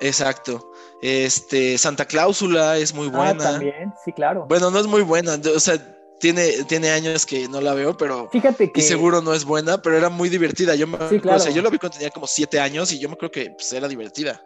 Exacto. 0.00 0.72
Este, 1.00 1.78
Santa 1.78 2.04
Cláusula 2.04 2.76
es 2.76 2.92
muy 2.92 3.08
ah, 3.08 3.16
buena. 3.16 3.52
también, 3.52 3.94
sí, 4.04 4.12
claro. 4.12 4.46
Bueno, 4.48 4.70
no 4.70 4.80
es 4.80 4.86
muy 4.88 5.02
buena, 5.02 5.38
o 5.54 5.60
sea, 5.60 5.76
tiene, 6.22 6.62
tiene 6.68 6.90
años 6.90 7.26
que 7.26 7.48
no 7.48 7.60
la 7.60 7.74
veo, 7.74 7.96
pero 7.96 8.28
Fíjate 8.30 8.70
que... 8.70 8.80
y 8.80 8.84
seguro 8.84 9.20
no 9.20 9.34
es 9.34 9.44
buena, 9.44 9.82
pero 9.82 9.96
era 9.96 10.08
muy 10.08 10.28
divertida. 10.28 10.76
Yo, 10.76 10.86
me, 10.86 10.96
Sí, 11.08 11.18
claro. 11.18 11.38
o 11.38 11.40
sea, 11.40 11.50
yo 11.50 11.62
la 11.62 11.68
vi 11.68 11.78
cuando 11.78 11.98
tenía 11.98 12.12
como 12.12 12.28
siete 12.28 12.60
años 12.60 12.92
y 12.92 13.00
yo 13.00 13.08
me 13.08 13.16
creo 13.16 13.32
que 13.32 13.50
pues, 13.50 13.72
era 13.72 13.88
divertida. 13.88 14.40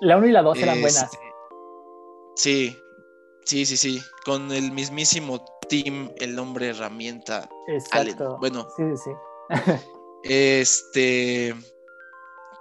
La 0.00 0.16
1 0.16 0.26
y 0.26 0.32
la 0.32 0.42
2 0.42 0.58
eran 0.58 0.80
buenas. 0.80 1.04
Este, 1.04 1.18
Sí, 2.34 2.76
sí, 3.44 3.64
sí, 3.64 3.76
sí. 3.76 4.02
Con 4.24 4.50
el 4.50 4.72
mismísimo 4.72 5.44
Tim, 5.68 6.10
el 6.16 6.36
hombre 6.36 6.70
herramienta. 6.70 7.48
Allen. 7.92 8.08
Exacto. 8.08 8.36
Bueno, 8.40 8.66
Sí, 8.76 8.82
sí, 8.96 9.02
sí. 9.04 9.72
este. 10.24 11.54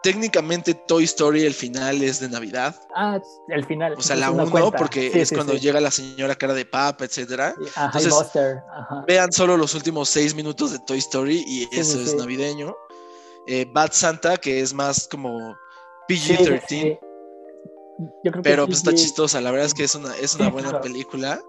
Técnicamente 0.03 0.73
Toy 0.73 1.05
Story 1.05 1.45
el 1.45 1.53
final 1.53 2.03
es 2.03 2.19
de 2.19 2.29
Navidad. 2.29 2.75
Ah, 2.93 3.19
el 3.47 3.65
final. 3.65 3.95
O 3.97 4.01
sea, 4.01 4.15
la 4.17 4.27
entonces 4.27 4.51
1 4.53 4.61
cuenta. 4.61 4.77
porque 4.77 5.09
Sí, 5.11 5.19
es 5.21 5.29
sí, 5.29 5.35
cuando 5.35 5.53
sí. 5.53 5.59
llega 5.61 5.79
la 5.79 5.91
señora 5.91 6.35
cara 6.35 6.53
de 6.53 6.65
papa, 6.65 7.05
etcétera. 7.05 7.55
Ajá, 7.75 7.99
entonces-. 7.99 8.57
Ajá. 8.71 9.03
Vean 9.07 9.31
solo 9.31 9.55
los 9.57 9.73
últimos 9.75 10.09
seis 10.09 10.35
minutos 10.35 10.71
de 10.71 10.79
Toy 10.79 10.99
Story 10.99 11.43
y 11.47 11.67
eso 11.71 11.99
es 12.01 12.13
navideño. 12.15 12.75
Eh, 13.47 13.65
Bad 13.73 13.91
Santa, 13.93 14.37
que 14.37 14.59
es 14.61 14.73
más 14.73 15.07
como 15.07 15.55
Sí, 16.09 16.15
PG-13, 16.33 16.61
sí. 16.67 16.97
Yo 18.25 18.31
creo 18.31 18.43
pero 18.43 18.65
pues 18.65 18.79
está 18.79 18.93
chistosa. 18.93 19.39
La 19.39 19.51
verdad 19.51 19.67
es 19.67 19.73
que 19.73 19.85
es 19.85 19.95
una, 19.95 20.15
es 20.17 20.35
una 20.35 20.49
buena 20.49 20.69
claro. 20.69 20.83
película. 20.83 21.41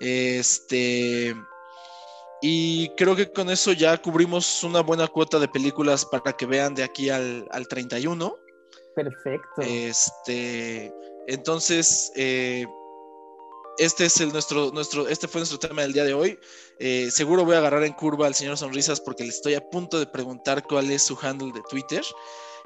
Este. 0.00 1.34
Y 2.40 2.88
creo 2.90 3.16
que 3.16 3.32
con 3.32 3.50
eso 3.50 3.72
ya 3.72 3.96
cubrimos 4.00 4.62
una 4.62 4.80
buena 4.80 5.08
cuota 5.08 5.38
de 5.38 5.48
películas 5.48 6.04
para 6.04 6.32
que 6.32 6.46
vean 6.46 6.74
de 6.74 6.84
aquí 6.84 7.10
al, 7.10 7.46
al 7.50 7.66
31. 7.66 8.36
Perfecto. 8.94 9.62
Este, 9.62 10.92
entonces, 11.26 12.12
eh, 12.16 12.66
este 13.78 14.06
es 14.06 14.20
el 14.20 14.32
nuestro, 14.32 14.70
nuestro, 14.72 15.08
este 15.08 15.28
fue 15.28 15.40
nuestro 15.40 15.58
tema 15.58 15.82
del 15.82 15.92
día 15.92 16.04
de 16.04 16.14
hoy. 16.14 16.38
Eh, 16.78 17.10
seguro 17.10 17.44
voy 17.44 17.54
a 17.54 17.58
agarrar 17.58 17.84
en 17.84 17.92
curva 17.92 18.26
al 18.26 18.34
señor 18.34 18.56
Sonrisas 18.56 19.00
porque 19.00 19.24
le 19.24 19.30
estoy 19.30 19.54
a 19.54 19.70
punto 19.70 19.98
de 19.98 20.06
preguntar 20.06 20.64
cuál 20.64 20.90
es 20.90 21.02
su 21.02 21.18
handle 21.20 21.52
de 21.52 21.62
Twitter. 21.68 22.02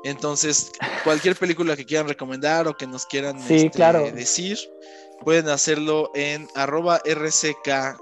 Entonces, 0.04 0.72
cualquier 1.04 1.36
película 1.36 1.76
que 1.76 1.84
quieran 1.84 2.08
recomendar 2.08 2.66
o 2.66 2.76
que 2.76 2.86
nos 2.86 3.06
quieran 3.06 3.40
Sí, 3.40 3.54
este, 3.54 3.70
claro. 3.70 4.10
decir, 4.10 4.58
pueden 5.22 5.48
hacerlo 5.48 6.10
en 6.14 6.48
arroba 6.54 7.00
rckrw, 7.06 7.92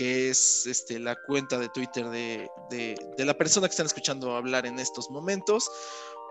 que 0.00 0.30
es 0.30 0.64
este, 0.66 0.98
la 0.98 1.14
cuenta 1.26 1.58
de 1.58 1.68
Twitter 1.68 2.08
de, 2.08 2.48
de- 2.70 2.94
de 3.18 3.24
la 3.26 3.34
persona 3.34 3.66
que 3.68 3.72
están 3.72 3.84
escuchando 3.84 4.34
hablar 4.34 4.64
en 4.64 4.78
estos 4.78 5.10
momentos. 5.10 5.70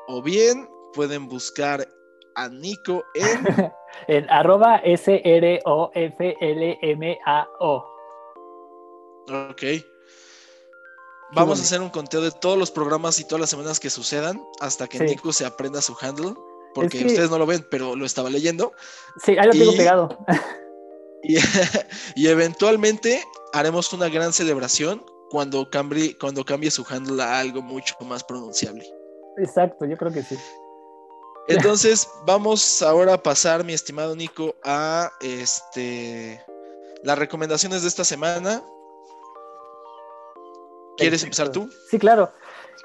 O 0.08 0.24
bien 0.24 0.68
pueden 0.96 1.28
buscar 1.28 1.88
a 2.34 2.50
Nico 2.50 3.04
en... 3.14 3.72
en 4.08 4.28
arroba 4.32 4.78
S-R-O-F-L-M-A-O. 6.60 7.86
Ok. 9.52 9.64
Vamos 11.34 11.60
a 11.60 11.62
hacer 11.62 11.80
un 11.80 11.90
conteo 11.90 12.22
de 12.22 12.32
todos 12.32 12.58
los 12.58 12.72
programas 12.72 13.20
y 13.20 13.24
todas 13.26 13.42
las 13.42 13.52
semanas 13.52 13.80
que 13.80 13.92
sucedan 13.92 14.44
hasta 14.62 14.88
que 14.88 14.98
Sí. 14.98 15.04
Nico 15.04 15.32
se 15.32 15.46
aprenda 15.46 15.80
su 15.82 15.96
handle. 16.02 16.34
Porque 16.74 16.98
que- 17.00 17.06
ustedes 17.06 17.30
no 17.30 17.38
lo 17.38 17.46
ven, 17.46 17.64
pero 17.70 17.96
lo 17.96 18.04
estaba 18.04 18.32
leyendo. 18.32 18.72
Sí, 19.24 19.38
ahí 19.38 19.46
lo 19.46 19.52
tengo 19.52 19.74
pegado. 19.74 20.18
Y, 21.24 21.38
y 22.16 22.28
eventualmente 22.28 23.24
haremos 23.54 23.92
una 23.94 24.10
gran 24.10 24.34
celebración 24.34 25.04
cuando 25.30 25.70
cambie, 25.70 26.18
cuando 26.18 26.44
cambie 26.44 26.72
su 26.72 26.86
handle 26.90 27.22
a 27.22 27.40
algo 27.40 27.62
mucho 27.62 27.96
más 28.02 28.24
pronunciable. 28.24 28.86
Exacto, 29.38 29.86
yo 29.86 29.98
creo 29.98 30.12
que 30.12 30.24
sí. 30.24 30.38
Entonces, 31.48 32.08
vamos 32.26 32.82
ahora 32.82 33.16
a 33.16 33.24
pasar, 33.24 33.64
mi 33.64 33.74
estimado 33.74 34.16
Nico, 34.16 34.56
a 34.64 35.12
este 35.22 36.44
las 37.04 37.18
recomendaciones 37.18 37.84
de 37.84 37.88
esta 37.88 38.04
semana. 38.04 38.62
¿Quieres 40.98 41.24
Perfecto. 41.24 41.26
empezar 41.26 41.52
tú? 41.52 41.70
Sí, 41.90 41.98
claro. 41.98 42.30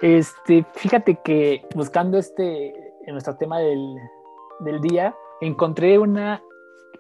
Este, 0.00 0.64
fíjate 0.74 1.18
que 1.24 1.66
buscando 1.74 2.18
este, 2.18 2.68
en 3.06 3.12
nuestro 3.12 3.36
tema 3.36 3.58
del, 3.58 3.96
del 4.60 4.80
día, 4.80 5.16
encontré 5.40 5.98
una 5.98 6.42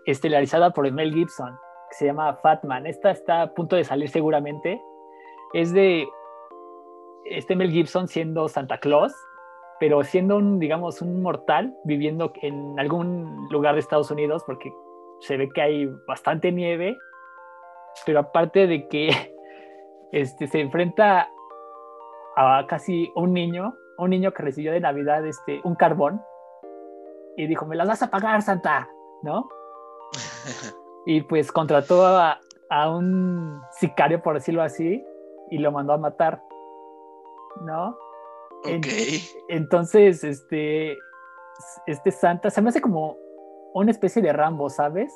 estelarizada 0.06 0.70
por 0.70 0.90
Mel 0.90 1.12
Gibson, 1.12 1.56
que 1.90 1.96
se 1.96 2.06
llama 2.06 2.34
Fatman. 2.36 2.86
Esta 2.86 3.10
está 3.10 3.42
a 3.42 3.54
punto 3.54 3.76
de 3.76 3.84
salir 3.84 4.08
seguramente. 4.08 4.80
Es 5.52 5.72
de 5.72 6.06
este 7.24 7.56
Mel 7.56 7.70
Gibson 7.70 8.08
siendo 8.08 8.48
Santa 8.48 8.78
Claus, 8.78 9.14
pero 9.80 10.02
siendo 10.02 10.36
un, 10.36 10.58
digamos, 10.58 11.02
un 11.02 11.22
mortal 11.22 11.74
viviendo 11.84 12.32
en 12.42 12.78
algún 12.78 13.48
lugar 13.50 13.74
de 13.74 13.80
Estados 13.80 14.10
Unidos, 14.10 14.42
porque 14.46 14.72
se 15.20 15.36
ve 15.36 15.48
que 15.48 15.62
hay 15.62 15.86
bastante 16.06 16.52
nieve, 16.52 16.96
pero 18.06 18.20
aparte 18.20 18.66
de 18.66 18.88
que 18.88 19.10
este, 20.12 20.46
se 20.46 20.60
enfrenta 20.60 21.28
a 22.36 22.66
casi 22.68 23.10
un 23.14 23.32
niño, 23.32 23.74
un 23.98 24.10
niño 24.10 24.32
que 24.32 24.42
recibió 24.42 24.72
de 24.72 24.80
Navidad 24.80 25.24
este, 25.26 25.60
un 25.64 25.76
carbón 25.76 26.20
y 27.36 27.46
dijo, 27.46 27.66
me 27.66 27.76
las 27.76 27.88
vas 27.88 28.02
a 28.02 28.10
pagar, 28.10 28.42
Santa, 28.42 28.88
¿no? 29.22 29.48
Y 31.06 31.20
pues 31.22 31.52
contrató 31.52 32.06
a, 32.06 32.40
a 32.70 32.90
un 32.90 33.60
sicario, 33.78 34.22
por 34.22 34.34
decirlo 34.34 34.62
así, 34.62 35.04
y 35.50 35.58
lo 35.58 35.70
mandó 35.70 35.92
a 35.92 35.98
matar, 35.98 36.42
¿no? 37.64 37.96
Ok. 38.64 38.86
Entonces, 39.48 40.24
este, 40.24 40.96
este 41.86 42.10
Santa 42.10 42.50
se 42.50 42.62
me 42.62 42.70
hace 42.70 42.80
como 42.80 43.18
una 43.74 43.90
especie 43.90 44.22
de 44.22 44.32
Rambo, 44.32 44.70
¿sabes? 44.70 45.12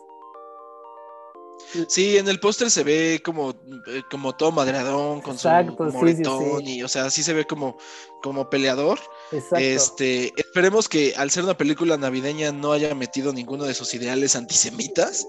Sí, 1.88 2.16
en 2.16 2.28
el 2.28 2.38
póster 2.40 2.70
se 2.70 2.84
ve 2.84 3.20
como, 3.24 3.50
eh, 3.50 4.02
como 4.10 4.34
todo 4.34 4.52
madreadón, 4.52 5.20
con 5.20 5.34
Exacto, 5.34 5.90
su 5.90 5.90
sí, 5.90 5.96
sí, 5.96 5.98
moretón, 5.98 6.58
sí. 6.58 6.76
y 6.76 6.82
o 6.82 6.88
sea, 6.88 7.10
sí 7.10 7.22
se 7.22 7.34
ve 7.34 7.46
como, 7.46 7.76
como 8.22 8.48
peleador. 8.48 8.98
Exacto. 9.30 9.56
Este, 9.58 10.32
esperemos 10.36 10.88
que 10.88 11.14
al 11.16 11.30
ser 11.30 11.44
una 11.44 11.56
película 11.56 11.96
navideña 11.96 12.50
no 12.52 12.72
haya 12.72 12.94
metido 12.94 13.32
ninguno 13.32 13.64
de 13.64 13.74
sus 13.74 13.92
ideales 13.94 14.34
antisemitas, 14.36 15.26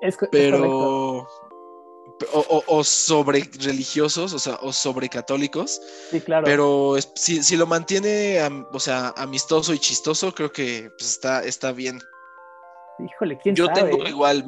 Es 0.00 0.16
co- 0.16 0.24
es 0.26 0.30
pero 0.30 1.26
o, 2.32 2.38
o- 2.48 2.64
o 2.66 2.84
sobre 2.84 3.48
religiosos, 3.60 4.32
o 4.32 4.38
sea, 4.38 4.58
o 4.62 4.72
sobre 4.72 5.08
católicos, 5.08 5.80
Sí, 6.10 6.20
claro. 6.20 6.44
pero 6.44 6.96
es- 6.96 7.10
si, 7.16 7.42
si 7.42 7.56
lo 7.56 7.66
mantiene, 7.66 8.38
o 8.72 8.80
sea, 8.80 9.12
amistoso 9.16 9.74
y 9.74 9.78
chistoso, 9.78 10.32
creo 10.34 10.52
que 10.52 10.90
pues, 10.98 11.10
está, 11.10 11.42
está 11.44 11.72
bien. 11.72 12.00
Híjole, 12.98 13.36
quién 13.38 13.56
Yo 13.56 13.66
sabe. 13.66 13.90
tengo 13.90 14.06
igual, 14.06 14.44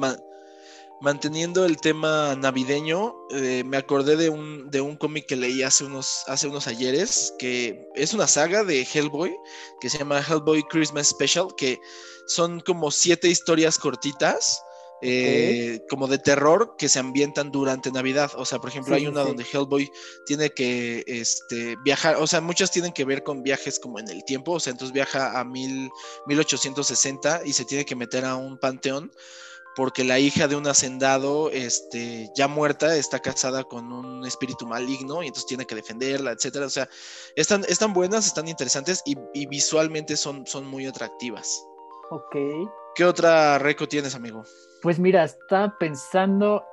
manteniendo 1.01 1.65
el 1.65 1.77
tema 1.77 2.35
navideño, 2.35 3.15
eh, 3.31 3.63
me 3.65 3.77
acordé 3.77 4.15
de 4.17 4.29
un, 4.29 4.69
de 4.71 4.81
un 4.81 4.95
cómic 4.97 5.25
que 5.27 5.35
leí 5.35 5.61
hace 5.63 5.83
unos, 5.85 6.23
hace 6.27 6.47
unos 6.47 6.67
ayeres, 6.67 7.33
que 7.37 7.87
es 7.95 8.13
una 8.13 8.27
saga 8.27 8.63
de 8.63 8.81
Hellboy, 8.91 9.35
que 9.79 9.89
se 9.89 9.99
llama 9.99 10.21
Hellboy 10.27 10.63
Christmas 10.63 11.07
Special, 11.09 11.47
que 11.55 11.79
son 12.27 12.59
como 12.61 12.91
siete 12.91 13.27
historias 13.29 13.77
cortitas. 13.77 14.61
eh, 15.01 15.79
como 15.89 16.07
de 16.07 16.17
terror 16.17 16.73
que 16.75 16.89
se 16.89 16.97
ambientan 16.97 17.51
durante 17.51 17.91
Navidad. 17.91 18.31
O 18.35 18.45
sea, 18.45 18.57
por 18.57 18.69
ejemplo, 18.71 18.95
Sí, 18.95 19.01
hay 19.01 19.07
una 19.07 19.21
sí. 19.21 19.27
donde 19.27 19.45
Hellboy 19.53 19.91
tiene 20.25 20.49
que 20.49 21.03
este, 21.05 21.75
viajar, 21.83 22.15
o 22.15 22.25
sea, 22.25 22.41
muchas 22.41 22.71
tienen 22.71 22.91
que 22.93 23.05
ver 23.05 23.21
con 23.21 23.43
viajes 23.43 23.77
como 23.79 23.99
en 23.99 24.09
el 24.09 24.23
tiempo, 24.25 24.53
o 24.53 24.59
sea, 24.59 24.71
entonces 24.71 24.93
viaja 24.93 25.39
a 25.39 25.43
mil, 25.45 25.91
1860 26.25 27.41
y 27.45 27.53
se 27.53 27.65
tiene 27.65 27.85
que 27.85 27.95
meter 27.95 28.25
a 28.25 28.35
un 28.37 28.57
panteón 28.57 29.11
porque 29.77 30.03
la 30.03 30.17
hija 30.17 30.47
de 30.47 30.55
un 30.55 30.65
hacendado, 30.65 31.51
este, 31.51 32.31
ya 32.35 32.47
muerta, 32.47 32.95
está 32.95 33.19
casada 33.19 33.63
con 33.63 33.93
un 33.93 34.25
espíritu 34.25 34.65
maligno 34.65 35.21
y 35.21 35.27
entonces 35.27 35.45
tiene 35.45 35.65
que 35.67 35.75
defenderla, 35.75 36.31
etcétera. 36.31 36.65
O 36.65 36.69
sea, 36.69 36.89
están, 37.35 37.63
están 37.69 37.93
buenas, 37.93 38.25
están 38.25 38.47
interesantes 38.47 39.03
y, 39.05 39.15
y 39.35 39.45
visualmente 39.45 40.17
son, 40.17 40.47
son 40.47 40.65
muy 40.65 40.87
atractivas. 40.87 41.63
Ok. 42.09 42.35
¿Qué 42.95 43.05
otra 43.05 43.59
reco 43.59 43.87
tienes, 43.87 44.15
amigo? 44.15 44.41
Pues 44.81 44.97
mira, 44.97 45.25
estaba 45.25 45.77
pensando. 45.77 46.65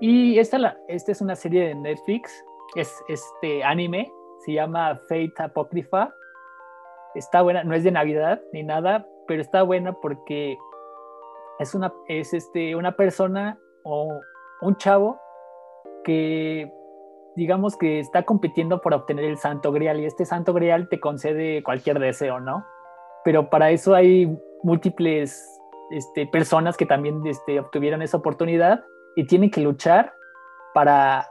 Y 0.00 0.38
esta, 0.38 0.56
la, 0.58 0.78
esta 0.86 1.10
es 1.10 1.20
una 1.20 1.34
serie 1.34 1.66
de 1.66 1.74
Netflix. 1.74 2.30
Es 2.76 2.94
este 3.08 3.64
anime. 3.64 4.08
Se 4.44 4.52
llama 4.52 4.94
Fate 5.08 5.34
Apocrypha. 5.38 6.14
Está 7.16 7.42
buena. 7.42 7.64
No 7.64 7.74
es 7.74 7.82
de 7.82 7.90
Navidad 7.90 8.40
ni 8.52 8.62
nada. 8.62 9.04
Pero 9.26 9.42
está 9.42 9.64
buena 9.64 9.92
porque 9.94 10.56
es 11.58 11.74
una, 11.74 11.92
es 12.08 12.34
este, 12.34 12.76
una 12.76 12.96
persona 12.96 13.58
o 13.82 14.20
un 14.60 14.76
chavo 14.76 15.20
que 16.04 16.70
digamos 17.36 17.76
que 17.76 18.00
está 18.00 18.22
compitiendo 18.24 18.80
por 18.80 18.94
obtener 18.94 19.26
el 19.26 19.36
santo 19.36 19.70
grial 19.70 20.00
y 20.00 20.06
este 20.06 20.24
santo 20.24 20.54
grial 20.54 20.88
te 20.88 21.00
concede 21.00 21.62
cualquier 21.62 21.98
deseo, 21.98 22.40
¿no? 22.40 22.64
Pero 23.24 23.50
para 23.50 23.70
eso 23.70 23.94
hay 23.94 24.34
múltiples 24.62 25.46
este, 25.90 26.26
personas 26.26 26.76
que 26.76 26.86
también 26.86 27.24
este, 27.26 27.60
obtuvieron 27.60 28.02
esa 28.02 28.16
oportunidad 28.16 28.84
y 29.16 29.26
tienen 29.26 29.50
que 29.50 29.60
luchar 29.60 30.14
para, 30.74 31.28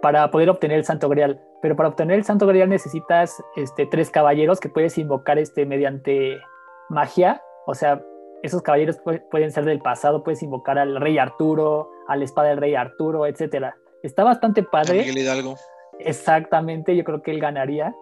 para 0.00 0.30
poder 0.30 0.50
obtener 0.50 0.78
el 0.78 0.84
santo 0.84 1.08
grial. 1.08 1.40
Pero 1.60 1.76
para 1.76 1.90
obtener 1.90 2.18
el 2.18 2.24
santo 2.24 2.46
grial 2.46 2.68
necesitas 2.68 3.42
este, 3.56 3.86
tres 3.86 4.10
caballeros 4.10 4.60
que 4.60 4.68
puedes 4.68 4.96
invocar 4.98 5.38
este, 5.38 5.66
mediante 5.66 6.40
magia. 6.88 7.42
O 7.66 7.74
sea, 7.74 8.02
esos 8.44 8.62
caballeros 8.62 9.02
pu- 9.02 9.22
pueden 9.30 9.50
ser 9.50 9.64
del 9.64 9.80
pasado, 9.80 10.22
puedes 10.22 10.42
invocar 10.42 10.78
al 10.78 11.00
rey 11.00 11.18
Arturo, 11.18 11.90
a 12.08 12.16
la 12.16 12.24
espada 12.24 12.48
del 12.48 12.58
rey 12.58 12.74
Arturo, 12.74 13.26
etcétera. 13.26 13.76
Está 14.02 14.22
bastante 14.22 14.62
padre. 14.62 15.00
A 15.00 15.02
Miguel 15.02 15.18
Hidalgo. 15.18 15.54
Exactamente, 15.98 16.94
yo 16.94 17.04
creo 17.04 17.22
que 17.22 17.30
él 17.30 17.40
ganaría. 17.40 17.94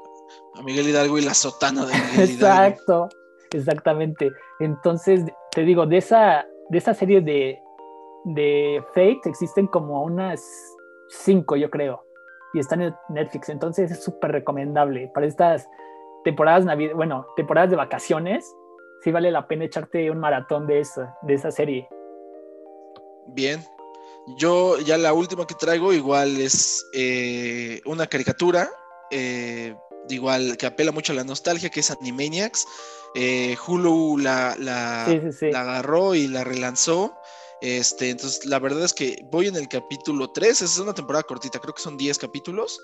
A 0.55 0.63
Miguel 0.63 0.89
Hidalgo 0.89 1.19
y 1.19 1.23
la 1.23 1.35
sotana 1.35 1.87
de 1.87 1.93
Miguel 1.95 2.31
Exacto, 2.31 3.09
exactamente. 3.53 4.33
Entonces, 4.61 5.25
te 5.53 5.63
digo, 5.63 5.87
de 5.87 5.99
esa, 5.99 6.45
de 6.71 6.79
esa 6.79 6.95
serie 6.95 7.21
de, 7.21 7.61
de 8.25 8.83
Fate 8.89 9.21
existen 9.27 9.67
como 9.69 10.03
unas 10.03 10.43
cinco, 11.11 11.55
yo 11.57 11.71
creo. 11.71 12.03
Y 12.55 12.59
están 12.59 12.83
en 12.83 12.95
Netflix. 13.11 13.49
Entonces 13.49 13.91
es 13.91 14.03
súper 14.03 14.33
recomendable 14.33 15.11
para 15.15 15.27
estas 15.27 15.69
temporadas 16.25 16.65
bueno, 16.95 17.27
temporadas 17.37 17.71
de 17.71 17.77
vacaciones. 17.77 18.45
Sí 19.03 19.11
vale 19.11 19.31
la 19.31 19.47
pena 19.49 19.65
echarte 19.65 20.11
un 20.11 20.19
maratón 20.19 20.67
de 20.67 20.81
esa, 20.81 21.17
de 21.23 21.35
esa 21.35 21.51
serie. 21.51 21.89
Bien. 23.29 23.65
Yo 24.39 24.79
ya 24.79 24.97
la 24.97 25.13
última 25.13 25.47
que 25.47 25.55
traigo 25.55 25.93
igual 25.93 26.41
es 26.41 26.87
eh, 26.95 27.81
una 27.85 28.07
caricatura, 28.07 28.71
eh, 29.11 29.75
igual 30.09 30.57
que 30.57 30.67
apela 30.67 30.93
mucho 30.93 31.13
a 31.13 31.17
la 31.17 31.25
nostalgia, 31.25 31.71
que 31.71 31.81
es 31.81 31.91
Animaniacs. 31.91 32.65
Eh, 33.17 33.57
Hulu 33.67 34.19
la, 34.19 34.55
la, 34.59 35.07
la 35.41 35.61
agarró 35.61 36.15
y 36.15 36.29
la 36.29 36.45
relanzó. 36.45 37.15
Este, 37.61 38.11
entonces, 38.11 38.45
la 38.45 38.59
verdad 38.59 38.85
es 38.85 38.95
que 38.95 39.25
voy 39.31 39.49
en 39.49 39.57
el 39.57 39.69
capítulo 39.69 40.31
3, 40.31 40.63
es 40.63 40.79
una 40.79 40.95
temporada 40.95 41.23
cortita, 41.23 41.61
creo 41.61 41.75
que 41.75 41.83
son 41.83 41.97
10 41.97 42.19
capítulos, 42.19 42.81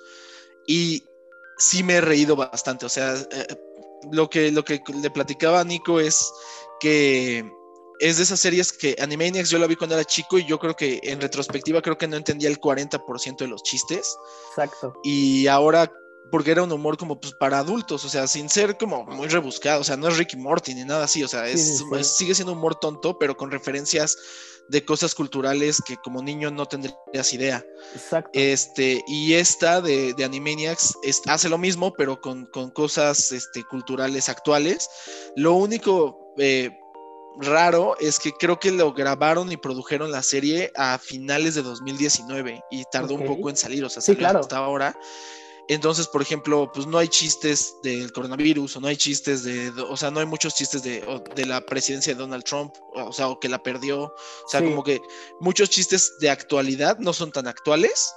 y 0.69 1.03
sí 1.57 1.83
me 1.83 1.95
he 1.95 2.01
reído 2.01 2.37
bastante. 2.37 2.87
O 2.87 2.89
sea, 2.89 3.15
eh, 3.15 3.47
lo, 4.11 4.29
que, 4.31 4.51
lo 4.51 4.65
que 4.65 4.83
le 5.01 5.11
platicaba 5.11 5.61
a 5.61 5.65
Nico 5.65 6.01
es 6.01 6.31
que 6.81 7.45
es 8.01 8.17
de 8.17 8.23
esas 8.23 8.41
series 8.41 8.73
que 8.73 8.97
Animaniacs 9.01 9.51
yo 9.51 9.59
la 9.59 9.67
vi 9.67 9.77
cuando 9.77 9.97
era 9.97 10.05
chico 10.05 10.39
y 10.39 10.47
yo 10.47 10.59
creo 10.59 10.75
que 10.75 11.01
en 11.03 11.21
retrospectiva 11.21 11.83
creo 11.83 11.99
que 11.99 12.07
no 12.07 12.17
entendía 12.17 12.49
el 12.49 12.61
40% 12.61 13.39
de 13.39 13.49
los 13.49 13.63
chistes. 13.63 14.17
Exacto. 14.51 14.95
Y 15.03 15.47
ahora 15.49 15.91
porque 16.31 16.51
era 16.51 16.63
un 16.63 16.73
humor 16.73 16.97
como 16.97 17.21
pues 17.21 17.35
para 17.35 17.59
adultos, 17.59 18.05
o 18.05 18.09
sea, 18.09 18.27
sin 18.27 18.49
ser 18.49 18.77
como 18.77 19.05
muy 19.05 19.29
rebuscado, 19.29 19.81
o 19.81 19.85
sea, 19.85 19.97
no 19.97 20.09
es 20.09 20.17
Ricky 20.17 20.37
Morty 20.37 20.75
ni 20.75 20.85
nada 20.85 21.05
así, 21.05 21.23
o 21.23 21.29
sea, 21.29 21.47
es, 21.47 21.83
sigue 22.03 22.35
siendo 22.35 22.53
humor 22.53 22.77
tonto, 22.77 23.19
pero 23.19 23.37
con 23.37 23.51
referencias 23.51 24.17
de 24.69 24.85
cosas 24.85 25.15
culturales 25.15 25.81
que 25.85 25.97
como 25.97 26.23
niño 26.23 26.51
no 26.51 26.67
tendrías 26.67 27.33
idea. 27.33 27.65
Exacto. 27.95 28.31
Este, 28.35 29.03
y 29.07 29.35
esta 29.35 29.81
de, 29.81 30.13
de 30.13 30.25
Animaniacs 30.25 30.95
hace 31.27 31.49
lo 31.49 31.59
mismo, 31.59 31.93
pero 31.95 32.21
con, 32.21 32.47
cosas 32.75 33.33
este, 33.33 33.65
culturales 33.65 34.29
actuales. 34.29 34.89
Lo 35.37 35.55
único 35.55 36.35
eh, 36.37 36.71
raro 37.41 37.97
es 37.99 38.19
que 38.19 38.33
creo 38.33 38.59
que 38.59 38.71
lo 38.71 38.93
grabaron 38.93 39.51
y 39.51 39.57
produjeron 39.57 40.11
la 40.11 40.23
serie 40.23 40.73
a 40.77 40.99
finales 40.99 41.55
de 41.55 41.63
2019 41.63 42.63
y 42.71 42.85
tardó 42.93 43.15
un 43.15 43.27
poco 43.27 43.51
en 43.51 43.57
salir, 43.57 43.85
o 43.85 43.89
sea, 43.89 44.03
sí, 44.03 44.17
claro. 44.17 44.41
hasta 44.41 44.59
ahora. 44.59 44.99
Entonces, 45.69 46.09
por 46.09 46.23
ejemplo, 46.23 46.71
pues 46.73 46.87
no 46.87 46.97
hay 46.97 47.09
chistes 47.09 47.75
del 47.83 48.11
coronavirus 48.13 48.77
o 48.77 48.81
no 48.81 48.89
hay 48.89 48.97
chistes 48.97 49.45
de, 49.45 49.71
o 49.71 49.97
sea, 49.97 50.11
no 50.11 50.21
hay 50.21 50.27
muchos 50.27 50.55
chistes 50.55 50.83
de, 50.83 51.05
de 51.35 51.47
la 51.47 51.61
presidencia 51.61 52.15
de 52.15 52.19
Donald 52.19 52.45
Trump, 52.45 52.75
o 52.95 53.13
sea, 53.13 53.29
o 53.29 53.39
que 53.39 53.51
la 53.51 53.63
perdió. 53.63 54.05
O 54.05 54.49
sea, 54.49 54.61
como 54.63 54.83
que 54.83 55.01
muchos 55.41 55.69
chistes 55.69 56.15
de 56.21 56.31
actualidad 56.31 56.99
no 56.99 57.13
son 57.13 57.33
tan 57.33 57.47
actuales 57.47 58.15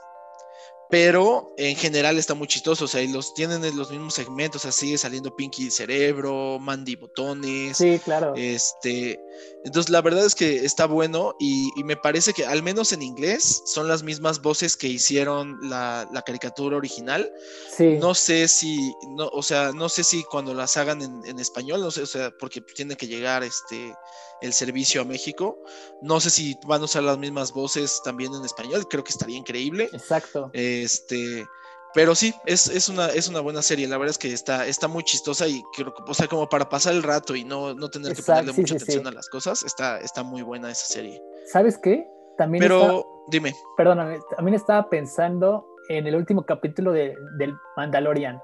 pero 0.92 1.54
en 1.58 1.78
general 1.78 2.18
está 2.18 2.34
muy 2.34 2.48
chistoso, 2.48 2.84
o 2.84 2.88
sea, 2.88 3.02
y 3.02 3.08
los 3.08 3.34
tienen 3.34 3.64
en 3.64 3.78
los 3.78 3.90
mismos 3.90 4.14
segmentos, 4.14 4.62
o 4.62 4.64
sea, 4.64 4.74
sigue 4.74 4.98
saliendo 4.98 5.34
Pinky 5.34 5.72
Cerebro, 5.72 6.60
Mandy 6.60 6.98
Botones. 6.98 7.78
Sí, 7.78 7.98
claro. 8.04 8.34
Este, 8.36 9.18
entonces 9.64 9.90
la 9.90 10.02
verdad 10.02 10.26
es 10.26 10.36
que 10.36 10.66
está 10.66 10.88
bueno 10.88 11.34
y, 11.40 11.72
me 11.86 11.96
parece 11.96 12.34
que 12.34 12.46
al 12.46 12.62
menos 12.62 12.92
en 12.92 13.02
inglés 13.02 13.64
son 13.66 13.88
las 13.88 14.04
mismas 14.04 14.42
voces 14.42 14.76
que 14.76 14.88
hicieron 14.88 15.58
la, 15.70 16.08
caricatura 16.26 16.76
original. 16.76 17.32
Sí. 17.76 17.98
No 17.98 18.14
sé 18.14 18.50
si, 18.50 18.94
no, 19.16 19.30
o 19.30 19.42
sea, 19.42 19.72
no 19.72 19.88
sé 19.88 20.04
si 20.04 20.24
cuando 20.26 20.54
las 20.54 20.76
hagan 20.76 21.02
en, 21.02 21.26
en 21.26 21.40
español, 21.40 21.80
no 21.80 21.90
sé, 21.90 22.02
o 22.02 22.06
sea, 22.06 22.32
porque 22.38 22.60
tiene 22.60 22.98
que 22.98 23.08
llegar 23.08 23.44
este 23.44 23.96
el 24.42 24.54
servicio 24.54 25.02
a 25.02 25.06
México. 25.06 25.58
No 26.02 26.20
sé 26.20 26.30
si 26.30 26.58
van 26.66 26.82
a 26.82 26.86
usar 26.86 27.04
las 27.04 27.18
mismas 27.18 27.54
voces 27.54 28.02
también 28.04 28.34
en 28.34 28.44
español, 28.44 28.88
creo 28.90 29.04
que 29.04 29.12
estaría 29.12 29.38
increíble. 29.38 29.90
Exacto. 29.94 30.50
Este, 30.54 31.46
pero 31.94 32.16
sí, 32.16 32.34
es, 32.46 32.90
una, 32.90 33.08
es 33.08 33.28
una 33.28 33.42
buena 33.42 33.62
serie. 33.62 33.88
La 33.88 33.98
verdad 33.98 34.12
es 34.12 34.18
que 34.18 34.32
está, 34.32 34.66
está 34.66 34.88
muy 34.88 35.04
chistosa 35.04 35.48
y 35.48 35.62
creo 35.76 35.94
o 36.08 36.14
sea, 36.14 36.28
como 36.28 36.48
para 36.48 36.70
pasar 36.70 36.94
el 36.94 37.04
rato 37.04 37.36
y 37.36 37.44
no, 37.44 37.74
no 37.74 37.90
tener 37.90 38.16
que 38.16 38.24
ponerle 38.24 38.54
mucha 38.54 38.76
atención 38.76 39.08
a 39.08 39.12
las 39.12 39.28
cosas, 39.30 39.64
está, 39.64 40.00
está 40.00 40.24
muy 40.24 40.42
buena 40.42 40.72
esa 40.72 40.86
serie. 40.86 41.22
¿Sabes 41.46 41.78
qué? 41.78 42.08
También 42.38 42.62
Pero, 42.62 43.06
dime. 43.28 43.54
Perdóname, 43.76 44.20
también 44.36 44.56
estaba 44.56 44.90
pensando 44.90 45.66
en 45.90 46.08
el 46.08 46.16
último 46.16 46.46
capítulo 46.46 46.94
de, 46.94 47.16
del 47.38 47.54
Mandalorian. 47.76 48.42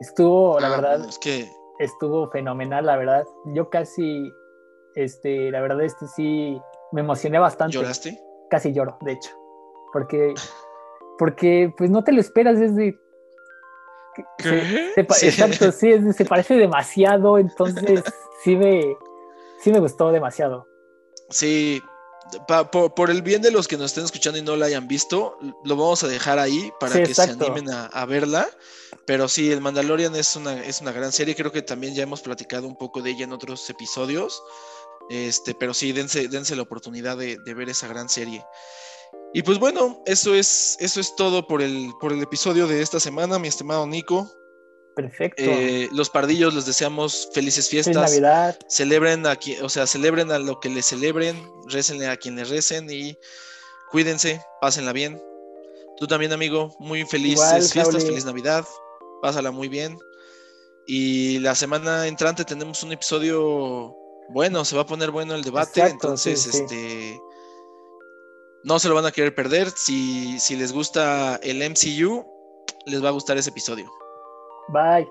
Estuvo, 0.00 0.60
la 0.60 0.68
ah, 0.68 0.70
verdad. 0.70 1.08
Es 1.08 1.18
que. 1.18 1.50
Estuvo 1.80 2.30
fenomenal, 2.30 2.86
la 2.86 2.96
verdad. 2.96 3.24
Yo 3.46 3.68
casi 3.68 4.32
este, 4.94 5.50
la 5.50 5.60
verdad, 5.60 5.82
este 5.82 6.06
sí 6.08 6.60
me 6.92 7.00
emocioné 7.00 7.38
bastante. 7.38 7.74
¿Lloraste? 7.74 8.20
Casi 8.50 8.72
lloro, 8.72 8.96
de 9.00 9.12
hecho. 9.12 9.30
Porque, 9.92 10.34
porque 11.18 11.72
pues 11.76 11.90
no 11.90 12.04
te 12.04 12.12
lo 12.12 12.20
esperas 12.20 12.58
desde. 12.58 12.98
¿Qué? 14.38 14.92
Exacto, 14.96 15.72
sí, 15.72 16.12
se 16.12 16.24
parece 16.24 16.54
demasiado, 16.54 17.38
entonces 17.38 18.02
sí 18.44 18.54
me, 18.54 18.80
sí 19.60 19.72
me 19.72 19.80
gustó 19.80 20.12
demasiado. 20.12 20.66
Sí, 21.30 21.82
por, 22.94 23.10
el 23.10 23.22
bien 23.22 23.42
de 23.42 23.50
los 23.50 23.68
que 23.68 23.76
nos 23.76 23.86
estén 23.86 24.04
escuchando 24.04 24.38
y 24.38 24.42
no 24.42 24.56
la 24.56 24.66
hayan 24.66 24.88
visto, 24.88 25.36
lo 25.64 25.76
vamos 25.76 26.04
a 26.04 26.08
dejar 26.08 26.38
ahí 26.38 26.72
para 26.80 26.94
que 26.94 27.14
se 27.14 27.22
animen 27.22 27.70
a, 27.70 27.86
a, 27.86 28.06
verla. 28.06 28.48
Pero 29.06 29.28
sí, 29.28 29.50
el 29.50 29.60
Mandalorian 29.60 30.14
es 30.16 30.36
una, 30.36 30.62
es 30.62 30.80
una 30.80 30.92
gran 30.92 31.12
serie, 31.12 31.34
creo 31.34 31.52
que 31.52 31.62
también 31.62 31.94
ya 31.94 32.02
hemos 32.02 32.22
platicado 32.22 32.66
un 32.66 32.76
poco 32.76 33.02
de 33.02 33.10
ella 33.10 33.24
en 33.24 33.32
otros 33.32 33.68
episodios. 33.68 34.42
Este, 35.10 35.54
pero 35.54 35.74
sí, 35.74 35.92
dense, 35.92 36.28
dense 36.28 36.56
la 36.56 36.62
oportunidad 36.62 37.16
de, 37.16 37.38
ver 37.54 37.68
esa 37.68 37.88
gran 37.88 38.08
serie. 38.08 38.44
Y 39.32 39.42
pues 39.42 39.58
bueno, 39.58 40.02
eso 40.06 40.34
es, 40.34 40.76
eso 40.80 41.00
es 41.00 41.14
todo 41.16 41.46
por 41.46 41.60
el, 41.60 41.90
por 42.00 42.12
el 42.12 42.22
episodio 42.22 42.66
de 42.66 42.80
esta 42.82 43.00
semana, 43.00 43.38
mi 43.38 43.48
estimado 43.48 43.86
Nico. 43.86 44.30
Perfecto. 44.94 45.42
Eh, 45.42 45.88
los 45.92 46.08
pardillos 46.08 46.54
les 46.54 46.66
deseamos 46.66 47.28
felices 47.32 47.68
fiestas. 47.68 47.94
Feliz 47.94 48.20
Navidad. 48.22 48.58
Celebren 48.68 49.26
a 49.26 49.36
o 49.62 49.68
sea, 49.68 49.86
celebren 49.86 50.30
a 50.30 50.38
lo 50.38 50.60
que 50.60 50.68
les 50.68 50.86
celebren, 50.86 51.36
récenle 51.66 52.06
a 52.08 52.16
quien 52.16 52.38
recen 52.38 52.88
y 52.88 53.18
cuídense, 53.90 54.40
pásenla 54.60 54.92
bien. 54.92 55.20
Tú 55.96 56.06
también, 56.06 56.32
amigo, 56.32 56.74
muy 56.78 57.04
felices 57.04 57.72
fiestas, 57.72 58.04
feliz 58.04 58.24
Navidad, 58.24 58.64
pásala 59.20 59.50
muy 59.50 59.68
bien. 59.68 59.98
Y 60.86 61.38
la 61.38 61.54
semana 61.54 62.06
entrante 62.06 62.44
tenemos 62.44 62.82
un 62.82 62.92
episodio 62.92 63.96
bueno, 64.30 64.64
se 64.64 64.76
va 64.76 64.82
a 64.82 64.86
poner 64.86 65.10
bueno 65.10 65.34
el 65.34 65.42
debate, 65.42 65.82
entonces 65.82 66.46
este 66.46 67.20
no 68.64 68.78
se 68.78 68.88
lo 68.88 68.94
van 68.94 69.06
a 69.06 69.12
querer 69.12 69.34
perder. 69.34 69.70
Si, 69.70 70.38
si 70.40 70.56
les 70.56 70.72
gusta 70.72 71.36
el 71.42 71.58
MCU, 71.58 72.24
les 72.86 73.04
va 73.04 73.08
a 73.08 73.12
gustar 73.12 73.36
ese 73.36 73.50
episodio. 73.50 73.90
Bye. 74.68 75.06